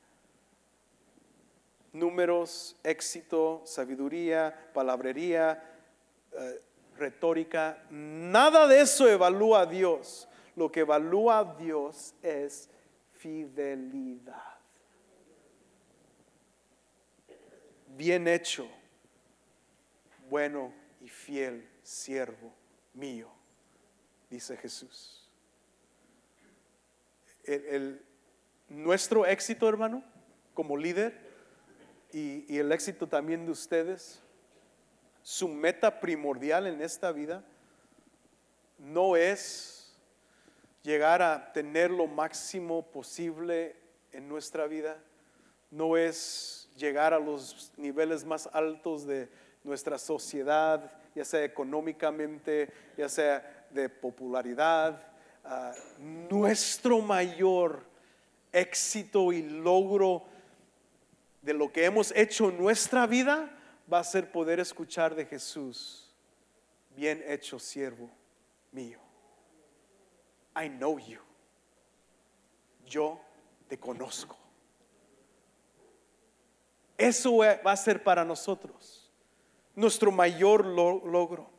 números, 1.93 2.75
éxito, 2.83 3.61
sabiduría, 3.65 4.69
palabrería, 4.73 5.63
eh, 6.33 6.61
retórica. 6.97 7.85
Nada 7.89 8.67
de 8.67 8.81
eso 8.81 9.07
evalúa 9.07 9.61
a 9.61 9.65
Dios. 9.65 10.27
Lo 10.55 10.71
que 10.71 10.81
evalúa 10.81 11.39
a 11.39 11.55
Dios 11.55 12.13
es 12.21 12.69
fidelidad. 13.13 14.53
Bien 17.95 18.27
hecho, 18.27 18.67
bueno 20.29 20.73
y 20.99 21.09
fiel 21.09 21.69
siervo 21.83 22.51
mío, 22.93 23.29
dice 24.29 24.57
Jesús. 24.57 25.19
nuestro 28.69 29.25
éxito, 29.25 29.69
hermano, 29.69 30.03
como 30.53 30.75
líder, 30.75 31.22
y, 32.13 32.57
el 32.57 32.71
éxito 32.71 33.07
también 33.07 33.45
de 33.45 33.51
ustedes, 33.51 34.21
su 35.23 35.47
meta 35.47 35.99
primordial 35.99 36.67
en 36.67 36.81
esta 36.81 37.11
vida 37.11 37.43
no 38.77 39.15
es 39.15 39.95
llegar 40.83 41.21
a 41.21 41.51
tener 41.53 41.89
lo 41.89 42.05
máximo 42.07 42.83
posible 42.83 43.75
en 44.11 44.27
nuestra 44.27 44.67
vida, 44.67 45.01
no 45.71 45.97
es 45.97 46.69
llegar 46.77 47.13
a 47.13 47.19
los 47.19 47.71
niveles 47.77 48.23
más 48.25 48.47
altos 48.53 49.07
de 49.07 49.29
nuestra 49.63 49.97
sociedad, 49.97 50.91
ya 51.15 51.25
sea 51.25 51.43
económicamente, 51.43 52.71
ya 52.95 53.09
sea 53.09 53.65
de 53.71 53.89
popularidad. 53.89 55.01
Ah, 55.43 55.73
nuestro 56.29 57.01
mayor 57.01 57.83
éxito 58.51 59.33
y 59.33 59.41
logro 59.41 60.25
de 61.43 61.53
lo 61.53 61.71
que 61.71 61.85
hemos 61.85 62.11
hecho 62.15 62.49
en 62.49 62.57
nuestra 62.57 63.05
vida 63.05 63.55
va 63.91 63.99
a 63.99 64.03
ser 64.03 64.31
poder 64.31 64.59
escuchar 64.59 65.13
de 65.13 65.25
Jesús, 65.25 66.11
bien 66.95 67.23
hecho 67.27 67.59
siervo 67.59 68.09
mío. 68.71 68.99
I 70.55 70.69
know 70.69 70.97
you. 70.97 71.19
Yo 72.85 73.21
te 73.67 73.77
conozco. 73.77 74.37
Eso 76.97 77.37
va 77.37 77.71
a 77.71 77.77
ser 77.77 78.01
para 78.03 78.23
nosotros 78.23 79.03
nuestro 79.75 80.11
mayor 80.11 80.65
logro. 80.65 81.49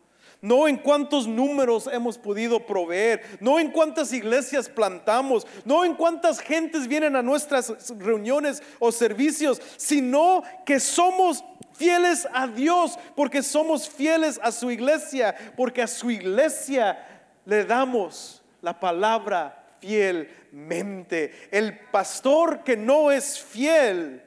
No 0.44 0.68
en 0.68 0.76
cuántos 0.76 1.26
números 1.26 1.88
hemos 1.90 2.18
podido 2.18 2.66
proveer, 2.66 3.22
no 3.40 3.58
en 3.58 3.70
cuántas 3.70 4.12
iglesias 4.12 4.68
plantamos, 4.68 5.46
no 5.64 5.86
en 5.86 5.94
cuántas 5.94 6.38
gentes 6.38 6.86
vienen 6.86 7.16
a 7.16 7.22
nuestras 7.22 7.72
reuniones 7.98 8.62
o 8.78 8.92
servicios, 8.92 9.62
sino 9.78 10.42
que 10.66 10.80
somos 10.80 11.42
fieles 11.72 12.28
a 12.30 12.46
Dios, 12.46 12.98
porque 13.16 13.42
somos 13.42 13.88
fieles 13.88 14.38
a 14.42 14.52
su 14.52 14.70
iglesia, 14.70 15.34
porque 15.56 15.80
a 15.80 15.86
su 15.86 16.10
iglesia 16.10 16.98
le 17.46 17.64
damos 17.64 18.42
la 18.60 18.78
palabra 18.78 19.78
fielmente. 19.80 21.48
El 21.52 21.78
pastor 21.90 22.64
que 22.64 22.76
no 22.76 23.10
es 23.10 23.40
fiel, 23.40 24.22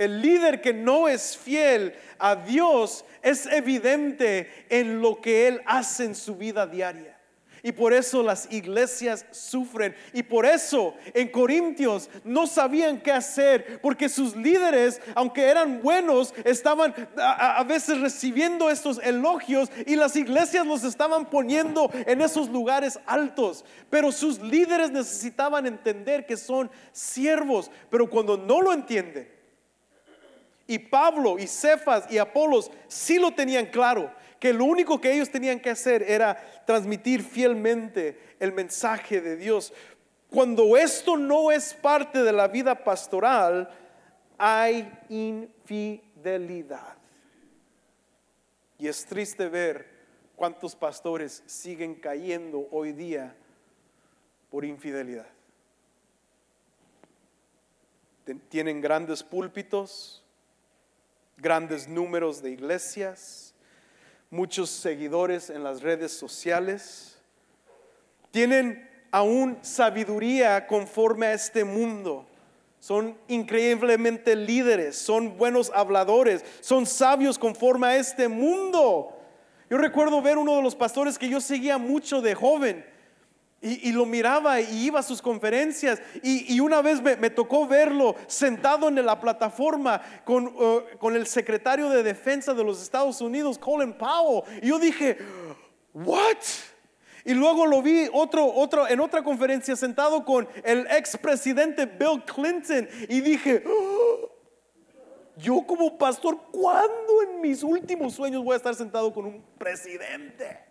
el 0.00 0.22
líder 0.22 0.62
que 0.62 0.72
no 0.72 1.08
es 1.08 1.36
fiel 1.36 1.94
a 2.18 2.34
Dios 2.34 3.04
es 3.22 3.44
evidente 3.44 4.50
en 4.70 5.02
lo 5.02 5.20
que 5.20 5.46
él 5.46 5.60
hace 5.66 6.04
en 6.04 6.14
su 6.14 6.36
vida 6.36 6.66
diaria. 6.66 7.20
Y 7.62 7.72
por 7.72 7.92
eso 7.92 8.22
las 8.22 8.50
iglesias 8.50 9.26
sufren. 9.30 9.94
Y 10.14 10.22
por 10.22 10.46
eso 10.46 10.94
en 11.12 11.28
Corintios 11.28 12.08
no 12.24 12.46
sabían 12.46 13.00
qué 13.00 13.12
hacer. 13.12 13.80
Porque 13.82 14.08
sus 14.08 14.34
líderes, 14.34 15.00
aunque 15.14 15.44
eran 15.44 15.82
buenos, 15.82 16.32
estaban 16.44 16.94
a, 17.18 17.62
veces 17.64 18.00
recibiendo 18.00 18.70
estos 18.70 18.98
elogios. 19.02 19.70
Y 19.86 19.96
las 19.96 20.16
iglesias 20.16 20.66
los 20.66 20.84
estaban 20.84 21.28
poniendo 21.28 21.90
en 22.06 22.22
esos 22.22 22.48
lugares 22.48 22.98
altos. 23.04 23.64
Pero 23.90 24.10
sus 24.12 24.40
líderes 24.40 24.90
necesitaban 24.90 25.66
entender 25.66 26.24
que 26.24 26.38
son 26.38 26.70
siervos. 26.92 27.70
Pero 27.90 28.08
cuando 28.08 28.38
no 28.38 28.62
lo 28.62 28.72
entienden, 28.72 29.39
y 30.70 30.78
Pablo 30.78 31.36
y 31.36 31.48
Cefas 31.48 32.08
y 32.12 32.18
Apolos 32.18 32.70
sí 32.86 33.18
lo 33.18 33.34
tenían 33.34 33.66
claro, 33.66 34.14
que 34.38 34.52
lo 34.52 34.66
único 34.66 35.00
que 35.00 35.12
ellos 35.12 35.28
tenían 35.28 35.58
que 35.58 35.70
hacer 35.70 36.00
era 36.04 36.40
transmitir 36.64 37.24
fielmente 37.24 38.36
el 38.38 38.52
mensaje 38.52 39.20
de 39.20 39.36
Dios. 39.36 39.72
Cuando 40.30 40.76
esto 40.76 41.16
no 41.16 41.50
es 41.50 41.74
parte 41.74 42.22
de 42.22 42.32
la 42.32 42.46
vida 42.46 42.84
pastoral, 42.84 43.68
hay 44.38 44.88
infidelidad. 45.08 46.96
Y 48.78 48.86
es 48.86 49.04
triste 49.06 49.48
ver 49.48 49.88
cuántos 50.36 50.76
pastores 50.76 51.42
siguen 51.46 51.96
cayendo 51.96 52.68
hoy 52.70 52.92
día 52.92 53.34
por 54.50 54.64
infidelidad. 54.64 55.26
Tienen 58.48 58.80
grandes 58.80 59.24
púlpitos, 59.24 60.24
grandes 61.40 61.88
números 61.88 62.42
de 62.42 62.50
iglesias, 62.50 63.54
muchos 64.30 64.70
seguidores 64.70 65.50
en 65.50 65.64
las 65.64 65.82
redes 65.82 66.12
sociales, 66.12 67.18
tienen 68.30 68.88
aún 69.10 69.58
sabiduría 69.62 70.66
conforme 70.66 71.26
a 71.26 71.32
este 71.32 71.64
mundo. 71.64 72.26
Son 72.78 73.16
increíblemente 73.28 74.36
líderes, 74.36 74.96
son 74.96 75.36
buenos 75.36 75.70
habladores, 75.74 76.44
son 76.60 76.86
sabios 76.86 77.38
conforme 77.38 77.86
a 77.88 77.96
este 77.96 78.28
mundo. 78.28 79.16
Yo 79.68 79.76
recuerdo 79.76 80.22
ver 80.22 80.38
uno 80.38 80.56
de 80.56 80.62
los 80.62 80.74
pastores 80.74 81.18
que 81.18 81.28
yo 81.28 81.40
seguía 81.40 81.78
mucho 81.78 82.22
de 82.22 82.34
joven 82.34 82.89
y, 83.62 83.92
lo 83.92 84.06
miraba 84.06 84.60
y 84.60 84.86
iba 84.86 85.00
a 85.00 85.02
sus 85.02 85.20
conferencias. 85.20 86.00
Y, 86.22 86.58
una 86.60 86.80
vez 86.80 87.02
me, 87.02 87.30
tocó 87.30 87.66
verlo 87.66 88.16
sentado 88.26 88.88
en 88.88 89.04
la 89.04 89.20
plataforma 89.20 90.00
con, 90.24 90.46
uh, 90.46 90.82
con, 90.98 91.14
el 91.14 91.26
secretario 91.26 91.90
de 91.90 92.02
defensa 92.02 92.54
de 92.54 92.64
los 92.64 92.82
Estados 92.82 93.20
Unidos, 93.20 93.58
Colin 93.58 93.92
Powell. 93.92 94.44
Y 94.62 94.68
yo 94.68 94.78
dije, 94.78 95.18
¿what? 95.92 96.38
Y 97.24 97.34
luego 97.34 97.66
lo 97.66 97.82
vi 97.82 98.08
otro, 98.12 98.46
otro, 98.46 98.88
en 98.88 98.98
otra 98.98 99.22
conferencia 99.22 99.76
sentado 99.76 100.24
con 100.24 100.48
el 100.64 100.86
expresidente 100.86 101.84
Bill 101.84 102.22
Clinton. 102.24 102.88
Y 103.10 103.20
dije, 103.20 103.62
oh, 103.66 104.30
yo 105.36 105.66
como 105.66 105.98
pastor, 105.98 106.38
¿cuándo 106.50 107.22
en 107.28 107.42
mis 107.42 107.62
últimos 107.62 108.14
sueños 108.14 108.42
voy 108.42 108.54
a 108.54 108.56
estar 108.56 108.74
sentado 108.74 109.12
con 109.12 109.26
un 109.26 109.44
presidente? 109.58 110.69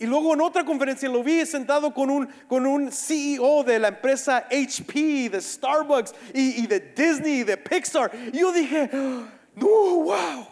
Y 0.00 0.06
luego 0.06 0.34
en 0.34 0.40
otra 0.40 0.64
conferencia 0.64 1.08
lo 1.08 1.24
vi 1.24 1.44
sentado 1.44 1.92
con 1.92 2.08
un, 2.08 2.26
con 2.46 2.66
un 2.66 2.92
CEO 2.92 3.64
de 3.64 3.80
la 3.80 3.88
empresa 3.88 4.46
HP, 4.48 5.28
de 5.28 5.40
Starbucks 5.40 6.14
y, 6.32 6.66
de 6.68 6.78
Disney, 6.78 7.42
de 7.42 7.56
Pixar. 7.56 8.12
Y 8.32 8.38
yo 8.38 8.52
dije, 8.52 8.88
no, 9.56 9.66
wow, 9.66 10.46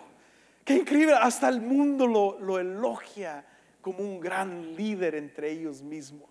qué 0.65 0.75
increíble. 0.75 1.15
Hasta 1.15 1.49
el 1.49 1.61
mundo 1.61 2.09
lo, 2.09 2.41
lo 2.41 2.59
elogia 2.59 3.47
como 3.81 4.01
un 4.01 4.19
gran 4.19 4.75
líder 4.75 5.15
entre 5.15 5.53
ellos 5.53 5.81
mismos. 5.81 6.29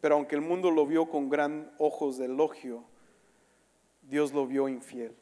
Pero 0.00 0.14
aunque 0.14 0.36
el 0.36 0.40
mundo 0.40 0.70
lo 0.70 0.86
vio 0.86 1.10
con 1.10 1.28
gran 1.28 1.72
ojos 1.78 2.16
de 2.16 2.26
elogio, 2.26 2.84
Dios 4.02 4.32
lo 4.32 4.46
vio 4.46 4.68
infiel 4.68 5.16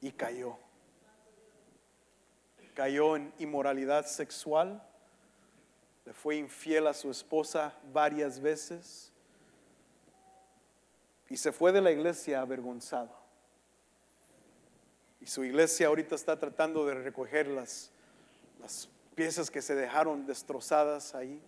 y 0.00 0.12
cayó 0.12 0.56
cayó 2.70 3.16
en 3.16 3.32
inmoralidad 3.38 4.06
sexual, 4.06 4.82
le 6.04 6.12
fue 6.12 6.36
infiel 6.36 6.86
a 6.86 6.94
su 6.94 7.10
esposa 7.10 7.74
varias 7.92 8.40
veces 8.40 9.12
y 11.28 11.36
se 11.36 11.52
fue 11.52 11.72
de 11.72 11.80
la 11.80 11.92
iglesia 11.92 12.40
avergonzado. 12.40 13.20
Y 15.20 15.26
su 15.26 15.44
iglesia 15.44 15.86
ahorita 15.86 16.14
está 16.14 16.38
tratando 16.38 16.86
de 16.86 16.94
recoger 16.94 17.46
las, 17.46 17.90
las 18.60 18.88
piezas 19.14 19.50
que 19.50 19.62
se 19.62 19.74
dejaron 19.74 20.26
destrozadas 20.26 21.14
ahí. 21.14 21.40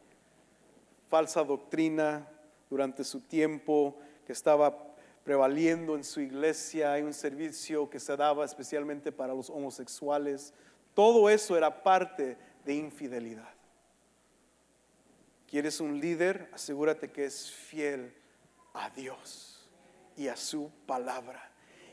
Falsa 1.09 1.43
doctrina 1.43 2.29
durante 2.71 3.03
su 3.03 3.21
tiempo 3.21 3.99
que 4.27 4.33
estaba 4.33 4.95
prevaliendo 5.25 5.97
en 5.97 6.05
su 6.05 6.21
iglesia. 6.21 6.93
Hay 6.93 7.03
un 7.03 7.15
servicio 7.15 7.89
que 7.89 7.99
se 7.99 8.17
daba 8.17 8.45
especialmente 8.45 9.11
para 9.11 9.35
los 9.35 9.51
homosexuales 9.51 10.53
todo 10.95 11.31
eso 11.31 11.57
era 11.57 11.83
parte 11.83 12.37
de 12.65 12.75
infidelidad. 12.75 13.53
¿Quieres 15.49 15.81
un 15.81 16.01
líder? 16.01 16.49
Asegúrate 16.53 17.11
que 17.11 17.27
es 17.27 17.51
fiel 17.51 18.15
a 18.73 18.91
Dios 18.91 19.69
y 20.17 20.29
a 20.29 20.37
su 20.37 20.71
palabra. 20.87 21.51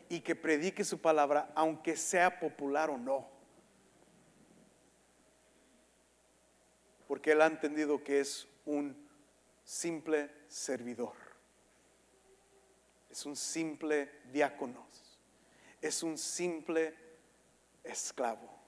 Y 0.08 0.22
que 0.22 0.36
predique 0.36 0.84
su 0.84 1.00
palabra 1.00 1.52
aunque 1.56 1.96
sea 1.96 2.40
popular 2.40 2.90
o 2.90 2.98
no. 2.98 3.28
Porque 7.08 7.32
él 7.32 7.42
ha 7.42 7.48
entendido 7.48 8.04
que 8.04 8.20
es 8.20 8.48
un 8.66 8.96
simple 9.64 10.32
servidor. 10.48 11.14
Es 13.10 13.26
un 13.26 13.36
simple 13.36 14.10
diácono. 14.32 14.88
Es 15.82 16.02
un 16.04 16.18
simple 16.18 16.96
esclavo. 17.84 18.59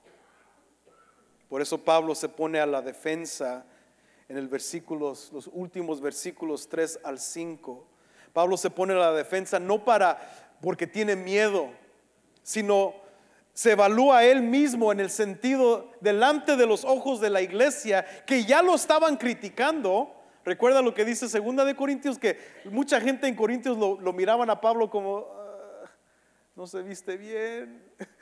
Por 1.51 1.61
eso 1.61 1.79
Pablo 1.79 2.15
se 2.15 2.29
pone 2.29 2.61
a 2.61 2.65
la 2.65 2.81
defensa 2.81 3.65
en 4.29 4.37
el 4.37 4.47
versículos, 4.47 5.31
los 5.33 5.49
últimos 5.51 5.99
versículos 5.99 6.69
3 6.69 7.01
al 7.03 7.19
5. 7.19 7.85
Pablo 8.31 8.55
se 8.55 8.69
pone 8.69 8.93
a 8.93 8.99
la 8.99 9.11
defensa 9.11 9.59
no 9.59 9.83
para 9.83 10.57
porque 10.61 10.87
tiene 10.87 11.17
miedo, 11.17 11.67
sino 12.41 12.93
se 13.53 13.73
evalúa 13.73 14.19
a 14.19 14.23
él 14.23 14.43
mismo 14.43 14.93
en 14.93 15.01
el 15.01 15.09
sentido 15.09 15.91
delante 15.99 16.55
de 16.55 16.65
los 16.65 16.85
ojos 16.85 17.19
de 17.19 17.29
la 17.29 17.41
iglesia 17.41 18.05
que 18.25 18.45
ya 18.45 18.61
lo 18.61 18.73
estaban 18.73 19.17
criticando. 19.17 20.15
Recuerda 20.45 20.81
lo 20.81 20.93
que 20.93 21.03
dice 21.03 21.27
segunda 21.27 21.65
de 21.65 21.75
Corintios 21.75 22.17
que 22.17 22.39
mucha 22.63 23.01
gente 23.01 23.27
en 23.27 23.35
Corintios 23.35 23.77
lo, 23.77 23.99
lo 23.99 24.13
miraban 24.13 24.49
a 24.49 24.61
Pablo 24.61 24.89
como 24.89 25.27
ah, 25.29 25.89
no 26.55 26.65
se 26.65 26.81
viste 26.81 27.17
bien, 27.17 27.83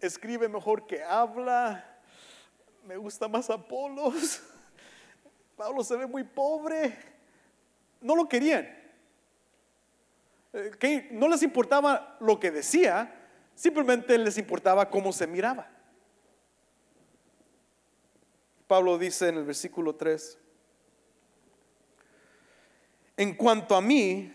escribe 0.00 0.48
mejor 0.48 0.86
que 0.86 1.02
habla, 1.02 1.84
me 2.84 2.96
gusta 2.96 3.28
más 3.28 3.50
Apolos, 3.50 4.42
Pablo 5.56 5.82
se 5.82 5.96
ve 5.96 6.06
muy 6.06 6.24
pobre, 6.24 6.96
no 8.00 8.14
lo 8.14 8.28
querían. 8.28 8.68
Eh, 10.52 11.08
no 11.12 11.28
les 11.28 11.42
importaba 11.42 12.16
lo 12.20 12.38
que 12.38 12.50
decía, 12.50 13.28
simplemente 13.54 14.18
les 14.18 14.38
importaba 14.38 14.90
cómo 14.90 15.12
se 15.12 15.26
miraba. 15.26 15.70
Pablo 18.66 18.98
dice 18.98 19.28
en 19.28 19.36
el 19.38 19.44
versículo 19.44 19.94
3, 19.94 20.38
en 23.18 23.34
cuanto 23.34 23.74
a 23.74 23.80
mí, 23.80 24.32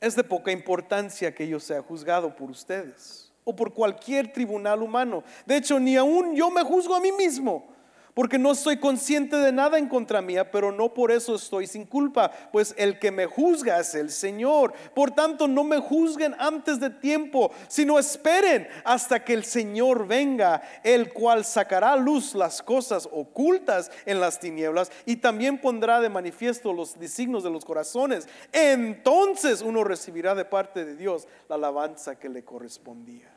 es 0.00 0.14
de 0.14 0.24
poca 0.24 0.52
importancia 0.52 1.34
que 1.34 1.46
yo 1.46 1.58
sea 1.58 1.80
juzgado 1.82 2.34
por 2.34 2.50
ustedes 2.50 3.31
o 3.44 3.56
por 3.56 3.72
cualquier 3.72 4.32
tribunal 4.32 4.82
humano. 4.82 5.24
De 5.46 5.56
hecho, 5.56 5.78
ni 5.78 5.96
aún 5.96 6.34
yo 6.34 6.50
me 6.50 6.62
juzgo 6.62 6.94
a 6.94 7.00
mí 7.00 7.12
mismo, 7.12 7.71
porque 8.14 8.38
no 8.38 8.54
soy 8.54 8.78
consciente 8.78 9.36
de 9.36 9.52
nada 9.52 9.78
en 9.78 9.88
contra 9.88 10.20
mía, 10.20 10.50
pero 10.50 10.72
no 10.72 10.92
por 10.92 11.10
eso 11.10 11.34
estoy 11.34 11.66
sin 11.66 11.86
culpa, 11.86 12.30
pues 12.52 12.74
el 12.76 12.98
que 12.98 13.10
me 13.10 13.26
juzga 13.26 13.80
es 13.80 13.94
el 13.94 14.10
Señor. 14.10 14.72
Por 14.94 15.12
tanto, 15.12 15.48
no 15.48 15.64
me 15.64 15.78
juzguen 15.78 16.34
antes 16.38 16.78
de 16.78 16.90
tiempo, 16.90 17.50
sino 17.68 17.98
esperen 17.98 18.68
hasta 18.84 19.24
que 19.24 19.32
el 19.32 19.44
Señor 19.44 20.06
venga, 20.06 20.62
el 20.82 21.12
cual 21.12 21.44
sacará 21.44 21.92
a 21.92 21.96
luz 21.96 22.34
las 22.34 22.62
cosas 22.62 23.08
ocultas 23.10 23.90
en 24.04 24.20
las 24.20 24.38
tinieblas 24.38 24.92
y 25.06 25.16
también 25.16 25.58
pondrá 25.58 26.00
de 26.00 26.08
manifiesto 26.08 26.72
los 26.72 26.98
designios 26.98 27.42
de 27.42 27.50
los 27.50 27.64
corazones. 27.64 28.28
Entonces 28.52 29.62
uno 29.62 29.84
recibirá 29.84 30.34
de 30.34 30.44
parte 30.44 30.84
de 30.84 30.96
Dios 30.96 31.26
la 31.48 31.54
alabanza 31.54 32.18
que 32.18 32.28
le 32.28 32.44
correspondía. 32.44 33.30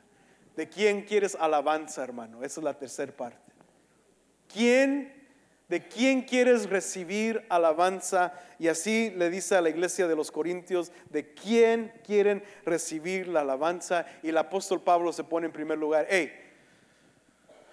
¿De 0.55 0.69
quién 0.69 1.01
quieres 1.01 1.35
alabanza, 1.39 2.03
hermano? 2.03 2.43
Esa 2.43 2.61
es 2.61 2.63
la 2.63 2.73
tercera 2.73 3.11
parte. 3.11 3.44
¿Quién, 4.51 5.13
de 5.67 5.87
quién 5.87 6.21
quieres 6.21 6.69
recibir 6.69 7.45
alabanza? 7.49 8.33
Y 8.59 8.67
así 8.67 9.11
le 9.11 9.29
dice 9.29 9.55
a 9.55 9.61
la 9.61 9.69
iglesia 9.69 10.07
de 10.07 10.15
los 10.15 10.31
Corintios, 10.31 10.91
¿de 11.09 11.33
quién 11.33 11.91
quieren 12.05 12.43
recibir 12.65 13.27
la 13.27 13.41
alabanza? 13.41 14.05
Y 14.23 14.29
el 14.29 14.37
apóstol 14.37 14.81
Pablo 14.81 15.11
se 15.11 15.23
pone 15.23 15.47
en 15.47 15.53
primer 15.53 15.77
lugar, 15.77 16.07
hey, 16.09 16.31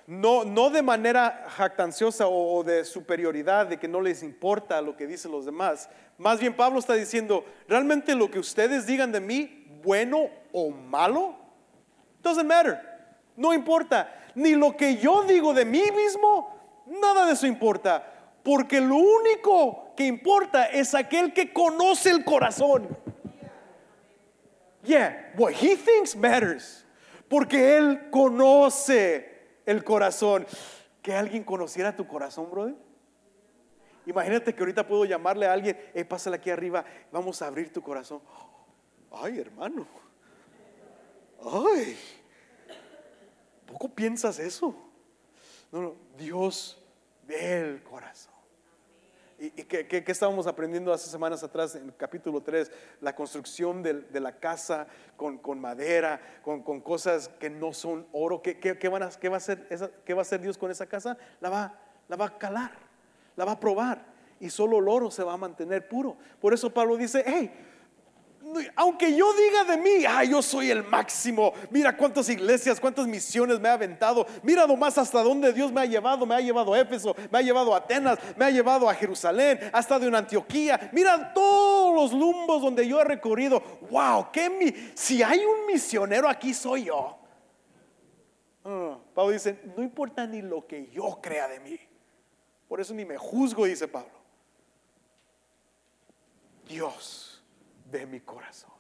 no, 0.07 0.45
no 0.45 0.71
de 0.71 0.83
manera 0.83 1.47
jactanciosa 1.57 2.27
o 2.27 2.63
de 2.65 2.85
superioridad, 2.85 3.67
de 3.67 3.79
que 3.79 3.89
no 3.89 4.01
les 4.01 4.23
importa 4.23 4.83
lo 4.83 4.97
que 4.97 5.07
dicen 5.07 5.31
los 5.31 5.45
demás. 5.45 5.89
Más 6.19 6.41
bien 6.41 6.55
Pablo 6.55 6.81
está 6.81 6.95
diciendo, 6.95 7.45
realmente 7.69 8.15
lo 8.15 8.31
que 8.31 8.39
ustedes 8.39 8.87
digan 8.87 9.13
de 9.13 9.21
mí, 9.21 9.67
bueno 9.83 10.29
o 10.53 10.71
malo, 10.71 11.37
doesn't 12.23 12.47
matter. 12.47 12.81
No 13.37 13.53
importa. 13.53 14.13
Ni 14.35 14.55
lo 14.55 14.77
que 14.77 14.97
yo 14.97 15.23
digo 15.23 15.55
de 15.55 15.65
mí 15.65 15.83
mismo, 15.95 16.62
Nada 17.01 17.27
de 17.27 17.33
eso 17.33 17.47
importa, 17.47 18.05
porque 18.43 18.81
lo 18.81 18.97
único 18.97 19.95
que 19.97 20.05
importa 20.05 20.67
es 20.67 20.95
aquel 20.95 21.33
que 21.33 21.53
conoce 21.53 22.11
el 22.11 22.25
corazón. 22.25 22.89
Yeah, 24.85 25.33
what 25.37 25.53
he 25.53 25.77
thinks 25.77 26.15
matters, 26.17 26.85
porque 27.29 27.77
él 27.77 28.11
conoce 28.11 29.29
el 29.65 29.83
corazón. 29.85 30.47
Que 31.01 31.15
alguien 31.15 31.43
conociera 31.43 31.97
tu 31.97 32.07
corazón, 32.07 32.51
brother. 32.51 32.77
Imagínate 34.07 34.55
que 34.55 34.61
ahorita 34.61 34.87
puedo 34.87 35.05
llamarle 35.05 35.47
a 35.47 35.53
alguien, 35.53 35.79
eh, 35.95 36.05
pásale 36.05 36.37
aquí 36.37 36.51
arriba, 36.51 36.85
vamos 37.11 37.41
a 37.41 37.47
abrir 37.47 37.73
tu 37.73 37.81
corazón. 37.81 38.21
Ay, 39.11 39.39
hermano. 39.39 39.87
Ay, 41.45 41.97
¿poco 43.67 43.89
piensas 43.89 44.39
eso? 44.39 44.75
No, 45.71 45.81
no, 45.81 45.97
Dios 46.17 46.82
del 47.41 47.83
corazón. 47.83 48.33
¿Y, 49.39 49.51
qué, 49.51 50.05
estábamos 50.07 50.47
aprendiendo 50.47 50.93
hace 50.93 51.11
semanas 51.11 51.43
atrás 51.43 51.75
en 51.75 51.87
el 51.87 51.97
capítulo 51.97 52.41
3? 52.43 52.71
La 53.01 53.15
construcción 53.15 53.83
de, 53.83 54.21
la 54.21 54.39
casa 54.39 54.87
con, 55.17 55.61
madera, 55.61 56.21
con, 56.43 56.81
cosas 56.81 57.29
que 57.41 57.51
no 57.51 57.73
son 57.73 58.07
oro. 58.13 58.41
¿Qué, 58.41 58.89
van 58.89 59.03
a, 59.03 59.07
va 59.09 59.35
a 59.35 59.37
hacer 59.37 59.67
¿Qué 60.05 60.15
va 60.15 60.21
a 60.21 60.23
hacer 60.23 60.41
Dios 60.41 60.57
con 60.57 60.71
esa 60.71 60.87
casa? 60.87 61.19
La 61.41 61.51
va, 61.51 61.77
la 62.09 62.15
va 62.15 62.27
a 62.27 62.39
calar, 62.39 62.71
la 63.35 63.45
va 63.45 63.53
a 63.53 63.61
probar. 63.61 64.05
Y 64.39 64.49
solo 64.49 64.79
el 64.79 64.89
oro 64.89 65.11
se 65.11 65.25
va 65.25 65.33
a 65.33 65.37
mantener 65.37 65.89
puro. 65.89 66.17
Por 66.41 66.55
eso 66.55 66.73
Pablo 66.73 66.97
dice, 66.97 67.25
hey, 67.27 67.53
aunque 68.77 69.17
yo 69.17 69.33
diga 69.35 69.65
de 69.65 69.77
mí, 69.77 70.05
ah, 70.07 70.25
yo 70.25 70.43
soy 70.43 70.71
el 70.71 70.85
máximo, 70.85 71.53
mira 71.71 71.97
cuántas 71.97 72.29
iglesias, 72.29 72.81
cuántas 72.81 73.07
misiones 73.07 73.61
me 73.61 73.69
ha 73.69 73.75
aventado, 73.75 74.27
mira 74.43 74.67
nomás 74.67 74.99
hasta 74.99 75.23
dónde 75.23 75.53
Dios 75.53 75.73
me 75.73 75.81
ha 75.81 75.87
llevado, 75.87 76.27
me 76.27 76.35
ha 76.35 76.41
llevado 76.41 76.75
a 76.75 76.81
Éfeso, 76.81 77.15
me 77.31 77.39
ha 77.39 77.43
llevado 77.43 77.75
a 77.75 77.79
Atenas, 77.79 78.19
me 78.37 78.45
ha 78.45 78.51
llevado 78.51 78.89
a 78.89 78.95
Jerusalén, 78.95 79.59
hasta 79.73 79.99
de 79.99 80.09
una 80.09 80.19
Antioquía, 80.19 80.91
mira 80.93 81.33
todos 81.33 81.95
los 81.95 82.19
lumbos 82.19 82.63
donde 82.63 82.87
yo 82.87 83.01
he 83.01 83.05
recorrido, 83.05 83.63
wow, 83.91 84.31
que 84.31 84.51
mi, 84.51 84.73
si 84.95 85.23
hay 85.23 85.45
un 85.45 85.67
misionero 85.67 86.29
aquí 86.29 86.55
soy 86.55 86.85
yo. 86.85 87.19
Ah, 88.65 88.99
Pablo 89.15 89.33
dice, 89.33 89.61
no 89.77 89.83
importa 89.83 90.27
ni 90.27 90.43
lo 90.43 90.67
que 90.67 90.89
yo 90.91 91.19
crea 91.23 91.49
de 91.49 91.61
mí, 91.61 91.79
por 92.69 92.81
eso 92.81 92.95
ni 92.95 93.05
me 93.05 93.17
juzgo, 93.17 93.65
dice 93.65 93.89
Pablo. 93.89 94.23
Dios 96.69 97.32
de 97.93 98.07
mi 98.07 98.21
corazón. 98.21 98.73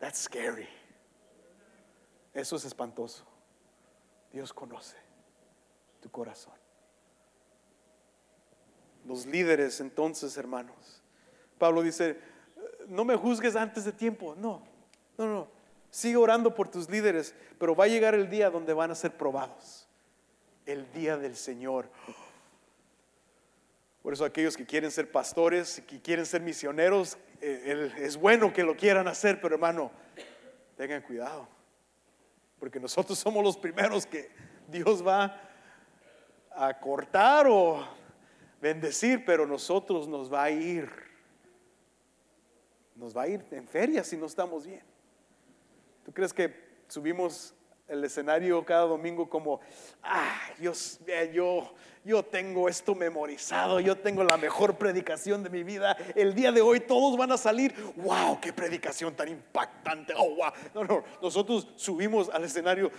That's 0.00 0.20
scary. 0.20 0.68
Eso 2.34 2.56
es 2.56 2.64
espantoso. 2.64 3.24
Dios 4.32 4.52
conoce 4.52 4.96
tu 6.00 6.10
corazón. 6.10 6.54
Los 9.06 9.24
líderes 9.24 9.80
entonces, 9.80 10.36
hermanos. 10.36 11.02
Pablo 11.58 11.82
dice, 11.82 12.18
no 12.88 13.04
me 13.04 13.16
juzgues 13.16 13.54
antes 13.56 13.84
de 13.84 13.92
tiempo. 13.92 14.34
No, 14.36 14.62
no, 15.16 15.26
no. 15.26 15.48
Sigue 15.90 16.16
orando 16.16 16.54
por 16.54 16.68
tus 16.68 16.90
líderes, 16.90 17.34
pero 17.58 17.74
va 17.74 17.84
a 17.84 17.88
llegar 17.88 18.14
el 18.14 18.28
día 18.28 18.50
donde 18.50 18.74
van 18.74 18.90
a 18.90 18.94
ser 18.94 19.16
probados. 19.16 19.88
El 20.66 20.92
día 20.92 21.16
del 21.16 21.36
Señor. 21.36 21.88
Por 24.06 24.12
eso 24.12 24.24
aquellos 24.24 24.56
que 24.56 24.64
quieren 24.64 24.92
ser 24.92 25.10
pastores, 25.10 25.82
que 25.84 26.00
quieren 26.00 26.24
ser 26.24 26.40
misioneros, 26.40 27.18
eh, 27.40 27.90
es 27.98 28.16
bueno 28.16 28.52
que 28.52 28.62
lo 28.62 28.76
quieran 28.76 29.08
hacer, 29.08 29.40
pero 29.40 29.56
hermano, 29.56 29.90
tengan 30.76 31.02
cuidado. 31.02 31.48
Porque 32.60 32.78
nosotros 32.78 33.18
somos 33.18 33.42
los 33.42 33.56
primeros 33.56 34.06
que 34.06 34.30
Dios 34.68 35.04
va 35.04 35.40
a 36.52 36.78
cortar 36.78 37.48
o 37.48 37.84
bendecir, 38.60 39.24
pero 39.24 39.44
nosotros 39.44 40.06
nos 40.06 40.32
va 40.32 40.44
a 40.44 40.50
ir. 40.52 40.88
Nos 42.94 43.16
va 43.16 43.22
a 43.22 43.26
ir 43.26 43.44
en 43.50 43.66
feria 43.66 44.04
si 44.04 44.16
no 44.16 44.26
estamos 44.26 44.64
bien. 44.66 44.84
¿Tú 46.04 46.12
crees 46.12 46.32
que 46.32 46.54
subimos 46.86 47.55
el 47.88 48.04
escenario 48.04 48.64
cada 48.64 48.82
domingo 48.82 49.28
como, 49.28 49.60
ah, 50.02 50.40
yo, 50.60 50.72
yo, 51.32 51.72
yo 52.04 52.22
tengo 52.24 52.68
esto 52.68 52.94
memorizado, 52.94 53.80
yo 53.80 53.96
tengo 53.96 54.24
la 54.24 54.36
mejor 54.36 54.76
predicación 54.76 55.42
de 55.42 55.50
mi 55.50 55.62
vida, 55.62 55.96
el 56.14 56.34
día 56.34 56.50
de 56.50 56.60
hoy 56.60 56.80
todos 56.80 57.16
van 57.16 57.32
a 57.32 57.36
salir, 57.36 57.74
wow, 57.96 58.40
qué 58.40 58.52
predicación 58.52 59.14
tan 59.14 59.28
impactante, 59.28 60.14
oh, 60.16 60.34
wow. 60.34 60.52
No, 60.74 60.84
no, 60.84 61.04
nosotros 61.22 61.68
subimos 61.76 62.28
al 62.30 62.44
escenario, 62.44 62.90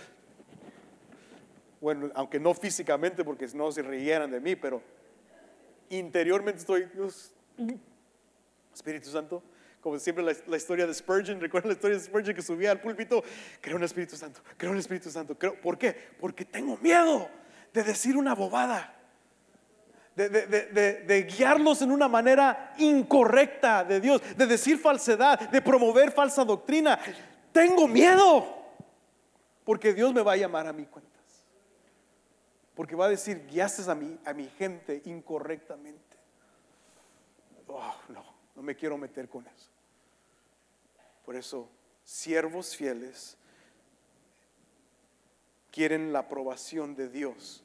bueno, 1.80 2.10
aunque 2.14 2.40
no 2.40 2.54
físicamente 2.54 3.24
porque 3.24 3.46
no 3.54 3.70
se 3.70 3.82
rieran 3.82 4.30
de 4.30 4.40
mí, 4.40 4.56
pero 4.56 4.82
interiormente 5.90 6.60
estoy, 6.60 6.86
Dios, 6.94 7.32
Espíritu 8.74 9.10
Santo, 9.10 9.42
como 9.88 9.98
siempre 9.98 10.22
la, 10.22 10.56
historia 10.56 10.86
de 10.86 10.92
Spurgeon, 10.92 11.40
recuerda 11.40 11.68
la 11.68 11.74
historia 11.74 11.96
de 11.96 12.04
Spurgeon 12.04 12.36
que 12.36 12.42
subía 12.42 12.70
al 12.70 12.80
púlpito, 12.80 13.24
creo 13.60 13.76
en 13.76 13.82
el 13.82 13.86
Espíritu 13.86 14.16
Santo, 14.16 14.42
creo 14.58 14.70
en 14.70 14.76
el 14.76 14.80
Espíritu 14.80 15.10
Santo, 15.10 15.34
¿por 15.34 15.78
qué? 15.78 15.96
Porque 16.20 16.44
tengo 16.44 16.76
miedo 16.76 17.28
de 17.72 17.82
decir 17.82 18.16
una 18.16 18.34
bobada. 18.34 18.94
De, 20.14 20.28
de, 20.28 21.22
guiarlos 21.22 21.80
en 21.80 21.92
una 21.92 22.08
manera 22.08 22.74
incorrecta 22.78 23.84
de 23.84 24.00
Dios, 24.00 24.20
de 24.36 24.46
decir 24.48 24.76
falsedad, 24.76 25.48
de 25.48 25.62
promover 25.62 26.10
falsa 26.10 26.44
doctrina. 26.44 26.98
Tengo 27.52 27.86
miedo, 27.86 28.44
porque 29.62 29.94
Dios 29.94 30.12
me 30.12 30.20
va 30.22 30.32
a 30.32 30.36
llamar 30.36 30.66
a 30.66 30.72
mi 30.72 30.86
cuentas. 30.86 31.44
Porque 32.74 32.96
va 32.96 33.06
a 33.06 33.10
decir, 33.10 33.46
guiaste 33.46 33.88
a 33.88 33.94
mi, 33.94 34.18
a 34.24 34.32
mi 34.32 34.48
gente 34.48 35.02
incorrectamente. 35.04 36.16
Oh, 37.68 37.94
no, 38.08 38.24
no 38.56 38.62
me 38.62 38.74
quiero 38.74 38.98
meter 38.98 39.28
con 39.28 39.46
eso. 39.46 39.70
Por 41.28 41.36
eso, 41.36 41.68
siervos 42.04 42.74
fieles 42.74 43.36
quieren 45.70 46.10
la 46.10 46.20
aprobación 46.20 46.94
de 46.96 47.10
Dios, 47.10 47.62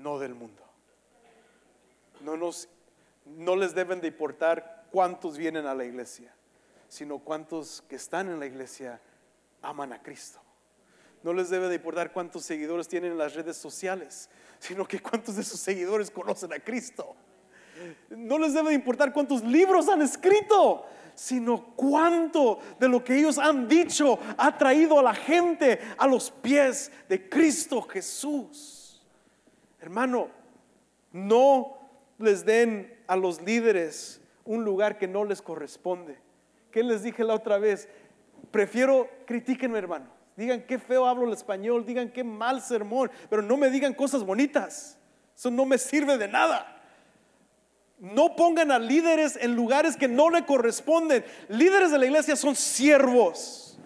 no 0.00 0.18
del 0.18 0.34
mundo. 0.34 0.64
No, 2.22 2.36
nos, 2.36 2.68
no 3.24 3.54
les 3.54 3.72
deben 3.76 4.00
de 4.00 4.08
importar 4.08 4.88
cuántos 4.90 5.38
vienen 5.38 5.66
a 5.66 5.76
la 5.76 5.84
iglesia, 5.84 6.34
sino 6.88 7.20
cuántos 7.20 7.82
que 7.82 7.94
están 7.94 8.30
en 8.30 8.40
la 8.40 8.46
iglesia 8.46 9.00
aman 9.62 9.92
a 9.92 10.02
Cristo. 10.02 10.40
No 11.22 11.32
les 11.32 11.50
debe 11.50 11.68
de 11.68 11.76
importar 11.76 12.12
cuántos 12.12 12.44
seguidores 12.44 12.88
tienen 12.88 13.12
en 13.12 13.18
las 13.18 13.36
redes 13.36 13.56
sociales, 13.56 14.28
sino 14.58 14.84
que 14.88 14.98
cuántos 14.98 15.36
de 15.36 15.44
sus 15.44 15.60
seguidores 15.60 16.10
conocen 16.10 16.52
a 16.52 16.58
Cristo. 16.58 17.14
No 18.10 18.40
les 18.40 18.54
debe 18.54 18.70
de 18.70 18.74
importar 18.74 19.12
cuántos 19.12 19.44
libros 19.44 19.88
han 19.88 20.02
escrito, 20.02 20.84
sino 21.18 21.74
cuánto 21.74 22.60
de 22.78 22.88
lo 22.88 23.02
que 23.02 23.18
ellos 23.18 23.38
han 23.38 23.66
dicho 23.66 24.20
ha 24.36 24.56
traído 24.56 25.00
a 25.00 25.02
la 25.02 25.14
gente 25.14 25.80
a 25.98 26.06
los 26.06 26.30
pies 26.30 26.92
de 27.08 27.28
Cristo 27.28 27.82
Jesús. 27.82 29.04
Hermano, 29.80 30.28
no 31.10 31.76
les 32.18 32.44
den 32.44 32.96
a 33.08 33.16
los 33.16 33.42
líderes 33.42 34.20
un 34.44 34.62
lugar 34.62 34.96
que 34.96 35.08
no 35.08 35.24
les 35.24 35.42
corresponde. 35.42 36.20
¿Qué 36.70 36.84
les 36.84 37.02
dije 37.02 37.24
la 37.24 37.34
otra 37.34 37.58
vez? 37.58 37.88
Prefiero 38.52 39.08
critiquenme, 39.26 39.76
hermano. 39.76 40.06
Digan 40.36 40.62
qué 40.68 40.78
feo 40.78 41.04
hablo 41.04 41.26
el 41.26 41.32
español, 41.32 41.84
digan 41.84 42.12
qué 42.12 42.22
mal 42.22 42.62
sermón, 42.62 43.10
pero 43.28 43.42
no 43.42 43.56
me 43.56 43.70
digan 43.70 43.92
cosas 43.92 44.22
bonitas. 44.22 44.96
Eso 45.36 45.50
no 45.50 45.66
me 45.66 45.78
sirve 45.78 46.16
de 46.16 46.28
nada. 46.28 46.77
No 47.98 48.36
pongan 48.36 48.70
a 48.70 48.78
líderes 48.78 49.36
en 49.36 49.56
lugares 49.56 49.96
que 49.96 50.08
no 50.08 50.30
le 50.30 50.44
corresponden. 50.46 51.24
Líderes 51.48 51.90
de 51.90 51.98
la 51.98 52.06
iglesia 52.06 52.36
son 52.36 52.54
siervos. 52.54 53.78